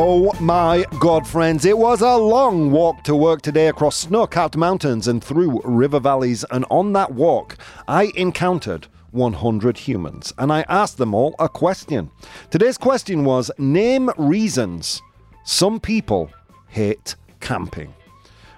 Oh 0.00 0.32
my 0.40 0.84
god, 1.00 1.26
friends, 1.26 1.64
it 1.64 1.76
was 1.76 2.02
a 2.02 2.16
long 2.16 2.70
walk 2.70 3.02
to 3.02 3.16
work 3.16 3.42
today 3.42 3.66
across 3.66 3.96
snow 3.96 4.28
capped 4.28 4.56
mountains 4.56 5.08
and 5.08 5.22
through 5.22 5.60
river 5.64 5.98
valleys. 5.98 6.44
And 6.52 6.64
on 6.70 6.92
that 6.92 7.14
walk, 7.14 7.56
I 7.88 8.12
encountered 8.14 8.86
100 9.10 9.76
humans 9.76 10.32
and 10.38 10.52
I 10.52 10.64
asked 10.68 10.98
them 10.98 11.14
all 11.14 11.34
a 11.40 11.48
question. 11.48 12.12
Today's 12.48 12.78
question 12.78 13.24
was 13.24 13.50
Name 13.58 14.08
reasons 14.16 15.02
some 15.44 15.80
people 15.80 16.30
hate 16.68 17.16
camping. 17.40 17.92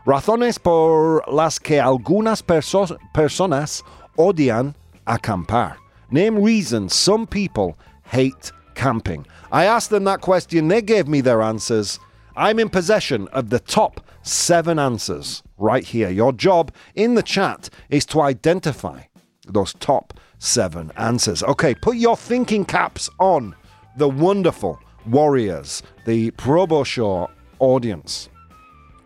Razones 0.07 0.63
por 0.63 1.25
las 1.27 1.59
que 1.59 1.77
algunas 1.79 2.43
perso- 2.43 2.99
personas 3.15 3.83
odian 4.19 4.75
acampar. 5.07 5.77
Name 6.11 6.43
reasons 6.43 6.95
some 6.95 7.27
people 7.27 7.79
hate 8.05 8.53
camping. 8.75 9.27
I 9.53 9.65
asked 9.65 9.91
them 9.91 10.05
that 10.05 10.21
question, 10.21 10.69
they 10.69 10.83
gave 10.83 11.09
me 11.09 11.21
their 11.21 11.43
answers. 11.43 11.99
I'm 12.37 12.59
in 12.59 12.69
possession 12.69 13.27
of 13.29 13.51
the 13.51 13.59
top 13.59 14.01
seven 14.23 14.79
answers 14.79 15.43
right 15.59 15.85
here. 15.85 16.09
Your 16.09 16.33
job 16.33 16.73
in 16.95 17.15
the 17.15 17.23
chat 17.23 17.69
is 17.89 18.07
to 18.07 18.21
identify 18.21 19.03
those 19.47 19.75
top 19.75 20.15
seven 20.39 20.93
answers. 20.97 21.43
Okay, 21.43 21.75
put 21.75 21.97
your 21.97 22.17
thinking 22.17 22.65
caps 22.65 23.11
on, 23.19 23.55
the 23.97 24.09
wonderful 24.09 24.79
warriors, 25.07 25.83
the 26.07 26.31
ProBoh 26.33 27.29
audience. 27.59 28.29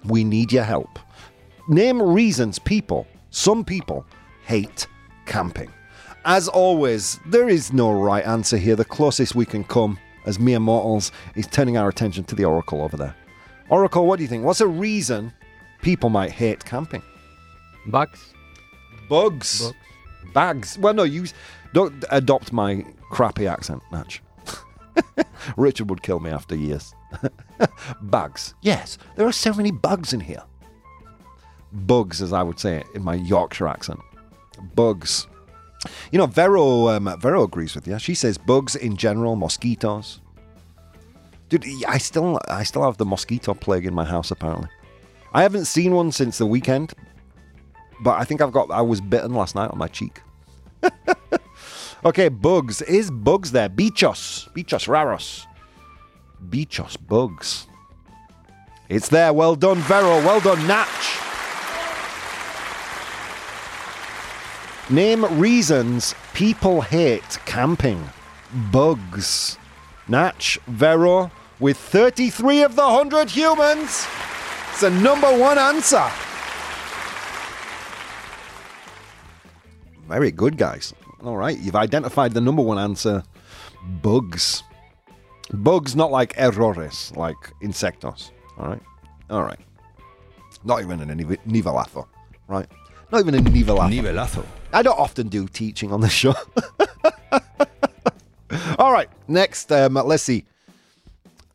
We 0.04 0.24
need 0.24 0.52
your 0.52 0.64
help. 0.64 0.98
Name 1.68 2.02
reasons 2.02 2.58
people, 2.58 3.06
some 3.30 3.64
people, 3.64 4.06
hate 4.44 4.86
camping. 5.24 5.72
As 6.26 6.48
always, 6.48 7.18
there 7.26 7.48
is 7.48 7.72
no 7.72 7.92
right 7.92 8.24
answer 8.24 8.58
here. 8.58 8.76
The 8.76 8.84
closest 8.84 9.34
we 9.34 9.46
can 9.46 9.64
come 9.64 9.98
as 10.26 10.38
mere 10.38 10.60
mortals 10.60 11.12
is 11.34 11.46
turning 11.46 11.76
our 11.76 11.88
attention 11.88 12.24
to 12.24 12.34
the 12.34 12.44
Oracle 12.44 12.82
over 12.82 12.96
there. 12.96 13.14
Oracle, 13.68 14.06
what 14.06 14.16
do 14.16 14.22
you 14.22 14.28
think? 14.28 14.44
What's 14.44 14.60
a 14.60 14.66
reason 14.66 15.32
people 15.82 16.10
might 16.10 16.30
hate 16.30 16.64
camping? 16.64 17.02
Bugs. 17.86 18.32
Bugs. 19.08 19.60
Bugs. 19.60 19.74
Bags. 20.32 20.78
Well, 20.78 20.94
no, 20.94 21.02
use 21.02 21.34
don't 21.72 22.04
adopt 22.10 22.52
my 22.52 22.84
crappy 23.10 23.46
accent, 23.46 23.82
Natch. 23.92 24.22
Richard 25.56 25.90
would 25.90 26.02
kill 26.02 26.20
me 26.20 26.30
after 26.30 26.54
years. 26.54 26.94
bugs. 28.00 28.54
Yes, 28.62 28.98
there 29.16 29.26
are 29.26 29.32
so 29.32 29.52
many 29.52 29.70
bugs 29.70 30.12
in 30.12 30.20
here. 30.20 30.42
Bugs, 31.72 32.22
as 32.22 32.32
I 32.32 32.42
would 32.42 32.60
say 32.60 32.76
it 32.76 32.86
in 32.94 33.02
my 33.02 33.14
Yorkshire 33.14 33.66
accent. 33.66 34.00
Bugs. 34.74 35.26
You 36.12 36.18
know, 36.18 36.26
Vero, 36.26 36.88
um, 36.88 37.14
Vero 37.20 37.44
agrees 37.44 37.74
with 37.74 37.86
you. 37.86 37.98
She 37.98 38.14
says 38.14 38.38
bugs 38.38 38.76
in 38.76 38.96
general, 38.96 39.36
mosquitoes. 39.36 40.20
Dude, 41.48 41.64
I 41.86 41.98
still, 41.98 42.40
I 42.48 42.64
still 42.64 42.84
have 42.84 42.96
the 42.96 43.04
mosquito 43.04 43.54
plague 43.54 43.86
in 43.86 43.94
my 43.94 44.04
house. 44.04 44.30
Apparently, 44.30 44.68
I 45.32 45.42
haven't 45.42 45.66
seen 45.66 45.94
one 45.94 46.10
since 46.10 46.38
the 46.38 46.46
weekend, 46.46 46.94
but 48.02 48.18
I 48.18 48.24
think 48.24 48.40
I've 48.40 48.52
got. 48.52 48.70
I 48.70 48.80
was 48.80 49.00
bitten 49.00 49.34
last 49.34 49.54
night 49.54 49.70
on 49.70 49.78
my 49.78 49.88
cheek. 49.88 50.20
okay, 52.04 52.28
bugs. 52.28 52.82
Is 52.82 53.10
bugs 53.10 53.52
there? 53.52 53.68
Bichos, 53.68 54.50
bichos 54.52 54.88
raros, 54.88 55.46
bichos 56.48 56.96
bugs. 57.06 57.66
It's 58.88 59.08
there. 59.08 59.32
Well 59.32 59.56
done, 59.56 59.78
Vero. 59.78 60.24
Well 60.24 60.40
done, 60.40 60.66
Natch. 60.66 61.13
Name 64.90 65.24
reasons 65.40 66.14
people 66.34 66.82
hate 66.82 67.38
camping. 67.46 68.02
Bugs. 68.70 69.58
Natch, 70.08 70.58
Vero, 70.66 71.30
with 71.58 71.78
33 71.78 72.62
of 72.62 72.76
the 72.76 72.82
100 72.82 73.30
humans. 73.30 74.06
It's 74.72 74.82
a 74.82 74.90
number 74.90 75.28
one 75.38 75.56
answer. 75.58 76.04
Very 80.06 80.30
good, 80.30 80.58
guys. 80.58 80.92
All 81.22 81.38
right, 81.38 81.58
you've 81.58 81.76
identified 81.76 82.32
the 82.32 82.40
number 82.42 82.60
one 82.62 82.78
answer 82.78 83.22
bugs. 84.02 84.62
Bugs, 85.52 85.96
not 85.96 86.10
like 86.10 86.34
errores, 86.36 87.12
like 87.16 87.36
insectos. 87.62 88.30
All 88.58 88.68
right, 88.68 88.82
all 89.30 89.42
right. 89.42 89.58
Not 90.64 90.82
even 90.82 91.00
a 91.00 91.06
nive- 91.06 91.38
nivelazo, 91.46 92.06
right? 92.48 92.66
Not 93.14 93.20
even 93.20 93.46
a 93.46 93.48
nivelazo. 93.48 94.02
Nivelazo. 94.02 94.44
I 94.72 94.82
don't 94.82 94.98
often 94.98 95.28
do 95.28 95.46
teaching 95.46 95.92
on 95.92 96.00
the 96.00 96.08
show. 96.08 96.34
All 98.76 98.90
right, 98.90 99.08
next, 99.28 99.70
um, 99.70 99.94
let's 99.94 100.24
see. 100.24 100.44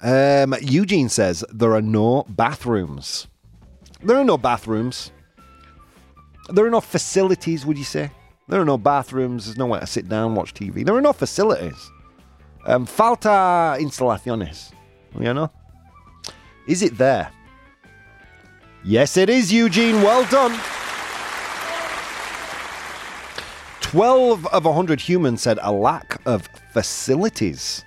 Um, 0.01 0.55
Eugene 0.62 1.10
says 1.10 1.43
there 1.51 1.74
are 1.74 1.82
no 1.82 2.24
bathrooms. 2.30 3.28
There 4.01 4.16
are 4.16 4.24
no 4.24 4.38
bathrooms. 4.38 5.12
There 6.47 6.66
are 6.66 6.70
no 6.70 6.80
facilities, 6.80 7.66
would 7.66 7.78
you 7.78 7.84
say? 7.84 8.10
There 8.47 8.62
are 8.62 8.66
no 8.66 8.78
bathrooms. 8.78 9.43
There's 9.43 9.57
nowhere 9.57 9.82
to 9.82 9.88
sit 9.88 10.07
down, 10.07 10.36
watch 10.36 10.53
TV. 10.53 10.86
There 10.86 10.95
are 10.95 11.01
no 11.01 11.12
facilities. 11.12 11.91
Um, 12.66 12.86
falta 12.86 13.76
instalaciones. 13.82 14.72
You 15.20 15.34
know? 15.34 15.51
Is 16.68 16.84
it 16.84 16.97
there? 16.97 17.34
Yes, 18.86 19.18
it 19.18 19.30
is, 19.30 19.51
Eugene. 19.51 20.01
Well 20.01 20.24
done. 20.32 20.57
12 23.89 24.45
of 24.45 24.65
100 24.65 25.01
humans 25.01 25.41
said 25.41 25.57
a 25.63 25.71
lack 25.71 26.21
of 26.27 26.47
facilities. 26.73 27.83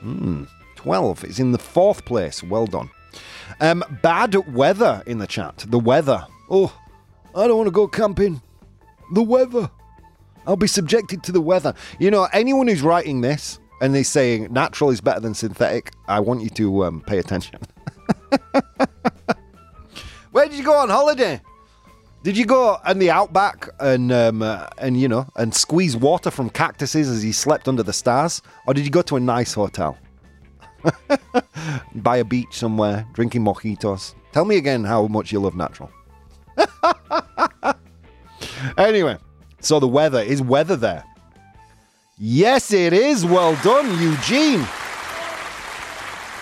Hmm, 0.00 0.44
12 0.76 1.24
is 1.24 1.40
in 1.40 1.52
the 1.52 1.58
fourth 1.58 2.04
place. 2.04 2.42
Well 2.42 2.66
done. 2.66 2.90
Um, 3.62 3.82
bad 4.02 4.34
weather 4.54 5.02
in 5.06 5.16
the 5.16 5.26
chat. 5.26 5.64
The 5.66 5.78
weather. 5.78 6.26
Oh, 6.50 6.78
I 7.34 7.46
don't 7.46 7.56
want 7.56 7.68
to 7.68 7.72
go 7.72 7.88
camping. 7.88 8.42
The 9.14 9.22
weather. 9.22 9.70
I'll 10.46 10.56
be 10.56 10.66
subjected 10.66 11.22
to 11.22 11.32
the 11.32 11.40
weather. 11.40 11.72
You 11.98 12.10
know, 12.10 12.28
anyone 12.34 12.68
who's 12.68 12.82
writing 12.82 13.22
this 13.22 13.58
and 13.80 13.94
they're 13.94 14.04
saying 14.04 14.52
natural 14.52 14.90
is 14.90 15.00
better 15.00 15.20
than 15.20 15.32
synthetic, 15.32 15.92
I 16.06 16.20
want 16.20 16.42
you 16.42 16.50
to 16.50 16.84
um, 16.84 17.00
pay 17.00 17.16
attention. 17.16 17.60
Where 20.32 20.46
did 20.46 20.58
you 20.58 20.64
go 20.64 20.74
on 20.74 20.90
holiday? 20.90 21.40
Did 22.22 22.36
you 22.36 22.44
go 22.44 22.76
in 22.86 22.98
the 22.98 23.10
outback 23.10 23.70
and 23.78 24.12
um, 24.12 24.42
uh, 24.42 24.66
and 24.76 25.00
you 25.00 25.08
know 25.08 25.26
and 25.36 25.54
squeeze 25.54 25.96
water 25.96 26.30
from 26.30 26.50
cactuses 26.50 27.08
as 27.08 27.24
you 27.24 27.32
slept 27.32 27.66
under 27.66 27.82
the 27.82 27.94
stars, 27.94 28.42
or 28.66 28.74
did 28.74 28.84
you 28.84 28.90
go 28.90 29.00
to 29.02 29.16
a 29.16 29.20
nice 29.20 29.54
hotel 29.54 29.96
by 31.94 32.18
a 32.18 32.24
beach 32.24 32.58
somewhere, 32.58 33.06
drinking 33.14 33.42
mojitos? 33.42 34.14
Tell 34.32 34.44
me 34.44 34.58
again 34.58 34.84
how 34.84 35.06
much 35.06 35.32
you 35.32 35.40
love 35.40 35.56
natural. 35.56 35.90
anyway, 38.76 39.16
so 39.60 39.80
the 39.80 39.88
weather 39.88 40.20
is 40.20 40.42
weather 40.42 40.76
there. 40.76 41.04
Yes, 42.18 42.70
it 42.70 42.92
is. 42.92 43.24
Well 43.24 43.56
done, 43.62 43.98
Eugene. 43.98 44.66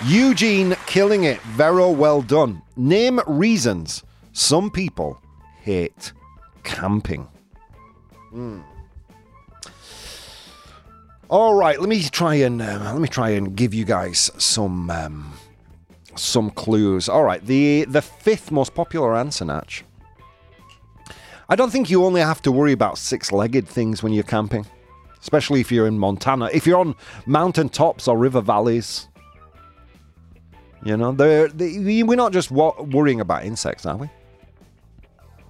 Eugene 0.04 0.76
killing 0.86 1.22
it. 1.22 1.40
Vero, 1.42 1.88
well 1.88 2.20
done. 2.20 2.62
Name 2.76 3.20
reasons 3.28 4.02
some 4.32 4.72
people 4.72 5.20
hate 5.68 6.12
camping. 6.64 7.28
Hmm. 8.30 8.60
All 11.28 11.54
right, 11.54 11.78
let 11.78 11.90
me 11.90 12.02
try 12.02 12.36
and 12.36 12.62
um, 12.62 12.84
let 12.84 13.00
me 13.00 13.08
try 13.08 13.30
and 13.30 13.54
give 13.54 13.74
you 13.74 13.84
guys 13.84 14.30
some 14.38 14.88
um, 14.90 15.34
some 16.16 16.50
clues. 16.50 17.08
All 17.08 17.22
right, 17.22 17.44
the 17.44 17.84
the 17.84 18.00
fifth 18.00 18.50
most 18.50 18.74
popular 18.74 19.14
answer, 19.14 19.44
Natch. 19.44 19.84
I 21.50 21.54
don't 21.56 21.70
think 21.70 21.90
you 21.90 22.04
only 22.04 22.22
have 22.22 22.40
to 22.42 22.52
worry 22.52 22.72
about 22.72 22.98
six-legged 22.98 23.66
things 23.68 24.02
when 24.02 24.12
you're 24.12 24.22
camping, 24.36 24.66
especially 25.20 25.60
if 25.60 25.72
you're 25.72 25.86
in 25.86 25.98
Montana. 25.98 26.50
If 26.52 26.66
you're 26.66 26.80
on 26.80 26.94
mountain 27.26 27.68
tops 27.68 28.08
or 28.08 28.18
river 28.18 28.42
valleys, 28.42 29.08
you 30.82 30.96
know, 30.96 31.12
they, 31.12 32.02
we're 32.02 32.16
not 32.16 32.32
just 32.32 32.50
worrying 32.50 33.20
about 33.20 33.44
insects, 33.44 33.86
are 33.86 33.96
we? 33.96 34.08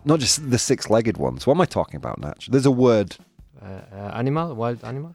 Not 0.05 0.21
just 0.21 0.51
the 0.51 0.59
six-legged 0.59 1.17
ones. 1.17 1.47
What 1.47 1.55
am 1.55 1.61
I 1.61 1.67
talking 1.67 1.97
about, 1.97 2.21
Natch? 2.21 2.49
There's 2.49 2.67
a 2.67 2.71
word. 2.71 3.17
Uh, 3.61 3.81
uh, 3.93 3.97
animal, 4.15 4.55
wild 4.55 4.83
animal. 4.85 5.15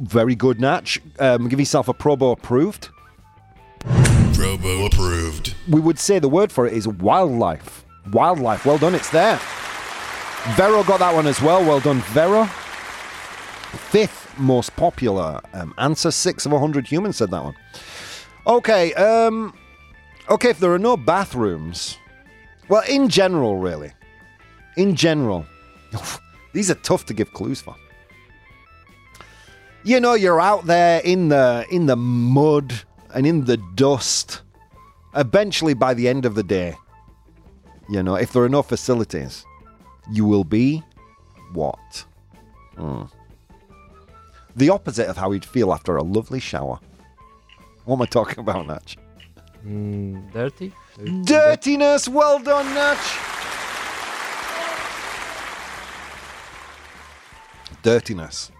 Very 0.00 0.34
good, 0.34 0.60
Natch. 0.60 1.00
Um, 1.18 1.48
give 1.48 1.58
yourself 1.58 1.88
a 1.88 1.94
ProBoh 1.94 2.32
approved. 2.32 2.88
ProBoh 3.82 4.86
approved. 4.86 5.54
We 5.68 5.80
would 5.80 5.98
say 5.98 6.18
the 6.18 6.28
word 6.28 6.50
for 6.50 6.66
it 6.66 6.72
is 6.72 6.88
wildlife. 6.88 7.84
Wildlife. 8.12 8.66
Well 8.66 8.78
done. 8.78 8.94
It's 8.94 9.10
there. 9.10 9.38
Vero 10.56 10.82
got 10.82 10.98
that 10.98 11.14
one 11.14 11.26
as 11.26 11.40
well. 11.40 11.60
Well 11.60 11.80
done, 11.80 12.00
Vero. 12.12 12.46
Fifth 13.90 14.36
most 14.38 14.74
popular 14.76 15.40
um, 15.52 15.72
answer. 15.78 16.10
Six 16.10 16.44
of 16.46 16.52
a 16.52 16.58
hundred 16.58 16.86
humans 16.86 17.16
said 17.16 17.30
that 17.30 17.44
one. 17.44 17.54
Okay. 18.46 18.92
Um, 18.94 19.56
okay. 20.28 20.50
If 20.50 20.58
there 20.58 20.72
are 20.72 20.78
no 20.78 20.96
bathrooms, 20.96 21.98
well, 22.68 22.82
in 22.88 23.08
general, 23.08 23.56
really, 23.56 23.92
in 24.76 24.94
general, 24.94 25.46
these 26.52 26.70
are 26.70 26.76
tough 26.76 27.06
to 27.06 27.14
give 27.14 27.32
clues 27.32 27.60
for. 27.60 27.74
You 29.84 30.00
know, 30.00 30.14
you're 30.14 30.40
out 30.40 30.66
there 30.66 31.00
in 31.00 31.28
the 31.28 31.66
in 31.70 31.86
the 31.86 31.96
mud 31.96 32.72
and 33.14 33.26
in 33.26 33.44
the 33.44 33.56
dust. 33.74 34.42
Eventually, 35.14 35.74
by 35.74 35.92
the 35.92 36.08
end 36.08 36.24
of 36.24 36.34
the 36.34 36.42
day, 36.42 36.76
you 37.88 38.02
know, 38.02 38.14
if 38.14 38.32
there 38.32 38.42
are 38.42 38.48
no 38.48 38.62
facilities, 38.62 39.44
you 40.10 40.24
will 40.24 40.44
be 40.44 40.82
what? 41.52 42.04
Hmm. 42.76 43.02
The 44.56 44.70
opposite 44.70 45.08
of 45.08 45.16
how 45.16 45.32
you'd 45.32 45.44
feel 45.44 45.72
after 45.72 45.96
a 45.96 46.02
lovely 46.02 46.40
shower. 46.40 46.78
What 47.84 47.96
am 47.96 48.02
I 48.02 48.06
talking 48.06 48.38
about, 48.38 48.66
Natch? 48.66 48.96
Mm, 49.66 50.32
dirty. 50.32 50.72
Dirtiness. 50.98 52.08
Well 52.08 52.38
done, 52.38 52.66
Natch. 52.74 53.18
Dirtiness. 57.82 58.50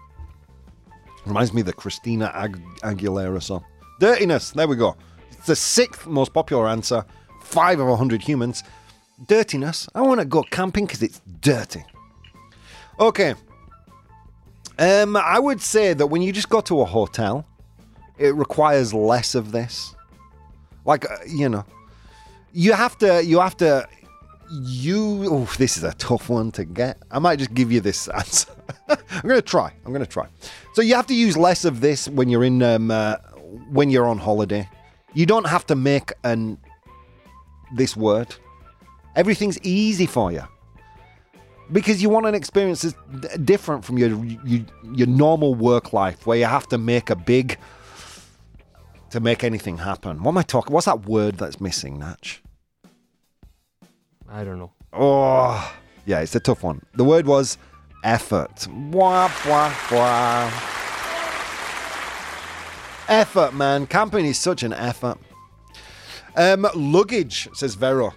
Reminds 1.25 1.53
me 1.53 1.61
of 1.61 1.67
the 1.67 1.73
Christina 1.73 2.31
Ag- 2.33 2.61
Aguilera 2.81 3.41
song. 3.41 3.63
Dirtiness. 3.99 4.51
There 4.51 4.67
we 4.67 4.75
go. 4.75 4.95
It's 5.31 5.47
the 5.47 5.55
sixth 5.55 6.07
most 6.07 6.33
popular 6.33 6.67
answer. 6.67 7.05
Five 7.41 7.79
of 7.79 7.87
a 7.87 7.95
hundred 7.95 8.21
humans. 8.21 8.63
Dirtiness. 9.27 9.87
I 9.95 10.01
want 10.01 10.19
to 10.19 10.25
go 10.25 10.43
camping 10.43 10.85
because 10.85 11.03
it's 11.03 11.21
dirty. 11.39 11.85
Okay. 12.99 13.35
Um, 14.79 15.15
I 15.15 15.39
would 15.39 15.61
say 15.61 15.93
that 15.93 16.07
when 16.07 16.21
you 16.21 16.33
just 16.33 16.49
go 16.49 16.59
to 16.61 16.81
a 16.81 16.85
hotel, 16.85 17.45
it 18.17 18.33
requires 18.35 18.93
less 18.93 19.35
of 19.35 19.51
this. 19.51 19.95
Like 20.83 21.09
uh, 21.09 21.17
you 21.27 21.47
know, 21.47 21.63
you 22.53 22.73
have 22.73 22.97
to. 22.99 23.23
You 23.25 23.39
have 23.39 23.57
to. 23.57 23.87
You. 24.51 25.25
Oh, 25.29 25.45
this 25.57 25.77
is 25.77 25.83
a 25.83 25.93
tough 25.93 26.29
one 26.29 26.51
to 26.53 26.65
get. 26.65 26.97
I 27.11 27.19
might 27.19 27.39
just 27.39 27.53
give 27.53 27.71
you 27.71 27.81
this 27.81 28.07
answer. 28.21 28.51
I'm 28.89 29.29
to 29.29 29.41
try. 29.41 29.73
I'm 29.85 29.93
to 29.93 30.05
try. 30.05 30.27
So 30.73 30.81
you 30.81 30.95
have 30.95 31.07
to 31.07 31.15
use 31.15 31.35
less 31.37 31.65
of 31.65 31.81
this 31.81 32.07
when 32.07 32.29
you're 32.29 32.43
in 32.43 32.61
um, 32.63 32.91
uh, 32.91 33.17
when 33.71 33.89
you're 33.89 34.07
on 34.07 34.19
holiday. 34.19 34.69
You 35.13 35.25
don't 35.25 35.47
have 35.47 35.65
to 35.67 35.75
make 35.75 36.11
an 36.23 36.57
this 37.75 37.95
word. 37.97 38.35
Everything's 39.15 39.59
easy 39.61 40.05
for 40.07 40.31
you. 40.31 40.43
because 41.71 42.01
you 42.01 42.09
want 42.09 42.25
an 42.25 42.35
experience 42.35 42.81
that's 42.81 43.37
different 43.39 43.85
from 43.85 43.97
your, 43.97 44.09
your 44.45 44.61
your 44.93 45.07
normal 45.07 45.55
work 45.55 45.93
life 45.93 46.25
where 46.27 46.37
you 46.37 46.45
have 46.45 46.67
to 46.67 46.77
make 46.77 47.09
a 47.09 47.15
big 47.15 47.57
to 49.13 49.19
make 49.19 49.43
anything 49.43 49.77
happen. 49.77 50.23
What 50.23 50.31
am 50.31 50.39
I 50.39 50.41
talking? 50.41 50.73
What's 50.73 50.87
that 50.87 51.05
word 51.05 51.35
that's 51.35 51.61
missing, 51.61 51.99
Natch? 51.99 52.41
I 54.27 54.43
don't 54.43 54.57
know. 54.57 54.71
Oh, 54.91 55.75
yeah, 56.07 56.21
it's 56.21 56.33
a 56.33 56.39
tough 56.39 56.63
one. 56.63 56.81
The 56.95 57.03
word 57.03 57.27
was 57.27 57.59
effort. 58.03 58.67
Wah, 58.67 59.31
wah, 59.47 59.71
wah. 59.91 60.47
Effort, 63.07 63.53
man. 63.53 63.85
Camping 63.85 64.25
is 64.25 64.39
such 64.39 64.63
an 64.63 64.73
effort. 64.73 65.19
Um, 66.35 66.67
luggage, 66.73 67.47
says 67.53 67.75
Vero. 67.75 68.15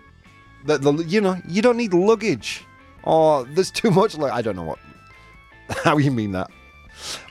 The, 0.65 0.79
the, 0.79 1.05
you 1.05 1.21
know, 1.21 1.37
you 1.47 1.61
don't 1.61 1.77
need 1.77 1.93
luggage. 1.93 2.65
Oh, 3.05 3.45
there's 3.45 3.71
too 3.71 3.91
much. 3.91 4.17
Like 4.17 4.33
I 4.33 4.41
don't 4.41 4.57
know 4.57 4.65
what, 4.65 4.79
how 5.85 5.99
you 5.99 6.11
mean 6.11 6.33
that. 6.33 6.51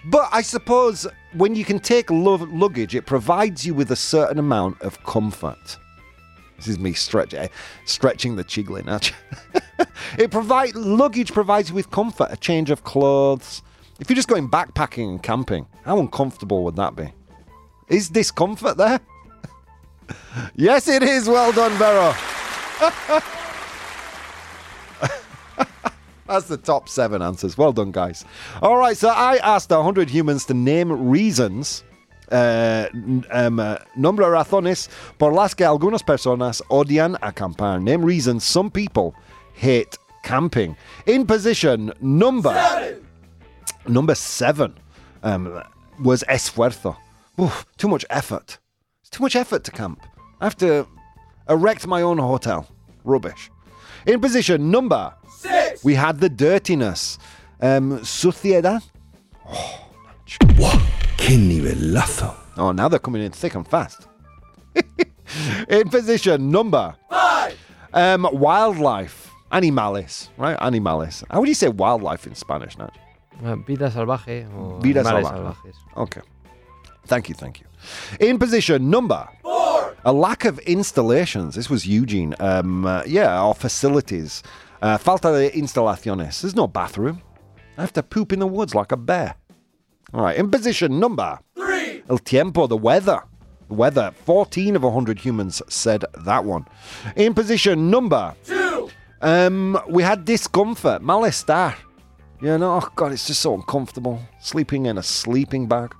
But 0.05 0.30
I 0.32 0.43
suppose 0.43 1.07
when 1.38 1.56
you 1.56 1.66
can 1.66 1.80
take 1.80 2.10
lu- 2.10 2.50
luggage, 2.52 2.96
it 2.96 3.06
provides 3.06 3.66
you 3.66 3.74
with 3.74 3.92
a 3.92 3.96
certain 3.96 4.40
amount 4.40 4.82
of 4.82 5.04
comfort. 5.04 5.78
This 6.58 6.68
is 6.68 6.80
me 6.80 6.94
stretch, 6.94 7.34
eh, 7.34 7.50
stretching 7.86 8.36
the 8.36 8.44
actually. 8.88 9.18
it 10.18 10.32
provide 10.32 10.76
luggage 10.76 11.34
provides 11.34 11.70
you 11.70 11.76
with 11.76 11.92
comfort, 11.92 12.30
a 12.32 12.38
change 12.38 12.72
of 12.72 12.84
clothes. 12.84 13.62
If 14.00 14.10
you're 14.10 14.16
just 14.16 14.28
going 14.28 14.50
backpacking 14.50 15.10
and 15.10 15.22
camping, 15.22 15.68
how 15.84 16.00
uncomfortable 16.00 16.64
would 16.64 16.76
that 16.78 16.96
be? 16.96 17.12
Is 17.88 18.10
discomfort 18.10 18.78
there? 18.78 19.00
yes, 20.56 20.88
it 20.88 21.04
is. 21.04 21.28
Well 21.28 21.52
done, 21.52 21.74
Vero. 21.74 22.14
That's 26.28 26.48
the 26.48 26.58
top 26.58 26.90
seven 26.90 27.22
answers. 27.22 27.58
Well 27.58 27.72
done, 27.72 27.92
guys. 27.92 28.26
All 28.62 28.78
right, 28.78 28.98
so 28.98 29.10
I 29.10 29.38
asked 29.38 29.70
100 29.70 30.10
humans 30.10 30.46
to 30.46 30.54
name 30.56 30.92
reasons, 31.10 31.84
n- 32.32 33.24
um, 33.32 33.60
eh, 33.60 33.78
nombre 33.96 34.26
razones 34.26 34.90
por 35.20 35.32
las 35.32 35.54
que 35.54 35.66
algunas 35.66 36.02
personas 36.04 36.62
odian 36.70 37.16
acampar. 37.22 37.82
Name 37.82 38.04
reasons 38.04 38.44
some 38.44 38.72
people 38.72 39.14
hate 39.54 39.98
camping. 40.24 40.76
In 41.06 41.26
position 41.28 41.94
number 42.02 42.98
number 43.88 44.16
seven 44.16 44.74
um, 45.22 45.62
was 46.04 46.24
esfuerzo. 46.28 46.96
Oof, 47.40 47.66
too 47.78 47.88
much 47.88 48.04
effort. 48.10 48.58
It's 49.02 49.12
too 49.12 49.22
much 49.22 49.36
effort 49.36 49.64
to 49.66 49.72
camp. 49.72 50.02
I 50.42 50.46
have 50.46 50.58
to 50.58 50.88
erect 51.48 51.86
my 51.86 52.02
own 52.02 52.18
hotel. 52.18 52.68
Rubbish. 53.04 53.52
In 54.08 54.20
position 54.20 54.72
number 54.72 55.14
six, 55.30 55.64
we 55.84 55.96
had 55.96 56.20
the 56.20 56.30
dirtiness. 56.30 57.18
Um, 57.62 58.00
suciedad. 58.00 58.82
¡Qué 61.18 61.38
nivelazo! 61.38 62.36
Oh, 62.58 62.72
now 62.72 62.88
they're 62.88 63.00
coming 63.00 63.22
in 63.22 63.32
thick 63.32 63.56
and 63.56 63.68
fast. 63.68 64.08
in 65.70 65.90
position 65.90 66.52
number 66.52 66.96
five, 67.10 67.58
um, 67.94 68.28
wildlife. 68.32 69.32
Animales, 69.52 70.30
right? 70.38 70.58
Animales. 70.60 71.24
How 71.30 71.40
would 71.40 71.48
you 71.48 71.56
say 71.56 71.70
wildlife 71.70 72.28
in 72.28 72.36
Spanish, 72.36 72.78
Nat? 72.78 72.92
Uh, 73.44 73.56
vida 73.56 73.90
salvaje 73.90 74.46
o 74.54 74.80
Vida 74.80 75.04
salvaje. 75.04 75.24
salvajes. 75.32 75.76
Okay. 75.96 76.22
Thank 77.06 77.30
you, 77.30 77.36
thank 77.36 77.62
you. 77.62 77.68
In 78.20 78.38
position 78.40 78.90
number 78.90 79.28
four, 79.44 79.96
a 80.04 80.12
lack 80.12 80.46
of 80.46 80.60
installations. 80.60 81.56
This 81.56 81.70
was 81.70 81.86
Eugene. 81.88 82.34
Um, 82.40 82.86
uh, 82.86 83.04
yeah, 83.06 83.40
our 83.40 83.54
facilities. 83.54 84.42
Uh, 84.82 84.98
falta 84.98 85.32
de 85.32 85.52
instalaciones. 85.52 86.42
There's 86.42 86.56
no 86.56 86.68
bathroom. 86.68 87.22
I 87.78 87.82
have 87.82 87.94
to 87.94 88.04
poop 88.04 88.32
in 88.32 88.40
the 88.40 88.48
woods 88.48 88.74
like 88.76 88.92
a 88.92 88.98
bear. 88.98 89.36
All 90.14 90.22
right. 90.22 90.38
In 90.38 90.50
position 90.50 91.00
number 91.00 91.40
three, 91.56 92.04
el 92.10 92.20
tiempo, 92.20 92.68
the 92.68 92.78
weather. 92.78 93.24
The 93.68 93.74
weather. 93.74 94.12
14 94.26 94.76
of 94.76 94.84
100 94.84 95.20
humans 95.20 95.62
said 95.68 96.06
that 96.24 96.46
one. 96.46 96.66
In 97.16 97.34
position 97.34 97.90
number 97.90 98.36
two, 98.46 98.90
um, 99.22 99.80
we 99.90 100.04
had 100.04 100.26
discomfort, 100.26 101.02
malestar. 101.02 101.76
You 102.42 102.58
know, 102.58 102.80
oh 102.82 102.90
God, 102.96 103.12
it's 103.14 103.28
just 103.28 103.42
so 103.42 103.56
uncomfortable. 103.56 104.22
Sleeping 104.40 104.86
in 104.86 104.98
a 104.98 105.04
sleeping 105.04 105.68
bag. 105.68 105.96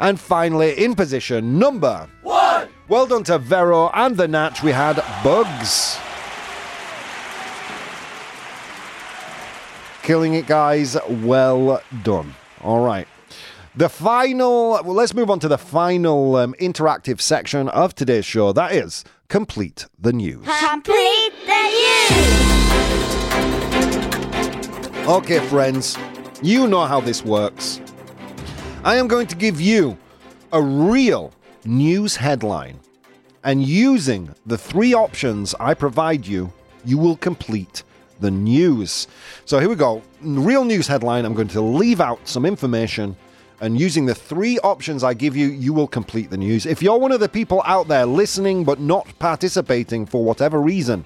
And 0.00 0.18
finally, 0.18 0.72
in 0.82 0.94
position 0.94 1.58
number 1.58 2.08
one. 2.22 2.68
Well 2.88 3.06
done 3.06 3.24
to 3.24 3.38
Vero 3.38 3.90
and 3.94 4.16
the 4.16 4.28
Natch. 4.28 4.62
We 4.62 4.72
had 4.72 4.96
bugs. 5.22 5.98
Killing 10.04 10.34
it, 10.34 10.46
guys. 10.46 10.98
Well 11.08 11.82
done. 12.02 12.34
All 12.60 12.84
right. 12.84 13.08
The 13.74 13.88
final, 13.88 14.72
well, 14.84 14.92
let's 14.92 15.14
move 15.14 15.30
on 15.30 15.40
to 15.40 15.48
the 15.48 15.56
final 15.56 16.36
um, 16.36 16.54
interactive 16.60 17.22
section 17.22 17.70
of 17.70 17.94
today's 17.94 18.26
show. 18.26 18.52
That 18.52 18.72
is 18.72 19.02
Complete 19.28 19.86
the 19.98 20.12
News. 20.12 20.46
Complete 20.60 21.32
the 21.46 21.62
news. 24.92 25.08
Okay, 25.08 25.40
friends, 25.48 25.96
you 26.42 26.68
know 26.68 26.84
how 26.84 27.00
this 27.00 27.24
works. 27.24 27.80
I 28.84 28.96
am 28.96 29.08
going 29.08 29.26
to 29.28 29.36
give 29.36 29.58
you 29.58 29.96
a 30.52 30.60
real 30.60 31.32
news 31.64 32.14
headline, 32.14 32.78
and 33.42 33.62
using 33.62 34.34
the 34.44 34.58
three 34.58 34.92
options 34.92 35.54
I 35.58 35.72
provide 35.72 36.26
you, 36.26 36.52
you 36.84 36.98
will 36.98 37.16
complete 37.16 37.84
the 38.20 38.30
news. 38.30 39.06
So 39.44 39.58
here 39.58 39.68
we 39.68 39.74
go. 39.74 40.02
Real 40.20 40.64
news 40.64 40.86
headline. 40.86 41.24
I'm 41.24 41.34
going 41.34 41.48
to 41.48 41.60
leave 41.60 42.00
out 42.00 42.26
some 42.26 42.44
information, 42.46 43.16
and 43.60 43.78
using 43.78 44.06
the 44.06 44.14
three 44.14 44.58
options 44.60 45.04
I 45.04 45.14
give 45.14 45.36
you, 45.36 45.48
you 45.48 45.72
will 45.72 45.86
complete 45.86 46.30
the 46.30 46.36
news. 46.36 46.66
If 46.66 46.82
you're 46.82 46.98
one 46.98 47.12
of 47.12 47.20
the 47.20 47.28
people 47.28 47.62
out 47.64 47.88
there 47.88 48.06
listening 48.06 48.64
but 48.64 48.80
not 48.80 49.06
participating 49.18 50.06
for 50.06 50.24
whatever 50.24 50.60
reason, 50.60 51.04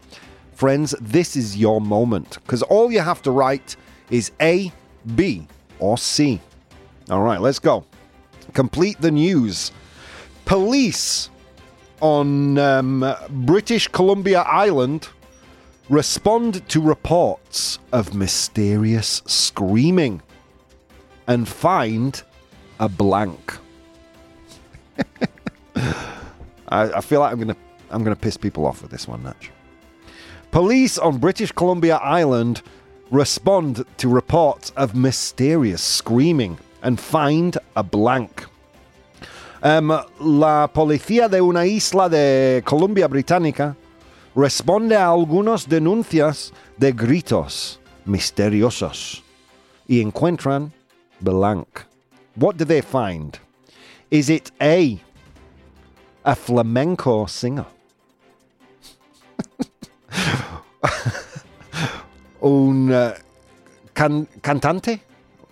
friends, 0.55 0.95
this 1.01 1.37
is 1.37 1.57
your 1.57 1.81
moment 1.81 2.39
because 2.43 2.63
all 2.63 2.91
you 2.91 3.01
have 3.01 3.23
to 3.23 3.31
write 3.31 3.77
is 4.11 4.33
A, 4.41 4.73
B, 5.15 5.47
or 5.79 5.99
C. 5.99 6.41
All 7.11 7.23
right, 7.23 7.41
let's 7.41 7.59
go. 7.59 7.85
Complete 8.55 9.01
the 9.01 9.11
news. 9.11 9.71
Police 10.45 11.31
on 12.01 12.59
um, 12.59 13.15
British 13.31 13.89
Columbia 13.89 14.41
Island 14.41 15.09
respond 15.89 16.67
to 16.69 16.81
reports 16.81 17.79
of 17.93 18.15
mysterious 18.15 19.23
screaming 19.27 20.23
and 21.27 21.49
find 21.49 22.23
a 22.81 22.89
blank. 22.89 23.57
I, 25.77 26.93
I 26.93 27.01
feel 27.01 27.21
like 27.21 27.33
I'm 27.33 27.39
gonna 27.39 27.57
I'm 27.91 28.05
gonna 28.05 28.17
piss 28.17 28.37
people 28.37 28.67
off 28.67 28.83
with 28.83 28.91
this 28.91 29.09
one, 29.09 29.23
Natch. 29.23 29.51
Police 30.51 30.99
on 30.99 31.19
British 31.19 31.53
Columbia 31.53 31.97
Island 31.97 32.63
respond 33.11 33.85
to 33.99 34.09
reports 34.09 34.71
of 34.77 34.95
mysterious 34.95 35.83
screaming 35.83 36.59
and 36.83 36.99
find 36.99 37.57
a 37.77 37.83
blank. 37.83 38.45
Um, 39.63 39.89
la 40.21 40.69
policía 40.69 41.29
de 41.29 41.41
una 41.41 41.67
isla 41.67 42.09
de 42.09 42.63
Columbia 42.65 43.09
Británica 43.09 43.77
responde 44.39 44.97
a 44.97 45.09
algunos 45.09 45.69
denuncias 45.69 46.53
de 46.77 46.93
gritos 46.93 47.81
misteriosos 48.05 49.23
y 49.89 50.01
encuentran 50.01 50.73
blank. 51.21 51.67
What 52.37 52.55
do 52.57 52.65
they 52.65 52.83
find? 52.83 53.37
Is 54.11 54.31
it 54.31 54.51
A, 54.61 54.99
a 56.25 56.35
flamenco 56.37 57.27
singer? 57.27 57.67
un 62.41 62.93
uh, 62.93 63.13
can- 63.93 64.29
cantante 64.41 65.01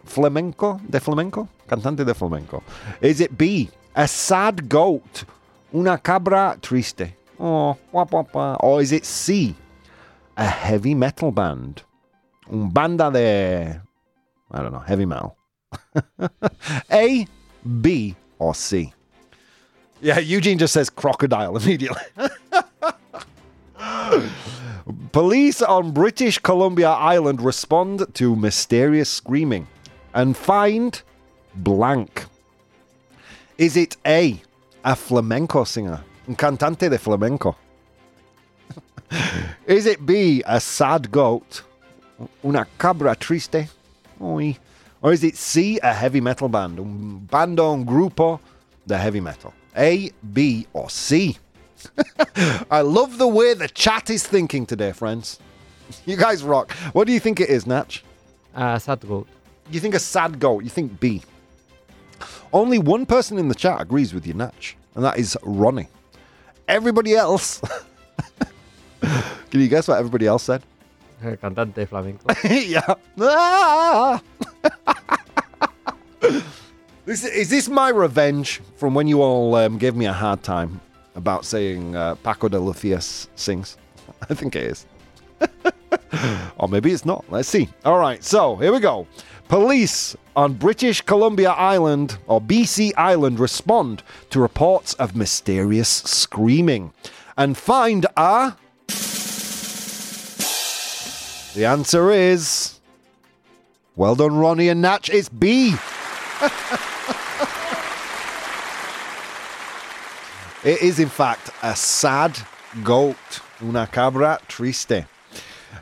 flamenco 0.05 0.81
de 0.89 1.01
flamenco 1.01 1.49
cantante 1.67 2.05
de 2.05 2.15
flamenco 2.15 2.63
is 3.01 3.21
it 3.21 3.37
b 3.37 3.69
a 3.95 4.07
sad 4.07 4.69
goat 4.69 5.25
una 5.73 5.99
cabra 5.99 6.57
triste 6.61 7.17
oh 7.39 7.77
wah, 7.93 8.07
wah, 8.11 8.25
wah. 8.33 8.55
or 8.61 8.81
is 8.81 8.93
it 8.93 9.05
c 9.05 9.55
a 10.37 10.47
heavy 10.47 10.95
metal 10.95 11.31
band? 11.31 11.83
Un 12.51 12.69
banda 12.71 13.11
de 13.11 13.81
i 14.53 14.63
don't 14.63 14.73
know 14.73 14.81
heavy 14.81 15.07
metal. 15.07 15.37
A 16.91 17.27
b 17.81 18.15
or 18.39 18.55
c? 18.55 18.93
Yeah 20.01 20.19
eugene 20.19 20.59
just 20.59 20.73
says 20.75 20.89
crocodile 20.91 21.57
immediately. 21.57 22.03
Police 25.13 25.63
on 25.63 25.93
British 25.93 26.39
Columbia 26.39 26.91
Island 26.91 27.41
respond 27.41 28.07
to 28.15 28.37
mysterious 28.37 29.09
screaming 29.09 29.67
and 30.15 30.37
find 30.37 31.03
blank. 31.55 32.27
Is 33.59 33.77
it 33.77 33.97
A, 34.07 34.41
a 34.85 34.95
flamenco 34.95 35.65
singer, 35.65 36.05
un 36.29 36.35
cantante 36.35 36.89
de 36.89 36.99
flamenco? 36.99 37.57
Is 39.67 39.87
it 39.87 40.05
B, 40.05 40.43
a 40.45 40.61
sad 40.61 41.11
goat, 41.11 41.63
Una 42.45 42.67
cabra 42.79 43.15
triste? 43.15 43.69
Oi. 44.21 44.57
Or 45.03 45.13
is 45.13 45.23
it 45.23 45.37
C, 45.37 45.79
a 45.83 45.93
heavy 45.93 46.21
metal 46.21 46.49
band? 46.49 46.79
Un 46.79 47.19
bando, 47.31 47.73
un 47.73 47.85
grupo 47.85 48.41
de 48.87 48.97
heavy 48.97 49.21
metal. 49.21 49.53
A, 49.77 50.11
B, 50.33 50.67
or 50.73 50.89
C? 50.89 51.37
I 52.71 52.81
love 52.81 53.19
the 53.19 53.29
way 53.29 53.53
the 53.55 53.69
chat 53.69 54.09
is 54.09 54.27
thinking 54.27 54.65
today, 54.65 54.93
friends. 54.93 55.39
You 56.07 56.17
guys 56.17 56.43
rock. 56.43 56.73
What 56.93 57.07
do 57.07 57.13
you 57.13 57.21
think 57.21 57.41
it 57.41 57.51
is, 57.51 57.67
Natch? 57.67 58.03
Uh, 58.55 58.79
sad 58.79 59.07
goat. 59.07 59.29
You 59.71 59.81
think 59.81 59.95
a 59.95 59.99
sad 59.99 60.41
goat. 60.41 60.65
You 60.65 60.71
think 60.71 60.99
B. 60.99 61.23
Only 62.53 62.79
one 62.79 63.05
person 63.05 63.39
in 63.39 63.49
the 63.49 63.55
chat 63.55 63.81
agrees 63.81 64.15
with 64.15 64.27
you, 64.27 64.33
Natch, 64.33 64.77
and 64.95 65.05
that 65.05 65.19
is 65.19 65.37
Ronnie. 65.43 65.89
Everybody 66.69 67.15
else. 67.15 67.61
Can 69.51 69.61
you 69.61 69.69
guess 69.69 69.87
what 69.89 69.99
everybody 69.99 70.27
else 70.27 70.43
said? 70.43 70.63
Cantante 71.23 71.89
flamenco. 71.89 72.27
yeah. 72.49 72.95
Ah! 73.21 74.21
this, 77.05 77.25
is 77.25 77.51
this 77.51 77.69
my 77.69 77.89
revenge 77.89 78.61
from 78.77 78.95
when 78.95 79.07
you 79.07 79.23
all 79.23 79.55
um, 79.55 79.79
gave 79.79 79.95
me 79.95 80.07
a 80.07 80.13
hard 80.13 80.43
time 80.43 80.81
about 81.15 81.45
saying 81.45 81.97
uh, 81.97 82.17
Paco 82.17 82.49
de 82.49 82.59
Lucia 82.59 83.01
sings? 83.01 83.79
I 84.29 84.35
think 84.35 84.57
it 84.57 84.65
is. 84.65 84.87
or 86.59 86.69
maybe 86.69 86.93
it's 86.93 87.05
not. 87.05 87.25
Let's 87.31 87.49
see. 87.49 87.69
All 87.85 87.99
right, 87.99 88.23
so 88.23 88.57
here 88.57 88.73
we 88.73 88.81
go. 88.81 89.07
Police 89.49 90.17
on 90.35 90.55
British 90.55 91.03
Columbia 91.03 91.51
Island 91.51 92.19
or 92.27 92.41
BC 92.41 92.93
Island 92.97 93.39
respond 93.39 94.03
to 94.31 94.41
reports 94.41 94.95
of 94.95 95.15
mysterious 95.15 95.89
screaming 95.89 96.93
and 97.37 97.57
find 97.57 98.07
a. 98.17 98.55
The 101.55 101.65
answer 101.65 102.11
is. 102.11 102.81
Well 103.95 104.17
done, 104.17 104.37
Ronnie 104.37 104.69
and 104.69 104.83
Natch. 104.83 105.09
It's 105.11 105.29
B. 105.29 105.69
it 110.65 110.83
is, 110.83 110.99
in 110.99 111.09
fact, 111.09 111.51
a 111.63 111.75
sad 111.75 112.39
goat. 112.83 113.17
Una 113.63 113.87
cabra 113.87 114.39
triste. 114.49 115.07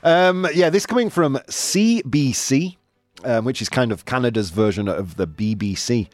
Um, 0.04 0.46
yeah, 0.54 0.70
this 0.70 0.86
coming 0.86 1.10
from 1.10 1.36
CBC, 1.48 2.76
um, 3.24 3.44
which 3.44 3.60
is 3.62 3.68
kind 3.68 3.92
of 3.92 4.04
Canada's 4.04 4.50
version 4.50 4.88
of 4.88 5.16
the 5.16 5.26
BBC. 5.26 6.08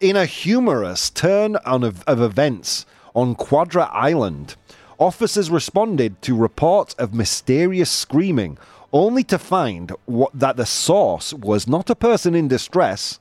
In 0.00 0.16
a 0.16 0.26
humorous 0.26 1.10
turn 1.10 1.56
on 1.66 1.84
of, 1.84 2.02
of 2.04 2.20
events 2.20 2.86
on 3.14 3.34
Quadra 3.34 3.84
Island, 3.92 4.56
officers 4.98 5.50
responded 5.50 6.20
to 6.22 6.36
reports 6.36 6.94
of 6.94 7.14
mysterious 7.14 7.90
screaming, 7.90 8.58
only 8.92 9.24
to 9.24 9.38
find 9.38 9.92
what, 10.06 10.30
that 10.34 10.56
the 10.56 10.66
source 10.66 11.32
was 11.32 11.66
not 11.66 11.90
a 11.90 11.94
person 11.94 12.34
in 12.34 12.48
distress 12.48 13.18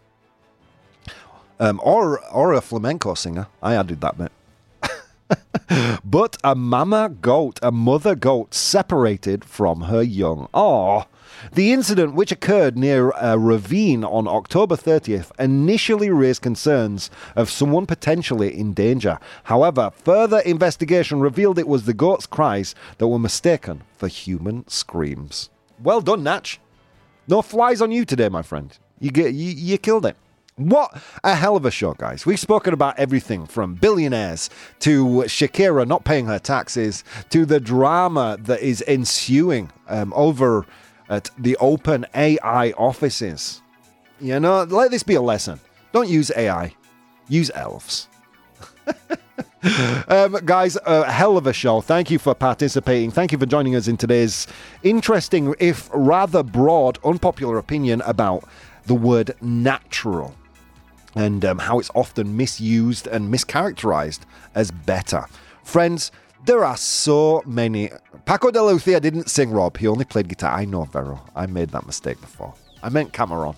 um, 1.59 1.79
or, 1.83 2.19
or 2.31 2.53
a 2.53 2.61
flamenco 2.61 3.13
singer. 3.13 3.47
I 3.61 3.75
added 3.75 4.01
that 4.01 4.17
bit 4.17 4.31
but 6.03 6.37
a 6.43 6.55
mama 6.55 7.09
goat, 7.09 7.59
a 7.61 7.71
mother 7.71 8.15
goat, 8.15 8.53
separated 8.53 9.43
from 9.45 9.81
her 9.81 10.01
young. 10.01 10.47
Oh. 10.53 11.05
The 11.51 11.71
incident, 11.71 12.13
which 12.13 12.31
occurred 12.31 12.77
near 12.77 13.11
a 13.11 13.37
ravine 13.37 14.03
on 14.03 14.27
October 14.27 14.75
30th, 14.75 15.31
initially 15.39 16.09
raised 16.09 16.41
concerns 16.41 17.09
of 17.35 17.49
someone 17.49 17.85
potentially 17.85 18.57
in 18.57 18.73
danger. 18.73 19.19
However, 19.43 19.91
further 20.03 20.39
investigation 20.39 21.19
revealed 21.19 21.59
it 21.59 21.67
was 21.67 21.85
the 21.85 21.93
goat's 21.93 22.25
cries 22.25 22.75
that 22.97 23.07
were 23.07 23.19
mistaken 23.19 23.83
for 23.97 24.07
human 24.07 24.67
screams. 24.67 25.49
Well 25.81 26.01
done, 26.01 26.23
Natch. 26.23 26.59
No 27.27 27.41
flies 27.41 27.81
on 27.81 27.91
you 27.91 28.05
today, 28.05 28.29
my 28.29 28.41
friend. 28.41 28.77
You 28.99 29.11
get 29.11 29.33
you, 29.33 29.51
you 29.51 29.77
killed 29.77 30.05
it. 30.05 30.17
What 30.59 31.01
a 31.23 31.35
hell 31.35 31.55
of 31.55 31.63
a 31.63 31.71
show, 31.71 31.93
guys. 31.93 32.25
We've 32.25 32.39
spoken 32.39 32.73
about 32.73 32.99
everything 32.99 33.45
from 33.45 33.75
billionaires 33.75 34.49
to 34.79 35.05
Shakira 35.05 35.87
not 35.87 36.03
paying 36.03 36.25
her 36.25 36.37
taxes 36.37 37.05
to 37.29 37.45
the 37.45 37.61
drama 37.61 38.37
that 38.41 38.59
is 38.59 38.83
ensuing 38.85 39.71
um, 39.87 40.11
over 40.13 40.65
at 41.09 41.29
the 41.37 41.57
OpenAI 41.59 42.73
offices. 42.77 43.61
You 44.21 44.39
know, 44.39 44.63
let 44.63 44.91
this 44.91 45.03
be 45.03 45.15
a 45.15 45.21
lesson. 45.21 45.59
Don't 45.91 46.09
use 46.09 46.31
AI, 46.35 46.73
use 47.27 47.49
elves. 47.55 48.07
um, 50.07 50.37
guys, 50.45 50.77
a 50.85 51.11
hell 51.11 51.37
of 51.37 51.47
a 51.47 51.53
show. 51.53 51.81
Thank 51.81 52.11
you 52.11 52.19
for 52.19 52.35
participating. 52.35 53.11
Thank 53.11 53.31
you 53.31 53.37
for 53.37 53.45
joining 53.45 53.75
us 53.75 53.87
in 53.87 53.97
today's 53.97 54.47
interesting, 54.83 55.55
if 55.59 55.89
rather 55.93 56.43
broad, 56.43 56.99
unpopular 57.03 57.57
opinion 57.57 58.01
about 58.01 58.43
the 58.85 58.95
word 58.95 59.35
natural 59.41 60.35
and 61.15 61.43
um, 61.43 61.59
how 61.59 61.79
it's 61.79 61.91
often 61.95 62.37
misused 62.37 63.07
and 63.07 63.33
mischaracterized 63.33 64.21
as 64.53 64.71
better. 64.71 65.25
Friends, 65.63 66.11
there 66.49 66.65
are 66.65 66.77
so 66.77 67.43
many. 67.45 67.91
Paco 68.25 68.49
de 68.49 68.59
Lucia 68.59 68.99
didn't 68.99 69.29
sing 69.29 69.51
Rob, 69.51 69.77
he 69.77 69.87
only 69.87 70.03
played 70.03 70.27
guitar. 70.27 70.51
I 70.51 70.65
know, 70.65 70.83
Vero. 70.85 71.23
I 71.35 71.45
made 71.45 71.69
that 71.69 71.85
mistake 71.85 72.19
before. 72.19 72.55
I 72.81 72.89
meant 72.89 73.13
Camarón. 73.13 73.55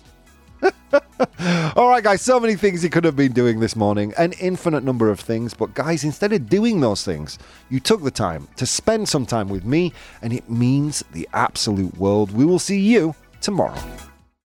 All 1.74 1.88
right, 1.88 2.04
guys, 2.04 2.20
so 2.20 2.38
many 2.38 2.54
things 2.54 2.82
he 2.82 2.90
could 2.90 3.04
have 3.04 3.16
been 3.16 3.32
doing 3.32 3.60
this 3.60 3.76
morning, 3.76 4.12
an 4.18 4.32
infinite 4.34 4.84
number 4.84 5.08
of 5.08 5.18
things. 5.18 5.54
But, 5.54 5.72
guys, 5.72 6.04
instead 6.04 6.34
of 6.34 6.50
doing 6.50 6.80
those 6.80 7.02
things, 7.02 7.38
you 7.70 7.80
took 7.80 8.02
the 8.02 8.10
time 8.10 8.46
to 8.56 8.66
spend 8.66 9.08
some 9.08 9.24
time 9.24 9.48
with 9.48 9.64
me, 9.64 9.94
and 10.20 10.34
it 10.34 10.50
means 10.50 11.02
the 11.12 11.26
absolute 11.32 11.96
world. 11.96 12.30
We 12.32 12.44
will 12.44 12.58
see 12.58 12.78
you 12.78 13.14
tomorrow. 13.40 13.82